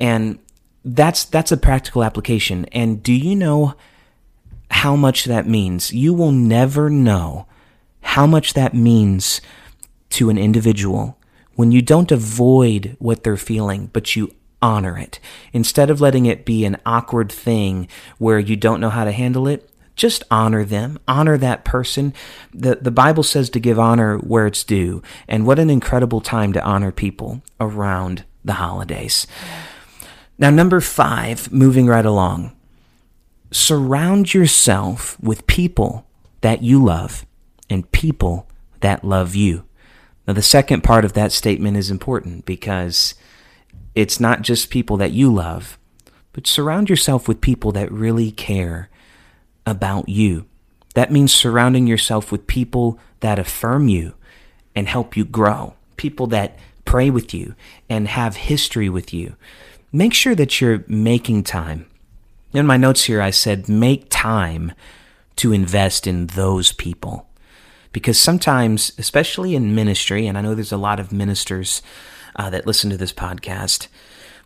And 0.00 0.38
that's 0.84 1.24
that's 1.24 1.50
a 1.52 1.56
practical 1.56 2.04
application. 2.04 2.64
And 2.66 3.02
do 3.02 3.12
you 3.12 3.34
know 3.34 3.74
how 4.70 4.94
much 4.96 5.24
that 5.24 5.46
means? 5.46 5.92
You 5.92 6.14
will 6.14 6.32
never 6.32 6.88
know 6.88 7.46
how 8.02 8.26
much 8.26 8.54
that 8.54 8.74
means 8.74 9.40
to 10.10 10.30
an 10.30 10.38
individual 10.38 11.18
when 11.56 11.72
you 11.72 11.82
don't 11.82 12.12
avoid 12.12 12.96
what 13.00 13.24
they're 13.24 13.36
feeling, 13.36 13.90
but 13.92 14.14
you 14.14 14.32
honor 14.60 14.98
it. 14.98 15.20
Instead 15.52 15.90
of 15.90 16.00
letting 16.00 16.26
it 16.26 16.44
be 16.44 16.64
an 16.64 16.78
awkward 16.84 17.30
thing 17.30 17.88
where 18.18 18.38
you 18.38 18.56
don't 18.56 18.80
know 18.80 18.90
how 18.90 19.04
to 19.04 19.12
handle 19.12 19.46
it, 19.46 19.70
just 19.94 20.22
honor 20.30 20.64
them, 20.64 20.98
honor 21.08 21.36
that 21.36 21.64
person. 21.64 22.14
The, 22.54 22.76
the 22.76 22.90
Bible 22.90 23.24
says 23.24 23.50
to 23.50 23.60
give 23.60 23.78
honor 23.78 24.16
where 24.18 24.46
it's 24.46 24.64
due. 24.64 25.02
And 25.26 25.46
what 25.46 25.58
an 25.58 25.70
incredible 25.70 26.20
time 26.20 26.52
to 26.52 26.64
honor 26.64 26.92
people 26.92 27.42
around 27.60 28.24
the 28.44 28.54
holidays. 28.54 29.26
Now, 30.38 30.50
number 30.50 30.80
five, 30.80 31.52
moving 31.52 31.88
right 31.88 32.06
along, 32.06 32.56
surround 33.50 34.32
yourself 34.32 35.18
with 35.20 35.48
people 35.48 36.06
that 36.42 36.62
you 36.62 36.82
love 36.82 37.26
and 37.68 37.90
people 37.90 38.48
that 38.80 39.04
love 39.04 39.34
you. 39.34 39.64
Now, 40.26 40.34
the 40.34 40.42
second 40.42 40.82
part 40.82 41.04
of 41.04 41.14
that 41.14 41.32
statement 41.32 41.76
is 41.76 41.90
important 41.90 42.44
because 42.44 43.14
it's 43.98 44.20
not 44.20 44.42
just 44.42 44.70
people 44.70 44.96
that 44.98 45.10
you 45.10 45.28
love, 45.34 45.76
but 46.32 46.46
surround 46.46 46.88
yourself 46.88 47.26
with 47.26 47.40
people 47.40 47.72
that 47.72 47.90
really 47.90 48.30
care 48.30 48.88
about 49.66 50.08
you. 50.08 50.46
That 50.94 51.10
means 51.10 51.34
surrounding 51.34 51.88
yourself 51.88 52.30
with 52.30 52.46
people 52.46 53.00
that 53.18 53.40
affirm 53.40 53.88
you 53.88 54.14
and 54.72 54.86
help 54.86 55.16
you 55.16 55.24
grow, 55.24 55.74
people 55.96 56.28
that 56.28 56.56
pray 56.84 57.10
with 57.10 57.34
you 57.34 57.56
and 57.90 58.06
have 58.06 58.36
history 58.36 58.88
with 58.88 59.12
you. 59.12 59.34
Make 59.90 60.14
sure 60.14 60.36
that 60.36 60.60
you're 60.60 60.84
making 60.86 61.42
time. 61.42 61.86
In 62.52 62.66
my 62.66 62.76
notes 62.76 63.02
here, 63.02 63.20
I 63.20 63.30
said, 63.30 63.68
make 63.68 64.06
time 64.10 64.74
to 65.36 65.52
invest 65.52 66.06
in 66.06 66.28
those 66.28 66.70
people. 66.70 67.26
Because 67.90 68.16
sometimes, 68.16 68.92
especially 68.96 69.56
in 69.56 69.74
ministry, 69.74 70.28
and 70.28 70.38
I 70.38 70.42
know 70.42 70.54
there's 70.54 70.70
a 70.70 70.76
lot 70.76 71.00
of 71.00 71.10
ministers 71.10 71.82
uh, 72.38 72.48
that 72.50 72.66
listen 72.66 72.88
to 72.90 72.96
this 72.96 73.12
podcast, 73.12 73.88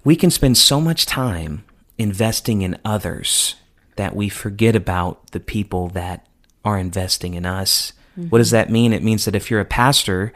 we 0.03 0.17
can 0.17 0.31
spend 0.31 0.59
so 0.59 0.81
much 0.81 1.07
time 1.07 1.63
investing 1.99 2.63
in 2.63 2.77
others 2.85 3.55
that 3.97 4.17
we 4.17 4.29
forget 4.29 4.75
about 4.75 5.31
the 5.33 5.39
people 5.41 5.89
that 5.91 6.27
are 6.65 6.79
investing 6.79 7.35
in 7.35 7.47
us. 7.47 7.93
What 8.17 8.39
does 8.39 8.51
that 8.51 8.71
mean? 8.71 8.93
It 8.93 9.03
means 9.05 9.25
that 9.25 9.35
if 9.35 9.51
you're 9.51 9.61
a 9.61 9.65
pastor, 9.65 10.33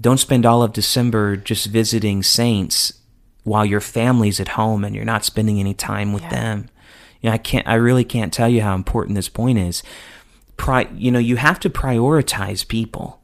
don't 0.00 0.18
spend 0.18 0.46
all 0.46 0.62
of 0.62 0.72
December 0.72 1.36
just 1.36 1.66
visiting 1.66 2.22
saints 2.22 2.92
while 3.44 3.64
your 3.66 3.80
family's 3.80 4.40
at 4.40 4.48
home 4.48 4.84
and 4.84 4.94
you're 4.94 5.04
not 5.04 5.24
spending 5.24 5.58
any 5.60 5.74
time 5.74 6.12
with 6.12 6.22
Yeah. 6.24 6.30
them. 6.30 6.68
You 7.20 7.28
know, 7.30 7.34
I 7.34 7.38
can't 7.38 7.66
I 7.66 7.74
really 7.74 8.04
can't 8.04 8.32
tell 8.32 8.48
you 8.48 8.62
how 8.62 8.74
important 8.74 9.14
this 9.14 9.28
point 9.28 9.58
is. 9.58 9.82
Pri- 10.56 10.88
you 10.94 11.10
know, 11.10 11.18
you 11.18 11.36
have 11.36 11.60
to 11.60 11.70
prioritize 11.70 12.66
people. 12.66 13.20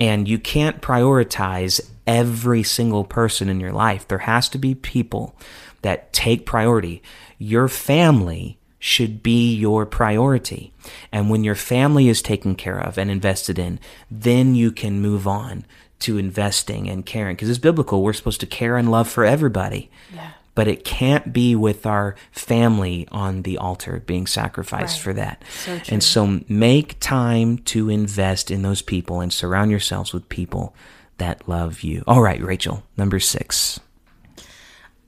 And 0.00 0.28
you 0.28 0.38
can't 0.38 0.82
prioritize 0.82 1.80
every 2.06 2.62
single 2.62 3.04
person 3.04 3.48
in 3.48 3.60
your 3.60 3.72
life. 3.72 4.06
There 4.06 4.18
has 4.18 4.48
to 4.50 4.58
be 4.58 4.74
people 4.74 5.36
that 5.82 6.12
take 6.12 6.46
priority. 6.46 7.02
Your 7.38 7.68
family 7.68 8.58
should 8.78 9.22
be 9.22 9.54
your 9.54 9.86
priority. 9.86 10.72
And 11.10 11.30
when 11.30 11.44
your 11.44 11.54
family 11.54 12.08
is 12.08 12.20
taken 12.20 12.54
care 12.54 12.78
of 12.78 12.98
and 12.98 13.10
invested 13.10 13.58
in, 13.58 13.80
then 14.10 14.54
you 14.54 14.72
can 14.72 15.00
move 15.00 15.26
on 15.26 15.64
to 16.00 16.18
investing 16.18 16.88
and 16.88 17.06
caring. 17.06 17.36
Because 17.36 17.48
it's 17.48 17.58
biblical. 17.58 18.02
We're 18.02 18.12
supposed 18.12 18.40
to 18.40 18.46
care 18.46 18.76
and 18.76 18.90
love 18.90 19.08
for 19.08 19.24
everybody. 19.24 19.90
Yeah. 20.14 20.32
But 20.54 20.68
it 20.68 20.84
can't 20.84 21.32
be 21.32 21.56
with 21.56 21.84
our 21.84 22.14
family 22.30 23.08
on 23.10 23.42
the 23.42 23.58
altar 23.58 24.02
being 24.06 24.26
sacrificed 24.26 24.98
Right. 24.98 25.02
for 25.02 25.12
that. 25.14 25.42
So 25.64 25.80
and 25.88 26.02
so 26.02 26.40
make 26.48 27.00
time 27.00 27.58
to 27.58 27.88
invest 27.90 28.50
in 28.52 28.62
those 28.62 28.80
people 28.80 29.20
and 29.20 29.32
surround 29.32 29.70
yourselves 29.72 30.12
with 30.12 30.28
people 30.28 30.74
that 31.18 31.48
love 31.48 31.82
you. 31.82 32.04
All 32.06 32.20
right, 32.22 32.40
Rachel, 32.40 32.84
number 32.96 33.18
six. 33.18 33.80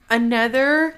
Another 0.08 0.96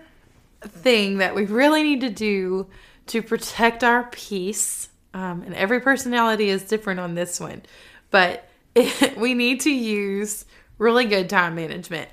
thing 0.62 1.18
that 1.18 1.34
we 1.34 1.44
really 1.46 1.82
need 1.82 2.00
to 2.02 2.10
do 2.10 2.66
to 3.06 3.22
protect 3.22 3.82
our 3.82 4.04
peace, 4.10 4.88
um, 5.14 5.42
and 5.42 5.54
every 5.54 5.80
personality 5.80 6.50
is 6.50 6.62
different 6.64 7.00
on 7.00 7.14
this 7.14 7.40
one, 7.40 7.62
but 8.10 8.48
we 9.16 9.34
need 9.34 9.60
to 9.60 9.70
use 9.70 10.44
really 10.76 11.06
good 11.06 11.28
time 11.28 11.54
management 11.54 12.08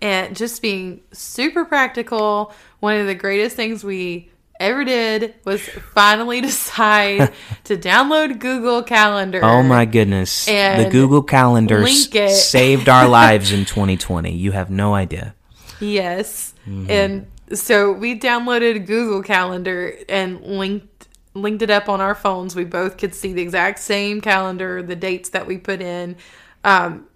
and 0.00 0.36
just 0.36 0.62
being 0.62 1.00
super 1.12 1.64
practical. 1.64 2.52
One 2.80 2.96
of 2.96 3.06
the 3.06 3.14
greatest 3.14 3.56
things 3.56 3.82
we 3.82 4.30
ever 4.60 4.84
did 4.84 5.34
was 5.44 5.62
finally 5.68 6.40
decide 6.42 7.32
to 7.64 7.76
download 7.76 8.38
Google 8.38 8.82
Calendar. 8.82 9.40
Oh 9.42 9.62
my 9.62 9.84
goodness. 9.84 10.46
the 10.46 10.88
Google 10.90 11.22
Calendar 11.22 11.86
saved 11.86 12.88
our 12.88 13.08
lives 13.08 13.52
in 13.52 13.64
2020. 13.64 14.32
You 14.32 14.52
have 14.52 14.70
no 14.70 14.94
idea. 14.94 15.34
Yes. 15.80 16.54
Mm-hmm. 16.66 16.90
And 16.90 17.26
so 17.58 17.92
we 17.92 18.18
downloaded 18.18 18.86
Google 18.86 19.22
Calendar 19.22 19.96
and 20.08 20.40
linked 20.40 21.08
linked 21.34 21.62
it 21.62 21.70
up 21.70 21.88
on 21.88 22.00
our 22.00 22.14
phones. 22.14 22.56
We 22.56 22.64
both 22.64 22.96
could 22.96 23.14
see 23.14 23.32
the 23.32 23.42
exact 23.42 23.78
same 23.78 24.20
calendar, 24.20 24.82
the 24.82 24.96
dates 24.96 25.28
that 25.30 25.46
we 25.46 25.56
put 25.56 25.80
in. 25.80 26.16
Um, 26.64 27.06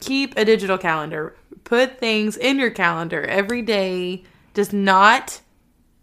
keep 0.00 0.36
a 0.36 0.44
digital 0.44 0.78
calendar. 0.78 1.34
Put 1.66 1.98
things 1.98 2.36
in 2.36 2.60
your 2.60 2.70
calendar. 2.70 3.24
Every 3.24 3.60
day 3.60 4.22
does 4.54 4.72
not 4.72 5.40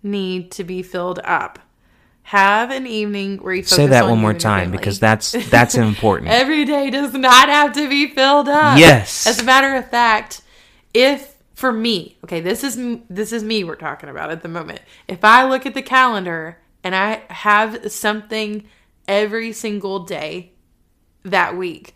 need 0.03 0.51
to 0.51 0.65
be 0.65 0.83
filled 0.83 1.21
up. 1.23 1.57
Have 2.23 2.69
an 2.69 2.85
evening 2.85 3.37
where 3.37 3.53
you 3.53 3.63
Say 3.63 3.87
that 3.87 4.03
on 4.03 4.09
one 4.09 4.19
more 4.19 4.33
time 4.33 4.71
because 4.71 4.99
that's 4.99 5.31
that's 5.49 5.75
important. 5.75 6.31
Every 6.31 6.65
day 6.65 6.89
does 6.89 7.13
not 7.13 7.47
have 7.47 7.71
to 7.73 7.87
be 7.87 8.09
filled 8.09 8.49
up. 8.49 8.77
Yes. 8.77 9.25
As 9.25 9.39
a 9.39 9.45
matter 9.45 9.73
of 9.75 9.89
fact, 9.89 10.41
if 10.93 11.37
for 11.53 11.71
me, 11.71 12.17
okay, 12.25 12.41
this 12.41 12.61
is 12.65 12.99
this 13.09 13.31
is 13.31 13.41
me 13.41 13.63
we're 13.63 13.75
talking 13.75 14.09
about 14.09 14.31
at 14.31 14.41
the 14.41 14.49
moment. 14.49 14.81
If 15.07 15.23
I 15.23 15.47
look 15.47 15.65
at 15.65 15.75
the 15.75 15.81
calendar 15.81 16.57
and 16.83 16.93
I 16.93 17.21
have 17.29 17.89
something 17.89 18.65
every 19.07 19.53
single 19.53 19.99
day 19.99 20.51
that 21.23 21.55
week, 21.55 21.95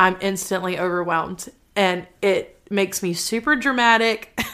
I'm 0.00 0.16
instantly 0.20 0.76
overwhelmed 0.80 1.48
and 1.78 2.08
it 2.20 2.57
makes 2.70 3.02
me 3.02 3.14
super 3.14 3.56
dramatic. 3.56 4.32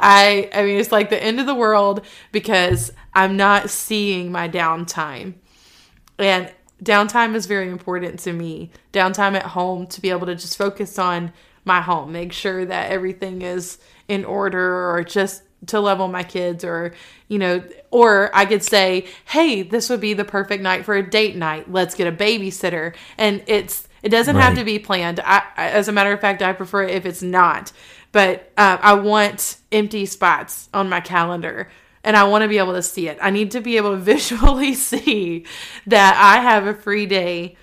I 0.00 0.48
I 0.52 0.62
mean 0.62 0.78
it's 0.78 0.92
like 0.92 1.10
the 1.10 1.22
end 1.22 1.40
of 1.40 1.46
the 1.46 1.54
world 1.54 2.04
because 2.32 2.92
I'm 3.14 3.36
not 3.36 3.70
seeing 3.70 4.32
my 4.32 4.48
downtime. 4.48 5.34
And 6.18 6.52
downtime 6.82 7.34
is 7.34 7.46
very 7.46 7.68
important 7.68 8.20
to 8.20 8.32
me. 8.32 8.70
Downtime 8.92 9.34
at 9.34 9.46
home 9.46 9.86
to 9.88 10.00
be 10.00 10.10
able 10.10 10.26
to 10.26 10.34
just 10.34 10.56
focus 10.56 10.98
on 10.98 11.32
my 11.64 11.80
home, 11.80 12.12
make 12.12 12.32
sure 12.32 12.64
that 12.64 12.90
everything 12.90 13.42
is 13.42 13.78
in 14.06 14.24
order 14.24 14.90
or 14.90 15.02
just 15.02 15.42
to 15.66 15.80
level 15.80 16.08
my 16.08 16.22
kids 16.22 16.62
or 16.62 16.92
you 17.28 17.38
know 17.38 17.62
or 17.90 18.30
i 18.34 18.44
could 18.44 18.62
say 18.62 19.06
hey 19.26 19.62
this 19.62 19.88
would 19.88 20.00
be 20.00 20.12
the 20.12 20.24
perfect 20.24 20.62
night 20.62 20.84
for 20.84 20.94
a 20.94 21.08
date 21.08 21.36
night 21.36 21.70
let's 21.70 21.94
get 21.94 22.06
a 22.06 22.12
babysitter 22.12 22.94
and 23.16 23.42
it's 23.46 23.88
it 24.04 24.10
doesn't 24.10 24.36
have 24.36 24.54
to 24.56 24.64
be 24.64 24.78
planned. 24.78 25.18
I, 25.18 25.42
as 25.56 25.88
a 25.88 25.92
matter 25.92 26.12
of 26.12 26.20
fact 26.20 26.42
i 26.42 26.52
prefer 26.52 26.82
it 26.84 26.90
if 26.90 27.06
it's 27.06 27.22
not. 27.22 27.72
But 28.12 28.52
uh, 28.56 28.78
i 28.80 28.94
want 28.94 29.56
empty 29.72 30.06
spots 30.06 30.68
on 30.72 30.88
my 30.88 31.00
calendar 31.00 31.70
and 32.04 32.16
i 32.16 32.24
want 32.24 32.42
to 32.42 32.48
be 32.48 32.58
able 32.58 32.74
to 32.74 32.82
see 32.82 33.08
it. 33.08 33.18
I 33.20 33.30
need 33.30 33.50
to 33.52 33.60
be 33.60 33.76
able 33.76 33.92
to 33.92 33.96
visually 34.14 34.74
see 34.74 35.46
that 35.86 36.16
i 36.16 36.40
have 36.40 36.66
a 36.66 36.74
free 36.74 37.06
day. 37.06 37.56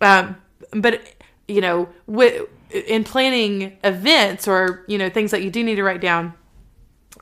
Um, 0.00 0.36
but 0.72 1.00
you 1.48 1.60
know 1.60 1.88
wi- 2.06 2.46
in 2.70 3.02
planning 3.02 3.78
events 3.82 4.46
or 4.46 4.84
you 4.86 4.98
know 4.98 5.08
things 5.08 5.30
that 5.30 5.42
you 5.42 5.50
do 5.50 5.64
need 5.64 5.76
to 5.76 5.82
write 5.82 6.02
down 6.02 6.34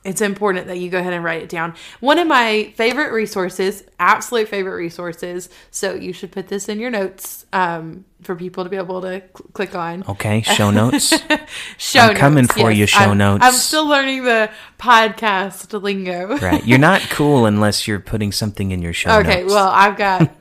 it's 0.06 0.20
important 0.20 0.68
that 0.68 0.78
you 0.78 0.88
go 0.88 0.98
ahead 0.98 1.12
and 1.12 1.24
write 1.24 1.42
it 1.42 1.48
down. 1.48 1.74
One 2.00 2.18
of 2.18 2.26
my 2.26 2.72
favorite 2.76 3.12
resources, 3.12 3.82
absolute 3.98 4.48
favorite 4.48 4.76
resources, 4.76 5.48
so 5.70 5.94
you 5.94 6.12
should 6.12 6.32
put 6.32 6.48
this 6.48 6.68
in 6.68 6.78
your 6.78 6.90
notes 6.90 7.44
um, 7.52 8.04
for 8.22 8.34
people 8.36 8.64
to 8.64 8.70
be 8.70 8.76
able 8.76 9.00
to 9.02 9.20
cl- 9.20 9.50
click 9.52 9.74
on. 9.74 10.04
Okay, 10.08 10.42
show 10.42 10.70
notes. 10.70 11.12
Show 11.78 12.00
I'm 12.00 12.16
coming 12.16 12.44
notes, 12.44 12.54
for 12.54 12.70
you, 12.70 12.86
show 12.86 13.10
I'm, 13.10 13.18
notes. 13.18 13.44
I'm 13.44 13.52
still 13.52 13.86
learning 13.86 14.24
the 14.24 14.50
podcast 14.78 15.80
lingo. 15.80 16.36
right. 16.38 16.64
You're 16.66 16.78
not 16.78 17.00
cool 17.10 17.46
unless 17.46 17.86
you're 17.86 18.00
putting 18.00 18.32
something 18.32 18.70
in 18.70 18.82
your 18.82 18.92
show 18.92 19.10
notes. 19.10 19.28
Okay, 19.28 19.40
notes. 19.42 19.52
well, 19.54 19.68
I've 19.68 19.96
got 19.96 20.20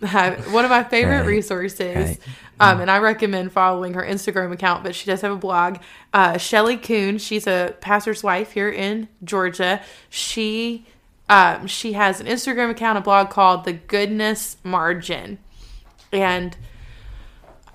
one 0.50 0.64
of 0.64 0.70
my 0.70 0.84
favorite 0.84 1.20
Right, 1.20 1.26
resources, 1.26 1.96
right. 1.96 2.18
Um, 2.58 2.80
and 2.80 2.90
I 2.90 2.98
recommend 2.98 3.52
following 3.52 3.94
her 3.94 4.02
Instagram 4.02 4.52
account. 4.52 4.82
But 4.82 4.94
she 4.94 5.06
does 5.06 5.20
have 5.20 5.32
a 5.32 5.36
blog. 5.36 5.78
Uh, 6.12 6.38
Shelly 6.38 6.76
Kuhn, 6.76 7.18
she's 7.18 7.46
a 7.46 7.74
pastor's 7.80 8.22
wife 8.22 8.52
here 8.52 8.70
in 8.70 9.08
Georgia. 9.22 9.82
She 10.08 10.86
um, 11.28 11.66
she 11.66 11.94
has 11.94 12.20
an 12.20 12.26
Instagram 12.26 12.70
account, 12.70 12.98
a 12.98 13.00
blog 13.00 13.30
called 13.30 13.64
The 13.64 13.72
Goodness 13.72 14.56
Margin, 14.62 15.38
and 16.12 16.56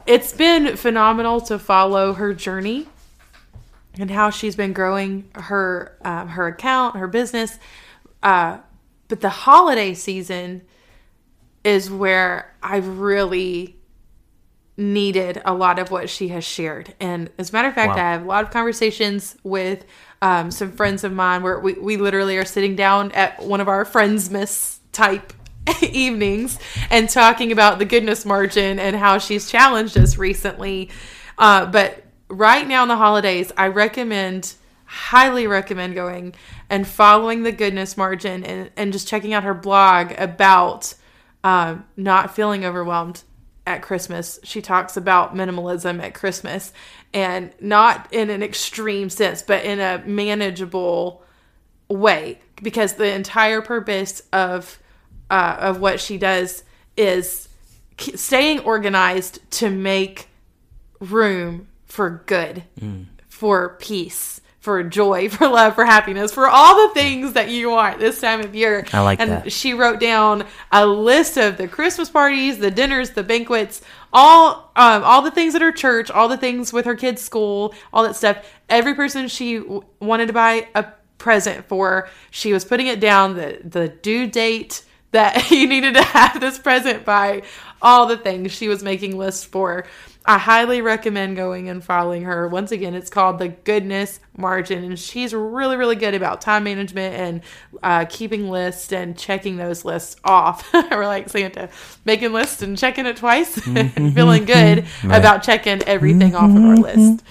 it's 0.06 0.34
been 0.34 0.78
phenomenal 0.78 1.42
to 1.42 1.60
follow 1.60 2.14
her 2.14 2.34
journey 2.34 2.88
and 4.00 4.10
how 4.10 4.30
she's 4.30 4.56
been 4.56 4.74
growing 4.74 5.30
her 5.36 5.98
um, 6.04 6.30
her 6.30 6.48
account, 6.48 6.96
her 6.96 7.08
business. 7.08 7.60
Uh, 8.24 8.60
but 9.08 9.22
the 9.22 9.30
holiday 9.30 9.94
season 9.94 10.62
is 11.64 11.92
where 11.92 12.54
I've 12.64 13.00
really 13.00 13.76
needed 14.82 15.42
a 15.46 15.54
lot 15.54 15.80
of 15.80 15.92
what 15.92 16.10
she 16.10 16.30
has 16.30 16.44
shared. 16.44 16.94
And 17.00 17.30
as 17.38 17.52
a 17.52 17.54
matter 17.54 17.68
of 17.68 17.76
fact, 17.76 17.96
Wow. 17.96 18.04
I 18.04 18.12
have 18.12 18.24
a 18.24 18.26
lot 18.26 18.44
of 18.44 18.52
conversations 18.52 19.36
with 19.44 19.86
um, 20.22 20.52
some 20.52 20.72
friends 20.72 21.04
of 21.04 21.14
mine 21.14 21.44
where 21.44 21.60
we, 21.60 21.74
we 21.74 21.98
literally 21.98 22.38
are 22.38 22.46
sitting 22.46 22.76
down 22.76 23.12
at 23.12 23.42
one 23.42 23.62
of 23.62 23.68
our 23.68 23.86
Friendsmas 23.86 24.80
type 24.92 25.34
evenings 25.82 26.60
and 26.90 27.10
talking 27.10 27.52
about 27.52 27.80
the 27.80 27.86
goodness 27.86 28.26
margin 28.26 28.80
and 28.80 28.96
how 28.96 29.18
she's 29.18 29.50
challenged 29.50 29.98
us 29.98 30.18
recently. 30.18 30.90
Uh, 31.38 31.66
but 31.66 32.04
right 32.28 32.68
now 32.68 32.82
in 32.84 32.90
the 32.90 32.98
holidays, 32.98 33.52
I 33.58 33.68
recommend, 33.68 34.54
highly 34.86 35.48
recommend 35.48 35.96
going 35.96 36.34
and 36.70 36.88
following 36.88 37.44
the 37.44 37.52
goodness 37.52 37.98
margin 37.98 38.44
and, 38.44 38.72
and 38.76 38.92
just 38.92 39.08
checking 39.08 39.34
out 39.34 39.44
her 39.44 39.54
blog 39.54 40.14
about 40.18 40.94
um, 41.44 41.86
not 41.98 42.36
feeling 42.36 42.66
overwhelmed 42.66 43.24
at 43.68 43.82
Christmas. 43.82 44.40
She 44.44 44.62
talks 44.62 44.98
about 44.98 45.36
minimalism 45.36 46.02
at 46.02 46.14
Christmas 46.14 46.74
and 47.14 47.52
not 47.60 48.12
in 48.12 48.30
an 48.30 48.42
extreme 48.42 49.10
sense, 49.10 49.42
but 49.42 49.64
in 49.64 49.80
a 49.80 50.04
manageable 50.06 51.24
way 51.90 52.40
because 52.62 52.94
the 52.94 53.14
entire 53.14 53.62
purpose 53.62 54.22
of 54.32 54.80
uh, 55.30 55.58
of 55.60 55.80
what 55.80 56.00
she 56.00 56.18
does 56.18 56.64
is 56.98 57.48
staying 57.98 58.60
organized 58.60 59.40
to 59.52 59.70
make 59.70 60.28
room 61.00 61.68
for 61.86 62.24
good, 62.26 62.64
for 63.28 63.78
peace, 63.80 64.41
for 64.62 64.82
joy, 64.84 65.28
for 65.30 65.48
love, 65.48 65.76
for 65.76 65.86
happiness, 65.86 66.32
for 66.32 66.48
all 66.48 66.88
the 66.88 66.94
things 66.94 67.34
that 67.34 67.50
you 67.50 67.70
want 67.70 68.00
this 68.00 68.22
time 68.22 68.40
of 68.40 68.56
year. 68.56 68.86
I 68.94 69.02
like 69.02 69.20
and 69.20 69.32
that. 69.32 69.52
she 69.52 69.74
wrote 69.74 70.00
down 70.00 70.46
a 70.72 70.86
list 70.86 71.38
of 71.38 71.58
the 71.58 71.68
Christmas 71.68 72.10
parties, 72.10 72.60
the 72.60 72.72
dinners, 72.72 73.12
the 73.12 73.24
banquets, 73.24 73.82
all 74.14 74.72
um, 74.76 75.04
all 75.04 75.22
the 75.22 75.32
things 75.32 75.56
at 75.56 75.62
her 75.62 75.72
church, 75.72 76.10
all 76.10 76.30
the 76.30 76.38
things 76.38 76.72
with 76.72 76.86
her 76.86 76.96
kids' 76.96 77.22
school, 77.22 77.74
all 77.92 78.04
that 78.04 78.16
stuff. 78.16 78.46
Every 78.70 78.94
person 78.94 79.28
she 79.28 79.58
w- 79.58 79.84
wanted 80.00 80.28
to 80.28 80.34
buy 80.34 80.68
a 80.76 80.86
present 81.18 81.68
for, 81.68 82.10
she 82.30 82.54
was 82.54 82.64
putting 82.64 82.88
it 82.88 83.00
down 83.00 83.36
the 83.36 83.60
the 83.64 83.90
due 83.90 84.28
date 84.28 84.84
that 85.12 85.52
you 85.52 85.68
needed 85.68 85.96
to 85.96 86.04
have 86.04 86.40
this 86.40 86.58
present 86.58 87.04
by, 87.04 87.44
all 87.82 88.06
the 88.06 88.18
things 88.18 88.52
she 88.52 88.68
was 88.68 88.84
making 88.84 89.18
lists 89.18 89.44
for. 89.44 89.86
I 90.26 90.38
highly 90.38 90.82
recommend 90.82 91.36
going 91.36 91.68
and 91.68 91.84
following 91.84 92.24
her. 92.24 92.48
Once 92.48 92.72
again, 92.72 92.94
it's 92.94 93.10
called 93.10 93.40
the 93.40 93.50
Goodness 93.50 94.20
Margin, 94.38 94.84
and 94.84 95.00
she's 95.00 95.34
really, 95.34 95.78
really 95.78 95.96
good 95.96 96.14
about 96.14 96.42
time 96.42 96.64
management 96.64 97.16
and 97.16 97.42
uh, 97.82 98.06
keeping 98.08 98.50
lists 98.50 98.92
and 98.94 99.18
checking 99.18 99.58
those 99.58 99.84
lists 99.84 100.16
off. 100.24 100.72
We're 100.92 101.08
like 101.08 101.30
Santa, 101.30 101.70
making 102.06 102.34
lists 102.34 102.62
and 102.62 102.78
checking 102.78 103.08
it 103.08 103.18
twice, 103.18 103.66
and 103.68 104.14
feeling 104.14 104.46
good 104.46 104.86
about 105.04 105.42
checking 105.42 105.82
everything 105.84 106.36
off 106.36 106.56
of 106.56 106.64
our 106.64 106.78
list. 106.78 107.24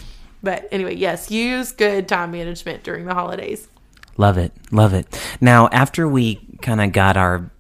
But 0.43 0.69
anyway, 0.73 0.97
yes, 0.97 1.31
use 1.31 1.71
good 1.71 2.09
time 2.09 2.33
management 2.33 2.83
during 2.83 3.05
the 3.05 3.15
holidays. 3.15 3.69
Love 4.17 4.37
it. 4.37 4.53
Love 4.73 4.95
it. 4.95 5.07
Now, 5.41 5.69
after 5.69 6.09
we 6.09 6.41
kind 6.61 6.81
of 6.81 6.93
got 6.93 7.17
our 7.17 7.51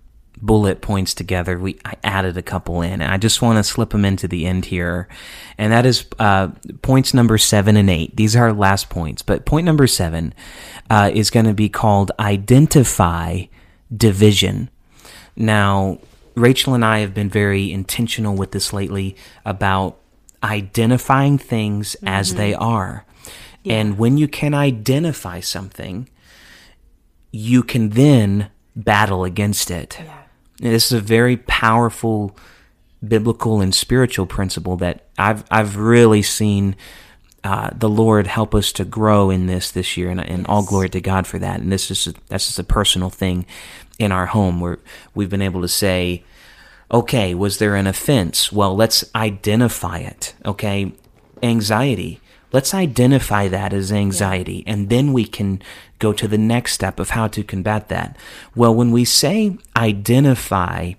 bullet 0.42 0.81
points 0.81 1.14
together, 1.14 1.59
we 1.59 1.79
I 1.85 1.94
added 2.03 2.37
a 2.37 2.42
couple 2.42 2.83
in, 2.83 3.00
and 3.00 3.12
I 3.12 3.16
just 3.16 3.42
want 3.42 3.59
to 3.59 3.64
slip 3.64 3.90
them 3.90 4.05
into 4.05 4.29
the 4.29 4.46
end 4.46 4.66
here, 4.66 5.09
and 5.59 5.72
that 5.72 5.87
is 5.87 6.07
uh, 6.18 6.48
points 6.83 7.14
number 7.14 7.38
seven 7.38 7.76
and 7.76 7.90
eight. 7.90 8.16
These 8.16 8.37
are 8.37 8.44
our 8.44 8.53
last 8.53 8.90
points, 8.90 9.22
but 9.22 9.44
point 9.44 9.66
number 9.66 9.87
seven 9.87 10.35
uh, 10.88 11.11
is 11.12 11.31
going 11.31 11.46
to 11.46 11.55
be 11.55 11.68
called 11.68 12.12
identify 12.18 13.44
division. 13.94 14.70
Now, 15.37 15.98
Rachel 16.35 16.74
and 16.74 16.85
I 16.85 17.00
have 17.00 17.14
been 17.14 17.29
very 17.29 17.72
intentional 17.72 18.35
with 18.35 18.53
this 18.53 18.72
lately 18.72 19.16
about 19.44 19.98
identifying 20.42 21.38
things 21.38 21.96
as 22.03 22.35
they 22.35 22.55
are. 22.55 23.05
And 23.64 23.98
when 23.98 24.16
you 24.16 24.26
can 24.26 24.55
identify 24.55 25.40
something, 25.40 26.09
you 27.31 27.62
can 27.62 27.90
then 27.90 28.50
battle 28.74 29.24
against 29.24 29.70
it. 29.70 30.00
This 30.61 30.92
is 30.92 30.99
a 30.99 31.01
very 31.01 31.37
powerful 31.37 32.37
biblical 33.07 33.62
and 33.62 33.75
spiritual 33.75 34.27
principle 34.27 34.77
that 34.77 35.07
I've 35.16 35.44
I've 35.51 35.77
really 35.77 36.23
seen 36.23 36.77
uh, 37.42 37.70
the 37.75 37.88
Lord 37.88 38.27
help 38.27 38.55
us 38.55 38.70
to 38.73 38.85
grow 38.85 39.31
in 39.31 39.46
this 39.46 39.70
this 39.70 39.96
year, 39.96 40.11
and, 40.11 40.20
and 40.20 40.46
all 40.46 40.62
glory 40.62 40.90
to 40.90 41.01
God 41.01 41.27
for 41.27 41.38
that. 41.38 41.61
And 41.61 41.73
this 41.73 41.90
is 41.90 42.07
a, 42.07 42.14
that's 42.29 42.46
just 42.46 42.59
a 42.59 42.64
personal 42.64 43.09
thing 43.09 43.46
in 43.99 44.12
our 44.12 44.27
home 44.27 44.61
where 44.61 44.79
we've 45.14 45.31
been 45.31 45.42
able 45.42 45.62
to 45.62 45.68
say, 45.68 46.23
okay, 46.90 47.35
was 47.35 47.59
there 47.59 47.75
an 47.75 47.87
offense? 47.87 48.53
Well, 48.53 48.77
let's 48.77 49.05
identify 49.14 49.99
it. 49.99 50.35
Okay, 50.44 50.92
anxiety. 51.42 52.20
Let's 52.52 52.74
identify 52.74 53.48
that 53.48 53.72
as 53.72 53.92
anxiety, 53.92 54.64
and 54.66 54.88
then 54.88 55.12
we 55.12 55.24
can 55.24 55.62
go 55.98 56.12
to 56.12 56.26
the 56.26 56.38
next 56.38 56.72
step 56.72 56.98
of 56.98 57.10
how 57.10 57.28
to 57.28 57.44
combat 57.44 57.88
that. 57.88 58.16
Well, 58.56 58.74
when 58.74 58.90
we 58.90 59.04
say 59.04 59.56
identify 59.76 60.94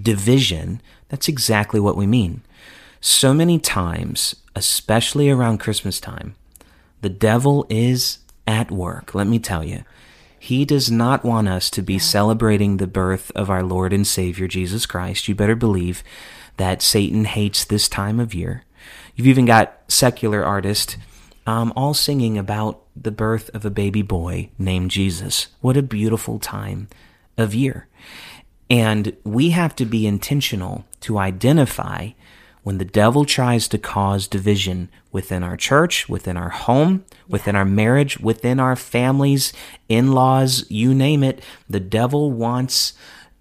division, 0.00 0.80
that's 1.08 1.28
exactly 1.28 1.78
what 1.78 1.96
we 1.96 2.06
mean. 2.06 2.42
So 3.00 3.34
many 3.34 3.58
times, 3.58 4.36
especially 4.56 5.28
around 5.28 5.58
Christmas 5.58 6.00
time, 6.00 6.34
the 7.02 7.10
devil 7.10 7.66
is 7.68 8.18
at 8.46 8.70
work, 8.70 9.14
let 9.14 9.26
me 9.26 9.38
tell 9.38 9.64
you. 9.64 9.84
He 10.38 10.64
does 10.64 10.90
not 10.90 11.24
want 11.24 11.48
us 11.48 11.70
to 11.70 11.82
be 11.82 11.98
celebrating 11.98 12.76
the 12.76 12.88
birth 12.88 13.30
of 13.36 13.48
our 13.48 13.62
Lord 13.62 13.92
and 13.92 14.06
Savior 14.06 14.48
Jesus 14.48 14.86
Christ. 14.86 15.28
You 15.28 15.34
better 15.36 15.54
believe 15.54 16.02
that 16.56 16.82
Satan 16.82 17.26
hates 17.26 17.64
this 17.64 17.88
time 17.88 18.18
of 18.18 18.34
year. 18.34 18.64
You've 19.14 19.26
even 19.26 19.44
got 19.44 19.80
secular 19.88 20.44
artists 20.44 20.96
um, 21.46 21.72
all 21.76 21.94
singing 21.94 22.38
about 22.38 22.82
the 22.94 23.10
birth 23.10 23.50
of 23.54 23.64
a 23.64 23.70
baby 23.70 24.02
boy 24.02 24.50
named 24.58 24.90
Jesus. 24.90 25.48
What 25.60 25.76
a 25.76 25.82
beautiful 25.82 26.38
time 26.38 26.88
of 27.36 27.54
year. 27.54 27.88
And 28.70 29.16
we 29.24 29.50
have 29.50 29.76
to 29.76 29.84
be 29.84 30.06
intentional 30.06 30.86
to 31.00 31.18
identify 31.18 32.10
when 32.62 32.78
the 32.78 32.84
devil 32.84 33.24
tries 33.24 33.66
to 33.68 33.78
cause 33.78 34.28
division 34.28 34.88
within 35.10 35.42
our 35.42 35.56
church, 35.56 36.08
within 36.08 36.36
our 36.36 36.50
home, 36.50 37.04
within 37.28 37.56
our 37.56 37.64
marriage, 37.64 38.18
within 38.20 38.60
our 38.60 38.76
families, 38.76 39.52
in 39.88 40.12
laws, 40.12 40.64
you 40.70 40.94
name 40.94 41.24
it. 41.24 41.42
The 41.68 41.80
devil 41.80 42.30
wants 42.30 42.94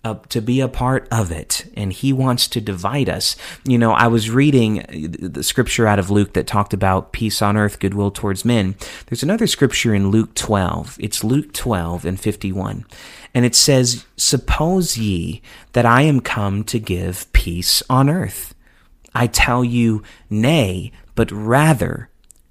uh, 0.04 0.16
to 0.30 0.42
be 0.42 0.60
a 0.62 0.68
part 0.68 1.08
of 1.12 1.32
it, 1.32 1.72
and 1.76 1.94
He 1.94 2.12
wants 2.12 2.48
to 2.50 2.62
divide 2.62 3.10
us. 3.10 3.36
You 3.66 3.78
know, 3.78 3.92
I 3.92 4.08
was 4.08 4.32
reading 4.32 4.86
the 4.90 5.44
scripture 5.44 5.86
out 5.86 6.00
of 6.00 6.10
Luke 6.10 6.34
that 6.34 6.48
talked 6.48 6.74
about 6.74 7.12
peace 7.12 7.42
on 7.42 7.58
earth, 7.58 7.80
goodwill 7.80 8.12
towards 8.12 8.46
men. 8.46 8.76
There's 9.08 9.24
another 9.24 9.48
scripture 9.48 9.94
in 9.94 10.10
Luke 10.10 10.34
12. 10.34 10.98
It's 11.00 11.24
Luke 11.24 11.54
12 11.54 12.06
and 12.06 12.20
51. 12.20 12.86
And 13.34 13.46
it 13.46 13.56
says, 13.56 14.06
Suppose 14.18 14.98
ye 14.98 15.42
that 15.74 15.86
I 15.86 16.02
am 16.02 16.20
come 16.20 16.64
to 16.66 16.80
give 16.80 17.32
peace 17.34 17.84
on 17.90 18.10
earth. 18.10 18.56
I 19.14 19.28
tell 19.28 19.64
you, 19.64 20.04
nay, 20.30 20.92
but 21.16 21.32
rather 21.32 22.10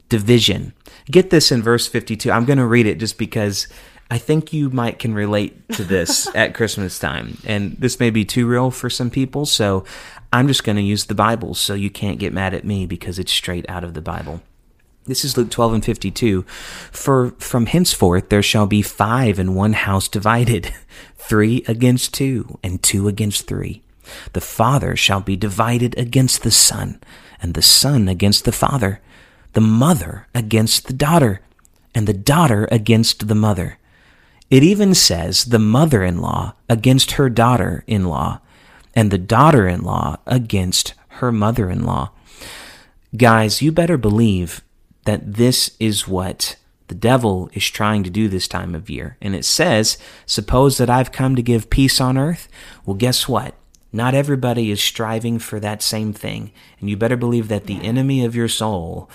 division. 0.09 0.75
Get 1.11 1.31
this 1.31 1.51
in 1.51 1.63
verse 1.63 1.87
52. 1.87 2.31
I'm 2.31 2.45
going 2.45 2.59
to 2.59 2.67
read 2.67 2.87
it 2.87 2.99
just 2.99 3.19
because 3.19 3.67
I 4.11 4.19
think 4.19 4.53
you 4.53 4.71
might 4.71 4.99
can 4.99 5.15
relate 5.15 5.69
to 5.71 5.85
this 5.85 6.29
at 6.35 6.55
Christmas 6.55 6.99
time. 6.99 7.39
And 7.45 7.77
this 7.79 8.01
may 8.01 8.11
be 8.11 8.25
too 8.25 8.47
real 8.47 8.71
for 8.71 8.91
some 8.91 9.11
people, 9.11 9.47
so 9.47 9.85
I'm 10.33 10.49
just 10.49 10.65
going 10.65 10.77
to 10.77 10.83
use 10.83 11.07
the 11.07 11.15
Bible 11.15 11.55
so 11.55 11.75
you 11.75 11.91
can't 11.91 12.19
get 12.19 12.33
mad 12.33 12.53
at 12.53 12.65
me 12.65 12.87
because 12.87 13.19
it's 13.19 13.33
straight 13.33 13.69
out 13.69 13.85
of 13.85 13.95
the 13.95 14.01
Bible. 14.01 14.43
This 15.07 15.25
is 15.25 15.37
Luke 15.37 15.51
12 15.51 15.75
and 15.75 15.85
52. 15.85 16.43
For 16.93 17.31
from 17.39 17.67
henceforth 17.67 18.29
there 18.29 18.43
shall 18.43 18.67
be 18.67 18.83
five 18.83 19.39
in 19.39 19.55
one 19.55 19.73
house 19.73 20.09
divided, 20.09 20.75
three 21.17 21.65
against 21.67 22.13
two, 22.13 22.59
and 22.63 22.83
two 22.83 23.09
against 23.09 23.47
three. 23.47 23.83
The 24.35 24.41
father 24.41 24.97
shall 24.97 25.21
be 25.21 25.37
divided 25.37 25.97
against 25.99 26.43
the 26.43 26.51
son, 26.51 27.01
and 27.41 27.55
the 27.55 27.63
son 27.63 28.09
against 28.09 28.45
the 28.45 28.53
father, 28.53 29.01
the 29.53 29.61
mother 29.61 30.27
against 30.35 30.87
the 30.87 30.93
daughter, 30.93 31.41
and 31.95 32.07
the 32.07 32.13
daughter 32.13 32.69
against 32.71 33.27
the 33.27 33.35
mother. 33.35 33.79
It 34.51 34.63
even 34.65 34.95
says 34.95 35.47
the 35.47 35.61
mother 35.61 36.03
in 36.03 36.21
law 36.21 36.55
against 36.69 37.13
her 37.13 37.31
daughter 37.31 37.85
in 37.87 38.05
law, 38.05 38.41
and 38.95 39.11
the 39.11 39.19
daughter 39.19 39.69
in 39.69 39.83
law 39.83 40.17
against 40.27 40.95
her 41.09 41.31
mother 41.31 41.71
in 41.71 41.85
law. 41.85 42.11
Guys, 43.17 43.63
you 43.63 43.71
better 43.71 43.97
believe 43.97 44.63
that 45.05 45.35
this 45.35 45.77
is 45.79 46.07
what 46.09 46.57
the 46.89 46.95
devil 46.97 47.49
is 47.53 47.69
trying 47.69 48.03
to 48.03 48.11
do 48.11 48.27
this 48.27 48.49
time 48.49 48.75
of 48.75 48.91
year. 48.91 49.17
And 49.21 49.37
it 49.37 49.45
says, 49.45 49.97
Suppose 50.27 50.79
that 50.79 50.91
I've 50.91 51.13
come 51.13 51.37
to 51.37 51.43
give 51.43 51.71
peace 51.71 52.01
on 52.01 52.19
earth. 52.19 52.49
Well, 52.85 52.97
guess 52.97 53.29
what? 53.29 53.55
Not 53.93 54.15
everybody 54.15 54.71
is 54.71 54.81
striving 54.83 55.39
for 55.39 55.61
that 55.61 55.83
same 55.83 56.13
thing. 56.13 56.53
And 56.81 56.91
you 56.91 56.97
better 56.97 57.17
believe 57.17 57.49
that 57.49 57.67
the 57.67 57.83
enemy 57.83 58.25
of 58.25 58.35
your 58.35 58.49
soul 58.49 59.09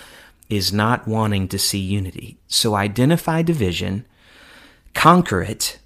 is 0.50 0.72
not 0.72 1.08
wanting 1.08 1.48
to 1.50 1.60
see 1.60 1.80
unity. 1.80 2.38
So 2.48 2.76
identify 2.76 3.42
division, 3.42 4.06
conquer 4.96 5.42
it, 5.44 5.78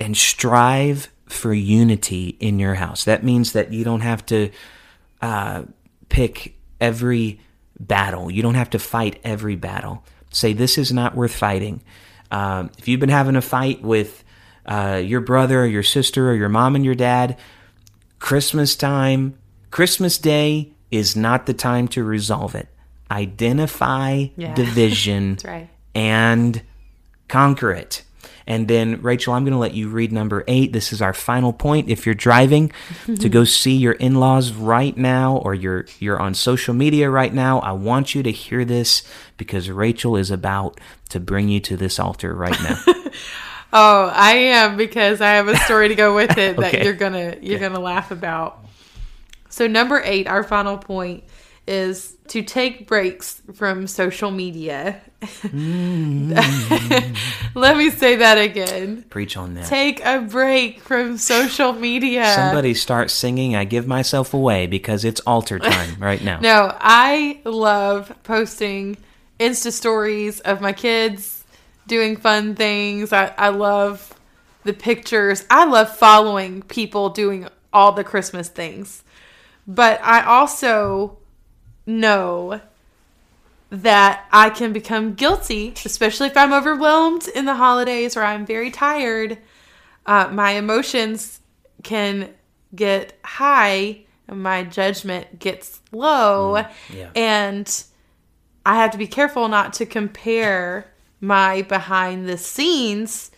and 0.00 0.16
strive 0.16 1.08
for 1.26 1.52
unity 1.54 2.36
in 2.40 2.58
your 2.58 2.74
house. 2.74 3.04
That 3.04 3.22
means 3.22 3.52
that 3.52 3.72
you 3.72 3.84
don't 3.84 4.00
have 4.00 4.24
to 4.26 4.50
uh, 5.20 5.62
pick 6.08 6.56
every 6.80 7.40
battle, 7.78 8.30
you 8.30 8.42
don't 8.42 8.54
have 8.54 8.70
to 8.70 8.78
fight 8.78 9.20
every 9.22 9.54
battle. 9.54 10.02
Say, 10.30 10.52
this 10.52 10.76
is 10.78 10.92
not 10.92 11.14
worth 11.14 11.34
fighting. 11.34 11.80
Um, 12.30 12.70
if 12.78 12.88
you've 12.88 13.00
been 13.00 13.08
having 13.08 13.36
a 13.36 13.40
fight 13.40 13.82
with 13.82 14.24
uh, 14.66 15.00
your 15.02 15.20
brother 15.20 15.62
or 15.62 15.66
your 15.66 15.82
sister 15.82 16.28
or 16.30 16.34
your 16.34 16.48
mom 16.48 16.74
and 16.76 16.84
your 16.84 16.94
dad, 16.94 17.38
Christmas 18.18 18.74
time, 18.76 19.38
Christmas 19.70 20.18
Day 20.18 20.72
is 20.90 21.16
not 21.16 21.46
the 21.46 21.54
time 21.54 21.88
to 21.88 22.02
resolve 22.04 22.54
it. 22.54 22.68
Identify 23.10 24.26
Yeah. 24.36 24.54
division 24.56 25.38
right. 25.44 25.68
and 25.94 26.62
conquer 27.28 27.72
it. 27.72 28.02
And 28.46 28.66
then, 28.66 29.02
Rachel, 29.02 29.34
I'm 29.34 29.44
going 29.44 29.52
to 29.52 29.58
let 29.58 29.74
you 29.74 29.90
read 29.90 30.10
number 30.10 30.42
eight. 30.48 30.72
This 30.72 30.90
is 30.90 31.02
our 31.02 31.12
final 31.12 31.52
point. 31.52 31.90
If 31.90 32.06
you're 32.06 32.14
driving 32.14 32.72
to 33.04 33.28
go 33.28 33.44
see 33.44 33.76
your 33.76 33.92
in-laws 33.92 34.52
right 34.52 34.96
now, 34.96 35.36
or 35.36 35.54
you're 35.54 35.84
you're 35.98 36.18
on 36.18 36.32
social 36.32 36.72
media 36.72 37.10
right 37.10 37.34
now, 37.34 37.58
I 37.60 37.72
want 37.72 38.14
you 38.14 38.22
to 38.22 38.32
hear 38.32 38.64
this 38.64 39.02
because 39.36 39.68
Rachel 39.70 40.16
is 40.16 40.30
about 40.30 40.80
to 41.10 41.20
bring 41.20 41.50
you 41.50 41.60
to 41.60 41.76
this 41.76 41.98
altar 41.98 42.34
right 42.34 42.58
now. 42.62 42.80
Oh, 43.72 44.10
I 44.14 44.32
am 44.32 44.76
because 44.76 45.20
I 45.20 45.32
have 45.32 45.48
a 45.48 45.56
story 45.58 45.88
to 45.88 45.94
go 45.94 46.14
with 46.14 46.38
it 46.38 46.56
that 46.60 46.82
you're 46.82 46.94
gonna 46.94 47.36
you're 47.42 47.58
gonna 47.58 47.80
laugh 47.80 48.10
about. 48.10 48.64
So 49.50 49.66
number 49.66 50.00
eight, 50.04 50.26
our 50.26 50.42
final 50.42 50.78
point 50.78 51.24
is 51.68 52.16
to 52.28 52.42
take 52.42 52.86
breaks 52.86 53.42
from 53.54 53.86
social 53.86 54.30
media. 54.30 55.00
Mm. 55.20 56.34
Let 57.54 57.76
me 57.76 57.90
say 57.90 58.16
that 58.16 58.38
again. 58.38 59.04
Preach 59.10 59.36
on 59.36 59.54
that. 59.54 59.66
Take 59.66 60.04
a 60.04 60.20
break 60.20 60.80
from 60.80 61.18
social 61.18 61.74
media. 61.74 62.32
Somebody 62.34 62.74
start 62.74 63.10
singing 63.10 63.54
"I 63.54 63.64
Give 63.64 63.86
Myself 63.86 64.32
Away" 64.32 64.66
because 64.66 65.04
it's 65.04 65.20
altar 65.20 65.58
time 65.58 65.96
right 66.00 66.22
now. 66.22 66.40
No, 66.40 66.74
I 66.80 67.40
love 67.44 68.12
posting 68.24 68.96
Insta 69.38 69.70
stories 69.70 70.40
of 70.40 70.60
my 70.60 70.72
kids 70.72 71.44
doing 71.86 72.16
fun 72.16 72.54
things. 72.54 73.12
I, 73.12 73.34
I 73.36 73.50
love 73.50 74.14
the 74.64 74.72
pictures. 74.72 75.44
I 75.50 75.66
love 75.66 75.94
following 75.94 76.62
people 76.62 77.10
doing 77.10 77.48
all 77.72 77.92
the 77.92 78.04
Christmas 78.04 78.48
things. 78.48 79.02
But 79.66 80.00
I 80.02 80.24
also 80.24 81.18
know 81.88 82.60
that 83.70 84.26
I 84.30 84.50
can 84.50 84.72
become 84.72 85.14
guilty, 85.14 85.74
especially 85.84 86.28
if 86.28 86.36
I'm 86.36 86.52
overwhelmed 86.52 87.28
in 87.28 87.44
the 87.44 87.54
holidays 87.54 88.16
or 88.16 88.22
I'm 88.22 88.46
very 88.46 88.70
tired. 88.70 89.38
Uh, 90.06 90.28
my 90.30 90.52
emotions 90.52 91.40
can 91.82 92.32
get 92.74 93.18
high 93.24 94.00
and 94.26 94.42
my 94.42 94.62
judgment 94.62 95.38
gets 95.38 95.80
low. 95.92 96.64
yeah. 96.92 97.10
And 97.14 97.84
I 98.64 98.76
have 98.76 98.92
to 98.92 98.98
be 98.98 99.06
careful 99.06 99.48
not 99.48 99.74
to 99.74 99.86
compare 99.86 100.90
my 101.20 101.62
behind 101.62 102.28
the 102.28 102.38
scenes 102.38 103.30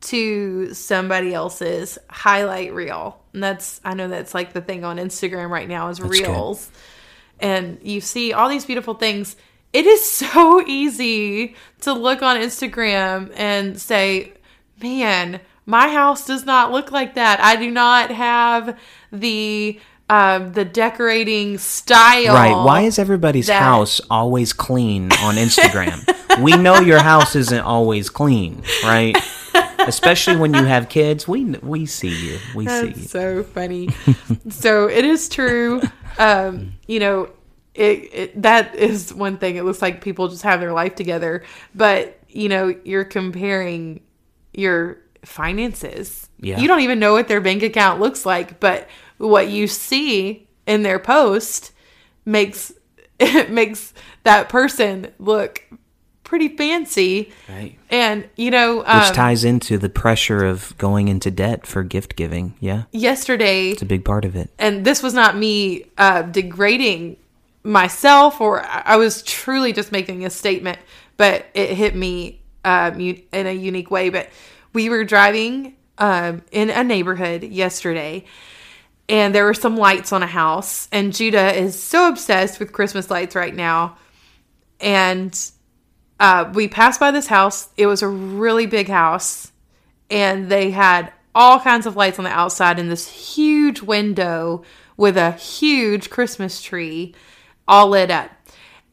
to 0.00 0.72
somebody 0.72 1.34
else's 1.34 1.98
highlight 2.08 2.72
reel. 2.72 3.22
And 3.32 3.42
that's 3.42 3.80
I 3.84 3.94
know 3.94 4.08
that's 4.08 4.34
like 4.34 4.52
the 4.52 4.62
thing 4.62 4.84
on 4.84 4.96
Instagram 4.96 5.50
right 5.50 5.68
now 5.68 5.88
is 5.88 6.00
good. 6.00 6.10
reels. 6.10 6.70
And 7.40 7.78
you 7.82 8.00
see 8.00 8.32
all 8.32 8.48
these 8.48 8.64
beautiful 8.64 8.94
things. 8.94 9.36
It 9.72 9.86
is 9.86 10.04
so 10.10 10.64
easy 10.66 11.54
to 11.82 11.92
look 11.92 12.22
on 12.22 12.36
Instagram 12.36 13.32
and 13.36 13.80
say, 13.80 14.32
"Man, 14.82 15.40
my 15.66 15.88
house 15.88 16.26
does 16.26 16.44
not 16.44 16.72
look 16.72 16.90
like 16.92 17.14
that. 17.14 17.40
I 17.40 17.56
do 17.56 17.70
not 17.70 18.10
have 18.10 18.78
the 19.12 19.80
um, 20.08 20.52
the 20.52 20.64
decorating 20.64 21.58
style." 21.58 22.34
Right. 22.34 22.64
Why 22.64 22.82
is 22.82 22.98
everybody's 22.98 23.46
that- 23.46 23.62
house 23.62 24.00
always 24.10 24.52
clean 24.52 25.12
on 25.12 25.36
Instagram? 25.36 26.04
we 26.40 26.56
know 26.56 26.80
your 26.80 27.00
house 27.00 27.34
isn't 27.36 27.60
always 27.60 28.08
clean, 28.10 28.62
right? 28.84 29.16
Especially 29.86 30.36
when 30.36 30.54
you 30.54 30.64
have 30.64 30.88
kids. 30.88 31.26
We 31.26 31.44
we 31.44 31.86
see 31.86 32.30
you. 32.30 32.38
We 32.54 32.66
see 32.66 32.88
you. 32.88 33.02
So 33.02 33.42
funny. 33.42 33.88
so 34.48 34.88
it 34.88 35.04
is 35.04 35.28
true. 35.28 35.80
Um, 36.18 36.74
you 36.86 37.00
know, 37.00 37.30
it, 37.74 38.14
it 38.14 38.42
that 38.42 38.74
is 38.74 39.12
one 39.14 39.38
thing. 39.38 39.56
It 39.56 39.64
looks 39.64 39.82
like 39.82 40.02
people 40.02 40.28
just 40.28 40.42
have 40.42 40.60
their 40.60 40.72
life 40.72 40.94
together, 40.94 41.44
but 41.74 42.18
you 42.28 42.48
know, 42.48 42.74
you're 42.84 43.04
comparing 43.04 44.00
your 44.52 44.98
finances. 45.24 46.28
Yeah. 46.40 46.58
You 46.58 46.68
don't 46.68 46.80
even 46.80 46.98
know 46.98 47.12
what 47.12 47.28
their 47.28 47.40
bank 47.40 47.62
account 47.62 48.00
looks 48.00 48.24
like, 48.24 48.60
but 48.60 48.88
what 49.18 49.48
you 49.48 49.66
see 49.66 50.48
in 50.66 50.82
their 50.82 50.98
post 50.98 51.72
makes 52.24 52.72
it 53.18 53.50
makes 53.50 53.92
that 54.24 54.48
person 54.48 55.12
look 55.18 55.62
pretty 56.30 56.46
fancy. 56.46 57.32
Right. 57.48 57.76
And 57.90 58.28
you 58.36 58.52
know, 58.52 58.78
Which 58.78 58.86
um, 58.86 59.12
ties 59.12 59.42
into 59.42 59.76
the 59.78 59.88
pressure 59.88 60.44
of 60.44 60.78
going 60.78 61.08
into 61.08 61.28
debt 61.28 61.66
for 61.66 61.82
gift 61.82 62.14
giving. 62.14 62.54
Yeah. 62.60 62.84
yesterday 62.92 63.70
It's 63.70 63.82
a 63.82 63.86
big 63.86 64.04
part 64.04 64.24
of 64.24 64.36
it. 64.36 64.48
and 64.56 64.84
this 64.84 65.02
was 65.02 65.12
not 65.12 65.36
me 65.36 65.86
uh, 65.98 66.22
degrading 66.22 67.16
myself 67.64 68.40
or 68.40 68.62
I 68.62 68.82
I 68.94 68.96
was 68.96 69.22
truly 69.22 69.72
just 69.72 69.90
making 69.90 70.24
a 70.24 70.30
statement, 70.30 70.78
but 71.16 71.46
it 71.52 71.70
hit 71.74 71.96
me 71.96 72.40
um, 72.64 73.00
in 73.00 73.46
a 73.46 73.52
unique 73.52 73.90
way. 73.90 74.08
But 74.10 74.28
we 74.72 74.88
were 74.88 75.04
driving 75.04 75.74
um, 75.98 76.42
in 76.52 76.70
a 76.70 76.84
neighborhood 76.84 77.42
yesterday, 77.42 78.24
and 79.08 79.34
there 79.34 79.44
were 79.44 79.54
some 79.54 79.76
lights 79.76 80.12
on 80.12 80.22
a 80.22 80.28
house, 80.28 80.88
and 80.92 81.12
Judah 81.12 81.52
is 81.58 81.74
so 81.82 82.08
obsessed 82.08 82.60
with 82.60 82.72
Christmas 82.72 83.10
lights 83.10 83.34
right 83.34 83.54
now, 83.54 83.96
and 84.80 85.34
uh, 86.20 86.50
we 86.54 86.68
passed 86.68 87.00
by 87.00 87.10
this 87.10 87.26
house. 87.26 87.70
It 87.76 87.86
was 87.86 88.02
a 88.02 88.08
really 88.08 88.66
big 88.66 88.88
house, 88.88 89.50
and 90.10 90.50
they 90.50 90.70
had 90.70 91.12
all 91.34 91.58
kinds 91.58 91.86
of 91.86 91.96
lights 91.96 92.18
on 92.18 92.24
the 92.24 92.30
outside 92.30 92.78
and 92.78 92.90
this 92.90 93.08
huge 93.08 93.80
window 93.82 94.62
with 94.96 95.16
a 95.16 95.32
huge 95.32 96.10
Christmas 96.10 96.62
tree 96.62 97.14
all 97.66 97.88
lit 97.88 98.10
up. 98.10 98.30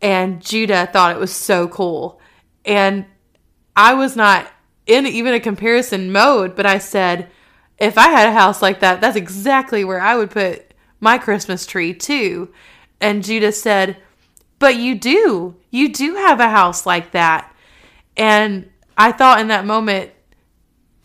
And 0.02 0.42
Judah 0.42 0.88
thought 0.88 1.16
it 1.16 1.20
was 1.20 1.34
so 1.34 1.68
cool. 1.68 2.22
And 2.64 3.06
I 3.76 3.94
was 3.94 4.16
not 4.16 4.50
in 4.86 5.06
even 5.06 5.34
a 5.34 5.40
comparison 5.40 6.12
mode, 6.12 6.56
but 6.56 6.66
I 6.66 6.78
said, 6.78 7.30
if 7.78 7.98
I 7.98 8.10
had 8.10 8.30
a 8.30 8.34
house 8.34 8.62
like 8.62 8.80
that, 8.80 9.02
that's 9.02 9.18
exactly 9.18 9.84
where 9.84 10.00
I 10.00 10.16
would 10.16 10.32
put 10.32 10.74
my 11.00 11.18
Christmas 11.18 11.66
tree 11.66 11.94
too. 11.94 12.54
And 13.02 13.24
Judah 13.24 13.52
said, 13.52 13.98
But 14.60 14.76
you 14.76 14.96
do. 14.96 15.56
You 15.70 15.94
do 15.94 16.16
have 16.16 16.40
a 16.40 16.50
house 16.50 16.86
like 16.86 17.12
that. 17.12 17.54
And 18.16 18.70
I 18.98 19.12
thought 19.12 19.40
in 19.40 19.50
that 19.50 19.66
moment, 19.66 20.12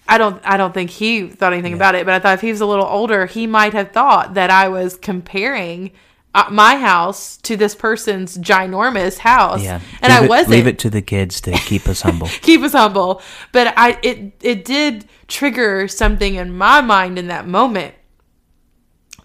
I 0.08 0.18
don't 0.18 0.40
I 0.44 0.56
don't 0.56 0.74
think 0.74 0.90
he 0.90 1.28
thought 1.28 1.52
anything 1.52 1.74
about 1.74 1.94
it, 1.94 2.04
but 2.04 2.14
I 2.14 2.18
thought 2.18 2.34
if 2.34 2.40
he 2.40 2.50
was 2.50 2.60
a 2.60 2.66
little 2.66 2.86
older, 2.86 3.26
he 3.26 3.46
might 3.46 3.72
have 3.72 3.92
thought 3.92 4.34
that 4.34 4.50
I 4.50 4.68
was 4.68 4.96
comparing 4.96 5.92
uh, 6.34 6.46
my 6.50 6.76
house 6.76 7.36
to 7.38 7.56
this 7.56 7.74
person's 7.74 8.38
ginormous 8.38 9.18
house. 9.18 9.62
Yeah. 9.62 9.80
And 10.00 10.12
leave 10.12 10.22
I 10.22 10.24
it, 10.24 10.28
wasn't 10.28 10.50
Leave 10.50 10.66
it 10.66 10.78
to 10.80 10.90
the 10.90 11.02
kids 11.02 11.40
to 11.42 11.52
keep 11.52 11.88
us 11.88 12.00
humble. 12.00 12.26
keep 12.42 12.62
us 12.62 12.72
humble. 12.72 13.22
But 13.52 13.74
I 13.76 13.98
it 14.02 14.32
it 14.40 14.64
did 14.64 15.06
trigger 15.28 15.86
something 15.88 16.34
in 16.34 16.56
my 16.56 16.80
mind 16.80 17.18
in 17.18 17.28
that 17.28 17.46
moment 17.46 17.94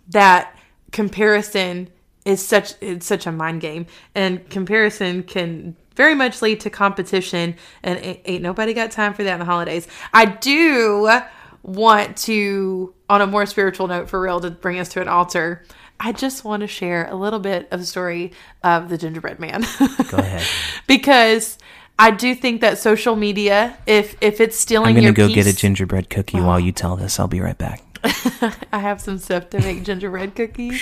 that 0.09 0.57
comparison 0.91 1.89
is 2.27 2.45
such 2.45 2.73
it's 2.81 3.05
such 3.05 3.25
a 3.25 3.31
mind 3.31 3.61
game 3.61 3.85
and 4.13 4.47
comparison 4.49 5.23
can 5.23 5.75
very 5.95 6.13
much 6.13 6.41
lead 6.41 6.59
to 6.59 6.69
competition 6.69 7.55
and 7.81 7.97
ain't, 7.99 8.19
ain't 8.25 8.43
nobody 8.43 8.73
got 8.73 8.91
time 8.91 9.13
for 9.13 9.23
that 9.23 9.33
in 9.33 9.39
the 9.39 9.45
holidays. 9.45 9.87
I 10.13 10.25
do 10.25 11.21
want 11.63 12.17
to 12.17 12.93
on 13.09 13.21
a 13.21 13.27
more 13.27 13.45
spiritual 13.45 13.87
note 13.87 14.09
for 14.09 14.21
real 14.21 14.41
to 14.41 14.51
bring 14.51 14.77
us 14.77 14.89
to 14.89 15.01
an 15.01 15.07
altar. 15.07 15.63
I 15.99 16.11
just 16.11 16.43
want 16.43 16.61
to 16.61 16.67
share 16.67 17.07
a 17.09 17.15
little 17.15 17.39
bit 17.39 17.69
of 17.71 17.79
the 17.79 17.85
story 17.85 18.33
of 18.61 18.89
the 18.89 18.97
gingerbread 18.97 19.39
man. 19.39 19.65
Go 20.09 20.17
ahead. 20.17 20.45
because 20.87 21.57
I 21.97 22.11
do 22.11 22.35
think 22.35 22.59
that 22.61 22.77
social 22.77 23.15
media, 23.15 23.77
if 23.87 24.17
if 24.19 24.41
it's 24.41 24.57
stealing 24.57 24.97
I'm 24.97 25.01
gonna 25.01 25.13
go 25.13 25.29
get 25.29 25.47
a 25.47 25.55
gingerbread 25.55 26.09
cookie 26.09 26.39
oh. 26.39 26.45
while 26.45 26.59
you 26.59 26.73
tell 26.73 26.97
this. 26.97 27.19
I'll 27.21 27.27
be 27.29 27.39
right 27.39 27.57
back. 27.57 27.81
I 28.71 28.79
have 28.79 29.01
some 29.01 29.17
stuff 29.17 29.49
to 29.51 29.59
make 29.59 29.83
gingerbread 29.83 30.35
cookies, 30.35 30.81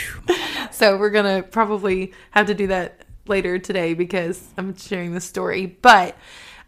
so 0.71 0.97
we're 0.97 1.09
gonna 1.09 1.43
probably 1.43 2.13
have 2.31 2.47
to 2.47 2.53
do 2.53 2.67
that 2.67 3.05
later 3.27 3.59
today 3.59 3.93
because 3.93 4.47
I'm 4.57 4.75
sharing 4.75 5.13
this 5.13 5.25
story. 5.25 5.65
But 5.65 6.17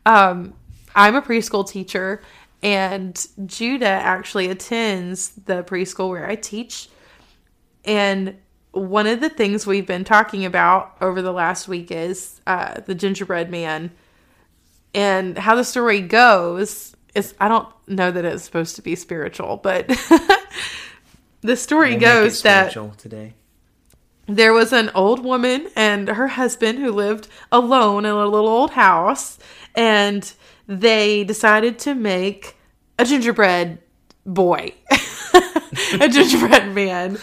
um, 0.06 0.54
I'm 0.95 1.16
a 1.16 1.22
preschool 1.22 1.68
teacher, 1.68 2.22
and 2.64 3.26
Judah 3.45 3.86
actually 3.88 4.50
attends 4.50 5.30
the 5.30 5.64
preschool 5.64 6.10
where 6.10 6.30
I 6.30 6.36
teach. 6.36 6.89
And 7.86 8.38
one 8.72 9.08
of 9.08 9.22
the 9.22 9.30
things 9.30 9.66
we've 9.66 9.88
been 9.88 10.04
talking 10.04 10.45
about 10.45 10.98
over 11.02 11.22
the 11.22 11.32
last 11.32 11.68
week 11.68 11.91
is 11.91 12.41
uh, 12.45 12.82
the 12.82 12.95
gingerbread 12.95 13.50
man 13.50 13.91
and 14.93 15.38
how 15.38 15.56
the 15.56 15.64
story 15.64 16.02
goes 16.02 16.95
is 17.14 17.34
I 17.39 17.48
don't 17.48 17.68
know 17.88 18.12
that 18.12 18.26
it's 18.26 18.43
supposed 18.43 18.76
to 18.78 18.82
be 18.82 18.95
spiritual, 18.95 19.58
but 19.58 19.88
the 21.48 21.56
story 21.56 21.95
goes 21.95 22.41
that 22.43 22.76
today. 22.98 23.34
there 24.28 24.52
was 24.54 24.74
an 24.74 24.91
old 24.93 25.24
woman 25.24 25.68
and 25.76 26.10
her 26.10 26.28
husband 26.28 26.78
who 26.80 26.91
lived 26.91 27.28
alone 27.52 28.06
in 28.06 28.12
a 28.12 28.26
little 28.26 28.50
old 28.50 28.72
house, 28.72 29.39
and 29.74 30.34
they 30.68 31.24
decided 31.24 31.80
to 31.80 31.95
make 31.95 32.58
a 33.00 33.06
gingerbread 33.06 33.80
boy, 34.26 34.74
a 36.02 36.10
gingerbread 36.10 36.76
man, 36.76 37.18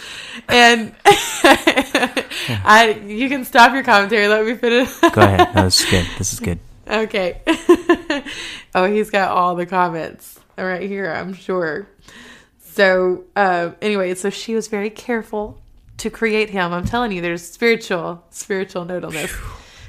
and 0.49 0.95
I 1.05 2.99
you 3.05 3.29
can 3.29 3.45
stop 3.45 3.73
your 3.73 3.83
commentary. 3.83 4.27
Let 4.27 4.45
me 4.45 4.55
finish. 4.55 4.89
Go 5.11 5.21
ahead. 5.21 5.53
No, 5.53 5.65
this 5.65 5.81
is 5.81 5.89
good. 5.91 6.07
This 6.17 6.33
is 6.33 6.39
good. 6.39 6.59
Okay. 6.87 7.41
oh, 8.75 8.85
he's 8.85 9.09
got 9.09 9.31
all 9.31 9.55
the 9.55 9.65
comments 9.65 10.39
right 10.55 10.87
here, 10.87 11.11
I'm 11.11 11.33
sure. 11.33 11.87
So, 12.75 13.23
uh, 13.37 13.71
anyway, 13.81 14.13
so 14.15 14.29
she 14.29 14.53
was 14.53 14.67
very 14.67 14.89
careful 14.89 15.61
to 15.95 16.09
create 16.09 16.49
him. 16.49 16.73
I'm 16.73 16.83
telling 16.83 17.13
you, 17.13 17.21
there's 17.21 17.49
spiritual, 17.49 18.25
spiritual 18.31 18.83
note 18.83 19.05
on 19.05 19.13
this. 19.13 19.33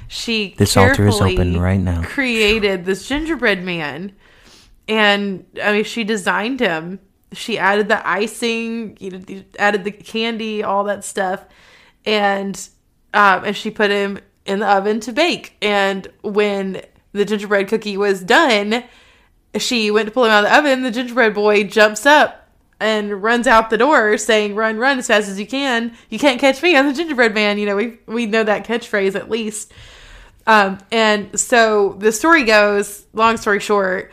She 0.07 0.55
This 0.57 0.77
altar 0.77 1.05
is 1.05 1.15
carefully 1.17 1.33
open 1.33 1.59
right 1.59 1.81
now. 1.81 2.01
Created 2.01 2.85
this 2.85 3.05
gingerbread 3.05 3.61
man, 3.61 4.15
and 4.87 5.45
I 5.61 5.73
mean, 5.73 5.83
she 5.83 6.05
designed 6.05 6.61
him. 6.61 7.01
She 7.33 7.57
added 7.57 7.89
the 7.89 8.07
icing, 8.07 8.95
you 9.01 9.11
know, 9.11 9.43
added 9.59 9.83
the 9.83 9.91
candy, 9.91 10.63
all 10.63 10.85
that 10.85 11.03
stuff, 11.03 11.43
and 12.05 12.55
um, 13.13 13.43
and 13.43 13.57
she 13.57 13.69
put 13.69 13.91
him 13.91 14.19
in 14.45 14.59
the 14.59 14.65
oven 14.65 15.01
to 15.01 15.11
bake. 15.11 15.57
And 15.61 16.07
when 16.21 16.83
the 17.11 17.25
gingerbread 17.25 17.67
cookie 17.67 17.97
was 17.97 18.21
done, 18.21 18.85
she 19.57 19.91
went 19.91 20.07
to 20.07 20.13
pull 20.13 20.23
him 20.23 20.31
out 20.31 20.45
of 20.45 20.49
the 20.49 20.57
oven. 20.57 20.83
The 20.83 20.91
gingerbread 20.91 21.33
boy 21.33 21.65
jumps 21.65 22.05
up 22.05 22.46
and 22.79 23.21
runs 23.23 23.47
out 23.47 23.69
the 23.69 23.77
door, 23.77 24.17
saying, 24.17 24.55
"Run, 24.55 24.77
run 24.77 24.99
as 24.99 25.07
fast 25.07 25.29
as 25.29 25.39
you 25.39 25.47
can! 25.47 25.95
You 26.09 26.19
can't 26.19 26.39
catch 26.39 26.61
me! 26.61 26.75
I'm 26.75 26.87
the 26.87 26.93
gingerbread 26.93 27.33
man." 27.33 27.57
You 27.57 27.65
know, 27.65 27.75
we 27.75 27.99
we 28.05 28.25
know 28.25 28.43
that 28.43 28.65
catchphrase 28.65 29.15
at 29.15 29.29
least. 29.29 29.71
Um, 30.45 30.77
and 30.91 31.37
so 31.39 31.95
the 31.99 32.11
story 32.11 32.43
goes. 32.43 33.05
Long 33.13 33.37
story 33.37 33.59
short, 33.59 34.11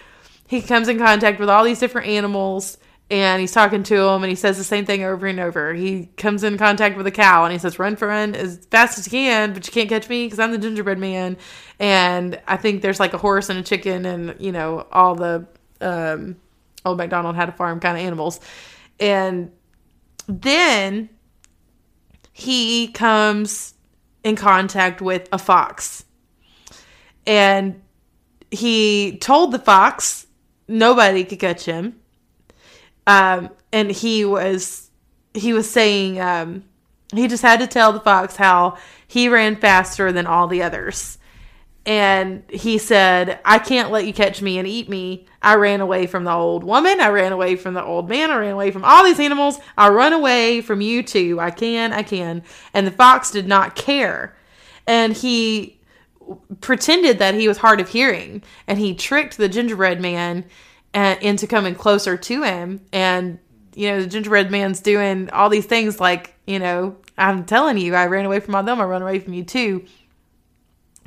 he 0.49 0.63
comes 0.63 0.89
in 0.89 0.99
contact 0.99 1.39
with 1.39 1.49
all 1.49 1.65
these 1.65 1.79
different 1.79 2.09
animals 2.09 2.79
and 3.11 3.41
he's 3.41 3.53
talking 3.53 3.83
to 3.83 3.97
them 3.97 4.23
and 4.23 4.31
he 4.31 4.35
says 4.35 4.57
the 4.57 4.65
same 4.65 4.87
thing 4.87 5.05
over 5.05 5.27
and 5.27 5.39
over. 5.39 5.75
He 5.75 6.07
comes 6.17 6.43
in 6.43 6.57
contact 6.57 6.97
with 6.97 7.07
a 7.07 7.11
cow 7.11 7.45
and 7.45 7.53
he 7.53 7.59
says, 7.59 7.79
Run 7.79 7.97
for 7.97 8.09
run 8.09 8.35
as 8.35 8.67
fast 8.71 8.99
as 8.99 9.07
you 9.07 9.11
can, 9.11 9.53
but 9.53 9.67
you 9.67 9.73
can't 9.73 9.89
catch 9.89 10.09
me 10.09 10.27
because 10.27 10.39
I'm 10.39 10.53
the 10.53 10.59
gingerbread 10.59 10.99
man. 10.99 11.37
And 11.79 12.41
I 12.49 12.57
think 12.57 12.83
there's 12.83 13.01
like 13.01 13.13
a 13.13 13.19
horse 13.19 13.51
and 13.51 13.59
a 13.59 13.63
chicken 13.63 14.07
and, 14.07 14.35
you 14.41 14.53
know, 14.53 14.87
all 14.91 15.15
the 15.15 15.47
um, 15.81 16.37
old 16.85 16.99
MacDonald 16.99 17.37
had 17.37 17.49
a 17.49 17.53
farm 17.53 17.81
kind 17.81 17.97
of 17.97 18.05
animals. 18.05 18.41
And 19.01 19.51
then 20.27 21.09
he 22.33 22.89
comes 22.89 23.75
in 24.23 24.37
contact 24.37 25.01
with 25.01 25.29
a 25.33 25.39
fox. 25.39 26.05
And 27.27 27.83
he 28.51 29.19
told 29.19 29.53
the 29.53 29.59
fox 29.59 30.27
nobody 30.69 31.25
could 31.25 31.39
catch 31.39 31.65
him 31.65 32.01
um, 33.07 33.51
and 33.73 33.91
he 33.91 34.25
was 34.25 34.91
he 35.35 35.53
was 35.53 35.69
saying 35.71 36.21
um, 36.21 36.65
he 37.13 37.29
just 37.29 37.43
had 37.43 37.61
to 37.61 37.67
tell 37.67 37.93
the 37.93 38.01
fox 38.01 38.37
how 38.37 38.79
he 39.07 39.29
ran 39.29 39.57
faster 39.57 40.13
than 40.13 40.27
all 40.27 40.47
the 40.47 40.63
others 40.63 41.19
and 41.87 42.43
he 42.49 42.79
said 42.79 43.39
i 43.45 43.59
can't 43.59 43.91
let 43.91 44.07
you 44.07 44.13
catch 44.13 44.41
me 44.41 44.59
and 44.59 44.67
eat 44.67 44.89
me. 44.89 45.27
I 45.43 45.57
ran 45.57 45.83
away 45.83 46.07
from 46.07 46.25
the 46.25 46.33
old 46.33 46.65
woman. 46.65 47.01
I 47.01 47.09
ran 47.09 47.33
away 47.33 47.57
from 47.57 47.75
the 47.75 47.85
old 47.85 48.09
man. 48.09 48.31
I 48.31 48.37
ran 48.39 48.53
away 48.53 48.71
from 48.71 48.85
all 48.85 49.05
these 49.05 49.21
animals. 49.21 49.59
I 49.77 49.91
run 49.91 50.15
away 50.15 50.63
from 50.63 50.81
you 50.81 51.03
too. 51.03 51.39
I 51.39 51.51
can 51.51 51.93
i 51.93 52.03
can. 52.03 52.43
And 52.73 52.87
the 52.87 52.91
fox 52.91 53.31
did 53.31 53.47
not 53.47 53.77
care. 53.77 54.35
And 54.87 55.13
he 55.13 55.79
pretended 56.63 57.19
that 57.19 57.35
he 57.35 57.47
was 57.47 57.59
hard 57.59 57.79
of 57.81 57.91
hearing. 57.91 58.43
And 58.67 58.79
he 58.79 58.95
tricked 58.95 59.37
the 59.37 59.49
gingerbread 59.49 60.01
man 60.01 60.47
uh, 60.95 61.17
into 61.21 61.47
coming 61.47 61.75
closer 61.75 62.17
to 62.17 62.43
him. 62.43 62.81
And 62.91 63.39
you 63.75 63.89
know 63.89 64.01
the 64.01 64.07
gingerbread 64.07 64.51
man's 64.51 64.81
doing 64.81 65.29
all 65.31 65.49
these 65.49 65.67
things 65.67 65.99
like 65.99 66.33
you 66.47 66.61
know 66.61 66.97
i'm 67.19 67.45
telling 67.45 67.77
you 67.77 67.93
i 67.97 68.07
ran 68.07 68.25
away 68.25 68.39
from 68.39 68.55
all 68.55 68.63
them. 68.63 68.81
I 68.81 68.85
run 68.85 69.03
away 69.03 69.19
from 69.19 69.35
you 69.35 69.43
too 69.43 69.85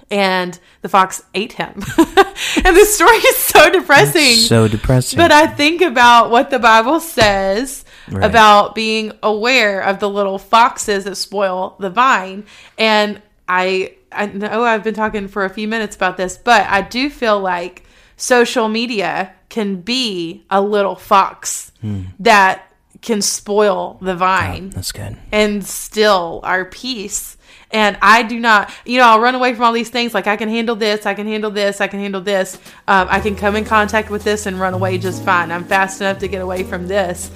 and 0.09 0.57
the 0.81 0.89
fox 0.89 1.21
ate 1.33 1.53
him 1.53 1.73
and 1.97 2.75
this 2.75 2.95
story 2.95 3.15
is 3.17 3.35
so 3.37 3.69
depressing 3.69 4.35
So 4.35 4.67
depressing. 4.67 5.17
but 5.17 5.31
I 5.31 5.47
think 5.47 5.81
about 5.81 6.29
what 6.31 6.49
the 6.49 6.59
Bible 6.59 6.99
says 6.99 7.83
Right. 8.09 8.23
about 8.23 8.73
being 8.73 9.11
aware 9.21 9.81
of 9.81 9.99
the 9.99 10.09
little 10.09 10.37
foxes 10.39 11.03
that 11.03 11.15
spoil 11.17 11.75
the 11.77 11.89
vine. 11.89 12.45
And 12.77 13.21
I 13.49 13.95
I 14.13 14.27
know 14.27 14.63
I've 14.63 14.83
been 14.85 14.93
talking 14.93 15.27
for 15.27 15.43
a 15.43 15.49
few 15.49 15.67
minutes 15.67 15.97
about 15.97 16.15
this, 16.15 16.37
but 16.37 16.65
I 16.69 16.81
do 16.83 17.09
feel 17.09 17.37
like 17.41 17.83
social 18.15 18.69
media 18.69 19.33
can 19.49 19.81
be 19.81 20.45
a 20.49 20.61
little 20.61 20.95
fox 20.95 21.73
Hmm. 21.81 22.03
that 22.19 22.63
can 23.01 23.21
spoil 23.21 23.97
the 24.01 24.15
vine 24.15 24.69
That's 24.69 24.91
good. 24.93 25.17
and 25.31 25.65
still 25.65 26.39
our 26.43 26.63
peace. 26.65 27.36
And 27.71 27.97
I 28.01 28.23
do 28.23 28.39
not, 28.39 28.71
you 28.85 28.99
know, 28.99 29.05
I'll 29.05 29.19
run 29.19 29.35
away 29.35 29.53
from 29.53 29.63
all 29.63 29.73
these 29.73 29.89
things. 29.89 30.13
Like 30.13 30.27
I 30.27 30.37
can 30.37 30.49
handle 30.49 30.75
this, 30.75 31.05
I 31.05 31.13
can 31.13 31.27
handle 31.27 31.51
this, 31.51 31.81
I 31.81 31.87
can 31.87 31.99
handle 31.99 32.21
this. 32.21 32.55
Um, 32.87 33.07
I 33.09 33.19
can 33.19 33.35
come 33.35 33.55
in 33.55 33.65
contact 33.65 34.09
with 34.09 34.23
this 34.23 34.45
and 34.45 34.59
run 34.59 34.73
away 34.73 34.97
just 34.97 35.23
fine. 35.23 35.51
I'm 35.51 35.65
fast 35.65 35.99
enough 36.01 36.19
to 36.19 36.27
get 36.27 36.41
away 36.41 36.63
from 36.63 36.87
this. 36.87 37.29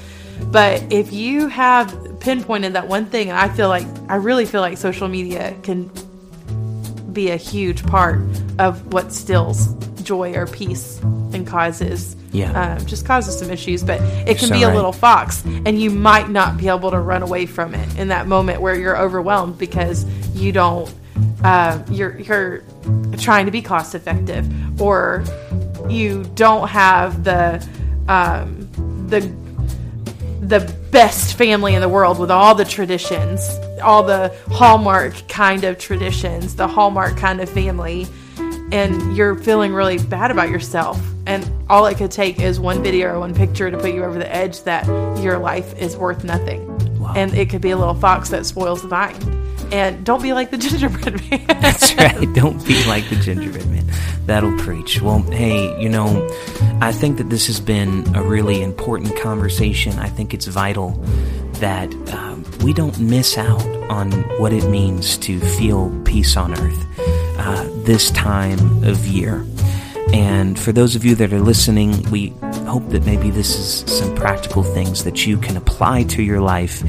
But 0.46 0.92
if 0.92 1.12
you 1.12 1.48
have 1.48 2.20
pinpointed 2.20 2.74
that 2.74 2.88
one 2.88 3.06
thing, 3.06 3.30
and 3.30 3.38
I 3.38 3.50
feel 3.50 3.68
like 3.68 3.86
I 4.08 4.16
really 4.16 4.46
feel 4.46 4.62
like 4.62 4.78
social 4.78 5.08
media 5.08 5.56
can 5.64 5.92
be 7.14 7.32
a 7.32 7.38
huge 7.38 7.86
part 7.86 8.22
of 8.58 8.94
what 8.94 9.12
stills 9.12 9.74
joy 10.02 10.34
or 10.34 10.48
peace 10.48 11.00
and 11.34 11.46
causes 11.46 12.16
Yeah. 12.32 12.76
um, 12.78 12.86
just 12.86 13.06
causes 13.06 13.38
some 13.38 13.50
issues 13.52 13.84
but 13.84 14.00
it 14.02 14.38
can 14.38 14.48
So 14.50 14.56
be 14.56 14.64
a 14.64 14.68
right. 14.68 14.76
little 14.76 14.94
fox 14.94 15.44
and 15.46 15.82
you 15.82 15.92
might 15.92 16.30
not 16.30 16.58
be 16.58 16.70
able 16.70 16.90
to 16.92 17.00
run 17.00 17.24
away 17.24 17.46
from 17.46 17.76
it 17.76 17.98
in 17.98 18.08
that 18.08 18.26
moment 18.28 18.62
where 18.62 18.76
you're 18.76 18.98
overwhelmed 18.98 19.58
because 19.58 20.06
you 20.34 20.52
don't 20.52 20.90
uh, 21.44 21.84
you're 21.90 22.18
you're 22.20 22.64
trying 23.18 23.46
to 23.46 23.52
be 23.52 23.62
cost 23.62 23.96
effective 23.96 24.48
or 24.82 25.24
you 25.90 26.24
don't 26.36 26.68
have 26.70 27.24
the 27.24 27.66
um, 28.08 28.68
the 29.10 29.20
the 30.42 30.60
best 30.92 31.38
family 31.38 31.76
in 31.76 31.82
the 31.82 31.90
world 31.90 32.20
with 32.20 32.32
all 32.32 32.56
the 32.56 32.66
traditions, 32.66 33.48
all 33.82 34.04
the 34.04 34.36
Hallmark 34.50 35.28
kind 35.30 35.64
of 35.64 35.78
traditions, 35.78 36.56
the 36.56 36.68
Hallmark 36.68 37.16
kind 37.16 37.40
of 37.40 37.50
family, 37.50 38.08
and 38.72 39.16
you're 39.16 39.36
feeling 39.36 39.74
really 39.74 39.98
bad 39.98 40.32
about 40.32 40.50
yourself. 40.50 41.02
And 41.26 41.50
all 41.70 41.86
it 41.86 41.98
could 41.98 42.12
take 42.12 42.40
is 42.40 42.60
one 42.60 42.82
video 42.82 43.14
or 43.14 43.20
one 43.20 43.36
picture 43.36 43.70
to 43.70 43.78
put 43.78 43.94
you 43.94 44.04
over 44.04 44.18
the 44.18 44.34
edge 44.34 44.64
that 44.64 44.86
your 45.22 45.38
life 45.38 45.78
is 45.78 45.96
worth 45.96 46.24
nothing. 46.24 46.68
Wow. 47.00 47.14
And 47.16 47.34
it 47.34 47.50
could 47.50 47.62
be 47.62 47.72
a 47.72 47.78
little 47.78 47.94
fox 47.94 48.30
that 48.30 48.46
spoils 48.46 48.82
the 48.82 48.88
vine. 48.88 49.16
And 49.72 50.06
don't 50.06 50.22
be 50.22 50.34
like 50.34 50.52
the 50.52 50.58
gingerbread 50.60 51.30
man. 51.30 51.46
That's 51.62 51.96
right. 51.96 52.34
Don't 52.34 52.66
be 52.66 52.84
like 52.86 53.08
the 53.10 53.16
gingerbread 53.18 53.68
man. 53.68 53.86
That'll 54.26 54.58
preach. 54.58 55.02
Well, 55.02 55.22
hey, 55.24 55.80
you 55.82 55.90
know, 55.90 56.28
I 56.82 56.92
think 56.92 57.18
that 57.18 57.30
this 57.30 57.48
has 57.48 57.60
been 57.60 58.06
a 58.16 58.24
really 58.24 58.62
important 58.62 59.16
conversation. 59.18 59.98
I 60.00 60.08
think 60.08 60.34
it's 60.34 60.48
vital 60.48 60.92
that 61.56 61.94
um, 62.14 62.46
we 62.64 62.74
don't 62.74 63.00
miss 63.00 63.38
out 63.38 63.66
on 63.90 64.12
what 64.40 64.54
it 64.54 64.68
means 64.70 65.18
to 65.20 65.40
feel 65.40 65.90
peace 66.06 66.36
on 66.36 66.58
earth 66.60 66.86
this 67.86 68.12
time 68.12 68.84
of 68.84 69.08
year. 69.08 69.46
And 70.14 70.60
for 70.60 70.72
those 70.72 70.96
of 70.96 71.06
you 71.06 71.16
that 71.16 71.32
are 71.32 71.40
listening, 71.40 72.10
we 72.12 72.30
hope 72.66 72.88
that 72.90 73.06
maybe 73.06 73.32
this 73.32 73.56
is 73.58 73.92
some 73.92 74.14
practical 74.16 74.64
things 74.64 75.04
that 75.04 75.26
you 75.26 75.38
can 75.38 75.56
apply 75.56 76.04
to 76.04 76.22
your 76.22 76.42
life 76.42 76.84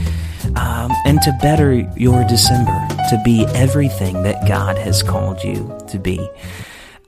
um, 0.57 0.91
and 1.07 1.21
to 1.23 1.39
better 1.41 1.75
your 1.97 2.25
December, 2.25 2.87
to 3.11 3.21
be 3.25 3.45
everything 3.55 4.23
that 4.25 4.47
God 4.49 4.77
has 4.79 5.03
called 5.03 5.43
you 5.43 5.79
to 5.89 5.99
be. 5.99 6.29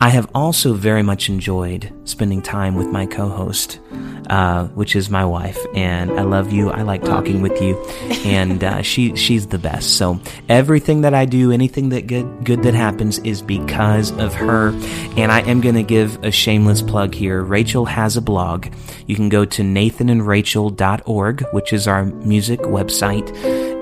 I 0.05 0.11
have 0.11 0.31
also 0.35 0.75
very 0.75 1.03
much 1.03 1.31
enjoyed 1.31 1.91
spending 2.05 2.43
time 2.43 2.75
with 2.75 2.89
my 2.89 3.07
co-host, 3.07 3.81
uh, 4.29 4.67
which 4.75 4.97
is 4.97 5.09
my 5.09 5.25
wife, 5.25 5.57
and 5.75 6.21
I 6.21 6.25
love 6.25 6.53
you. 6.53 6.71
I 6.71 6.83
like 6.83 7.03
talking 7.03 7.41
with 7.41 7.59
you, 7.63 7.83
and 8.27 8.63
uh, 8.63 8.83
she 8.83 9.17
she's 9.17 9.47
the 9.47 9.59
best. 9.59 9.97
So 9.97 10.21
everything 10.47 11.01
that 11.01 11.15
I 11.15 11.25
do, 11.25 11.53
anything 11.53 11.89
that 11.89 12.07
good 12.07 12.45
good 12.45 12.65
that 12.65 12.75
happens, 12.75 13.19
is 13.21 13.41
because 13.41 14.13
of 14.19 14.35
her. 14.35 14.75
And 15.17 15.33
I 15.33 15.41
am 15.41 15.63
going 15.63 15.77
to 15.77 15.83
give 15.83 16.23
a 16.23 16.31
shameless 16.31 16.83
plug 16.83 17.15
here. 17.15 17.41
Rachel 17.43 17.87
has 17.87 18.19
a 18.19 18.21
blog. 18.21 18.67
You 19.07 19.17
can 19.17 19.31
go 19.31 19.47
to 19.47 19.63
nathanandrachel.org, 19.63 21.47
which 21.53 21.73
is 21.73 21.89
our 21.89 22.05
music 22.05 22.61
website, 22.61 23.35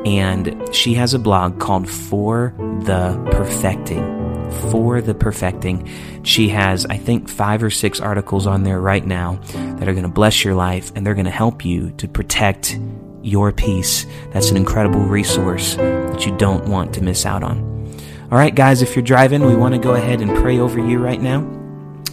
and 0.07 0.73
she 0.73 0.95
has 0.95 1.15
a 1.15 1.19
blog 1.19 1.59
called 1.59 1.91
For 1.91 2.55
the 2.85 3.21
Perfecting 3.33 4.22
for 4.71 5.01
the 5.01 5.15
perfecting. 5.15 5.89
She 6.23 6.49
has, 6.51 6.87
I 6.87 6.97
think, 6.97 7.29
five 7.29 7.63
or 7.63 7.71
six 7.71 8.01
articles 8.01 8.47
on 8.47 8.63
there 8.63 8.81
right 8.81 9.05
now 9.05 9.41
that 9.53 9.89
are 9.89 9.93
going 9.93 10.03
to 10.05 10.09
bless 10.09 10.45
your 10.45 10.55
life 10.55 10.93
and 10.95 11.07
they're 11.07 11.15
going 11.15 11.25
to 11.25 11.31
help 11.31 11.65
you 11.65 11.91
to 11.93 12.09
protect 12.09 12.79
your 13.23 13.53
peace. 13.53 14.07
That's 14.33 14.51
an 14.51 14.57
incredible 14.57 15.01
resource 15.01 15.77
that 15.77 16.27
you 16.27 16.37
don't 16.37 16.69
want 16.69 16.95
to 16.95 17.03
miss 17.03 17.25
out 17.25 17.43
on. 17.43 17.73
All 18.31 18.39
right, 18.39 18.55
guys, 18.55 18.83
if 18.83 18.97
you're 18.97 19.05
driving, 19.05 19.45
we 19.45 19.55
want 19.55 19.75
to 19.75 19.81
go 19.81 19.95
ahead 19.95 20.21
and 20.21 20.35
pray 20.37 20.59
over 20.59 20.79
you 20.79 20.99
right 20.99 21.21
now. 21.21 21.41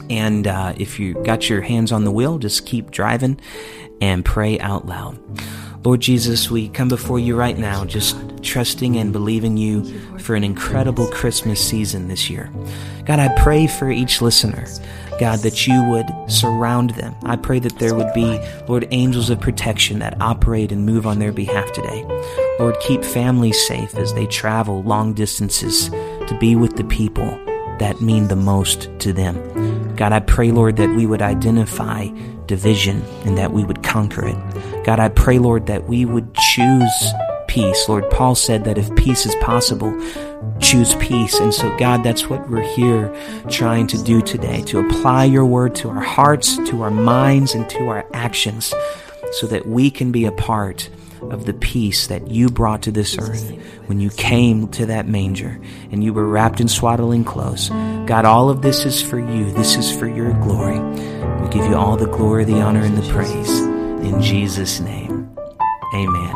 And 0.10 0.48
uh, 0.48 0.74
if 0.78 1.00
you 1.00 1.14
got 1.24 1.50
your 1.50 1.62
hands 1.62 1.92
on 1.92 2.04
the 2.04 2.12
wheel, 2.12 2.40
just 2.40 2.66
keep 2.66 2.92
driving 2.92 3.40
and 4.02 4.26
pray 4.26 4.60
out 4.60 4.86
loud. 4.86 5.20
Lord 5.84 6.02
Jesus, 6.02 6.52
we 6.52 6.68
come 6.68 6.90
before 6.90 7.20
you 7.20 7.38
right 7.38 7.58
now, 7.58 7.86
just 7.86 8.18
trusting 8.44 8.98
and 8.98 9.14
believing 9.14 9.56
you 9.56 9.86
for 10.20 10.36
an 10.36 10.44
incredible 10.44 11.08
Christmas 11.08 11.66
season 11.66 12.10
this 12.10 12.30
year. 12.30 12.52
God, 13.06 13.20
I 13.20 13.34
pray 13.42 13.66
for 13.66 13.90
each 13.90 14.22
listener. 14.22 14.66
God, 15.22 15.40
that 15.40 15.68
you 15.68 15.82
would 15.86 16.08
surround 16.28 16.92
them. 16.92 17.16
I 17.24 17.38
pray 17.38 17.60
that 17.60 17.80
there 17.80 17.96
would 17.96 18.12
be, 18.14 18.40
Lord, 18.68 18.88
angels 18.92 19.30
of 19.30 19.40
protection 19.40 20.00
that 20.00 20.22
operate 20.22 20.72
and 20.72 20.86
move 20.86 21.08
on 21.08 21.20
their 21.20 21.32
behalf 21.32 21.72
today. 21.72 22.06
Lord, 22.60 22.78
keep 22.82 23.04
families 23.04 23.66
safe 23.68 23.96
as 23.96 24.14
they 24.14 24.28
travel 24.28 24.84
long 24.84 25.14
distances 25.14 25.90
to 25.90 26.38
be 26.40 26.56
with 26.56 26.76
the 26.76 26.86
people 26.86 27.30
that 27.80 28.02
mean 28.02 28.28
the 28.28 28.36
most 28.36 28.90
to 29.00 29.14
them. 29.14 29.96
God, 29.96 30.12
I 30.12 30.20
pray, 30.20 30.52
Lord, 30.52 30.76
that 30.78 30.96
we 30.96 31.06
would 31.06 31.22
identify 31.22 32.10
division 32.46 33.02
and 33.26 33.38
that 33.38 33.54
we 33.54 33.64
would 33.64 33.84
conquer 33.84 34.28
it. 34.28 34.38
God, 34.90 35.00
I 35.00 35.10
pray, 35.10 35.38
Lord, 35.38 35.68
that 35.68 35.88
we 35.88 36.04
would 36.04 36.34
choose 36.34 37.14
peace. 37.48 37.88
Lord, 37.88 38.10
Paul 38.10 38.34
said 38.34 38.64
that 38.64 38.80
if 38.80 38.96
peace 38.96 39.24
is 39.24 39.36
possible, 39.36 39.96
choose 40.60 40.96
peace. 40.96 41.40
And 41.40 41.54
so, 41.54 41.78
God, 41.78 42.04
that's 42.04 42.28
what 42.28 42.50
we're 42.50 42.64
here 42.74 43.16
trying 43.52 43.86
to 43.86 44.04
do 44.04 44.20
today 44.20 44.64
to 44.64 44.80
apply 44.80 45.26
your 45.26 45.46
word 45.46 45.76
to 45.76 45.90
our 45.90 46.02
hearts, 46.02 46.58
to 46.70 46.82
our 46.82 46.90
minds, 46.90 47.54
and 47.54 47.70
to 47.70 47.88
our 47.88 48.04
actions 48.16 48.74
so 49.34 49.46
that 49.46 49.68
we 49.68 49.92
can 49.92 50.12
be 50.12 50.26
a 50.26 50.32
part 50.32 50.90
of 51.22 51.46
the 51.46 51.54
peace 51.54 52.08
that 52.08 52.32
you 52.32 52.50
brought 52.50 52.82
to 52.82 52.92
this 52.92 53.16
earth 53.16 53.52
when 53.86 54.00
you 54.00 54.10
came 54.10 54.70
to 54.70 54.88
that 54.88 55.08
manger 55.08 55.62
and 55.92 56.04
you 56.04 56.16
were 56.16 56.26
wrapped 56.26 56.60
in 56.60 56.68
swaddling 56.68 57.24
clothes. 57.24 57.70
God, 57.70 58.26
all 58.26 58.50
of 58.50 58.64
this 58.64 58.86
is 58.86 59.04
for 59.04 59.20
you. 59.20 59.52
This 59.52 59.76
is 59.76 59.96
for 59.96 60.08
your 60.08 60.34
glory. 60.42 60.80
We 60.80 61.50
give 61.50 61.66
you 61.68 61.76
all 61.76 61.96
the 61.96 62.08
glory, 62.08 62.44
the 62.44 62.60
honor, 62.60 62.82
and 62.82 62.98
the 62.98 63.08
praise. 63.14 63.69
In 64.10 64.20
Jesus' 64.24 64.80
name, 64.80 65.30
amen. 65.94 66.36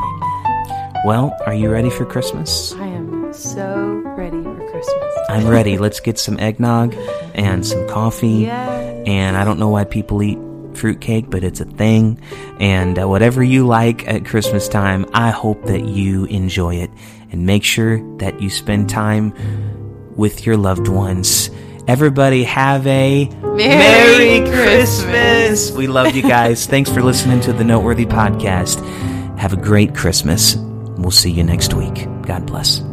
Well, 1.05 1.35
are 1.47 1.55
you 1.55 1.71
ready 1.71 1.89
for 1.89 2.05
Christmas? 2.05 2.71
I 2.73 2.85
am 2.85 3.33
so 3.33 4.03
ready 4.15 4.43
for 4.43 4.69
Christmas. 4.69 5.15
I'm 5.27 5.47
ready. 5.47 5.79
Let's 5.79 5.99
get 5.99 6.19
some 6.19 6.39
eggnog 6.39 6.93
and 7.33 7.65
some 7.65 7.87
coffee. 7.87 8.45
Yes. 8.45 9.03
And 9.07 9.35
I 9.35 9.43
don't 9.43 9.57
know 9.57 9.69
why 9.69 9.85
people 9.85 10.21
eat 10.21 10.37
fruitcake, 10.75 11.31
but 11.31 11.43
it's 11.43 11.61
a 11.61 11.65
thing. 11.65 12.21
And 12.59 12.99
uh, 12.99 13.09
whatever 13.09 13.43
you 13.43 13.65
like 13.65 14.07
at 14.07 14.23
Christmas 14.23 14.67
time, 14.67 15.07
I 15.11 15.31
hope 15.31 15.65
that 15.65 15.83
you 15.83 16.25
enjoy 16.25 16.75
it 16.75 16.91
and 17.31 17.47
make 17.47 17.63
sure 17.63 17.97
that 18.19 18.39
you 18.39 18.51
spend 18.51 18.87
time 18.87 19.33
with 20.15 20.45
your 20.45 20.57
loved 20.57 20.89
ones. 20.89 21.49
Everybody 21.87 22.43
have 22.43 22.87
a 22.87 23.29
Merry 23.43 24.49
Christmas. 24.49 25.71
We 25.71 25.87
love 25.87 26.15
you 26.15 26.21
guys. 26.21 26.65
Thanks 26.73 26.89
for 26.89 27.01
listening 27.01 27.41
to 27.41 27.53
the 27.53 27.63
Noteworthy 27.63 28.05
Podcast. 28.05 28.79
Have 29.37 29.53
a 29.53 29.57
great 29.57 29.95
Christmas. 29.95 30.55
We'll 30.55 31.11
see 31.11 31.31
you 31.31 31.43
next 31.43 31.73
week. 31.73 32.07
God 32.23 32.45
bless. 32.45 32.92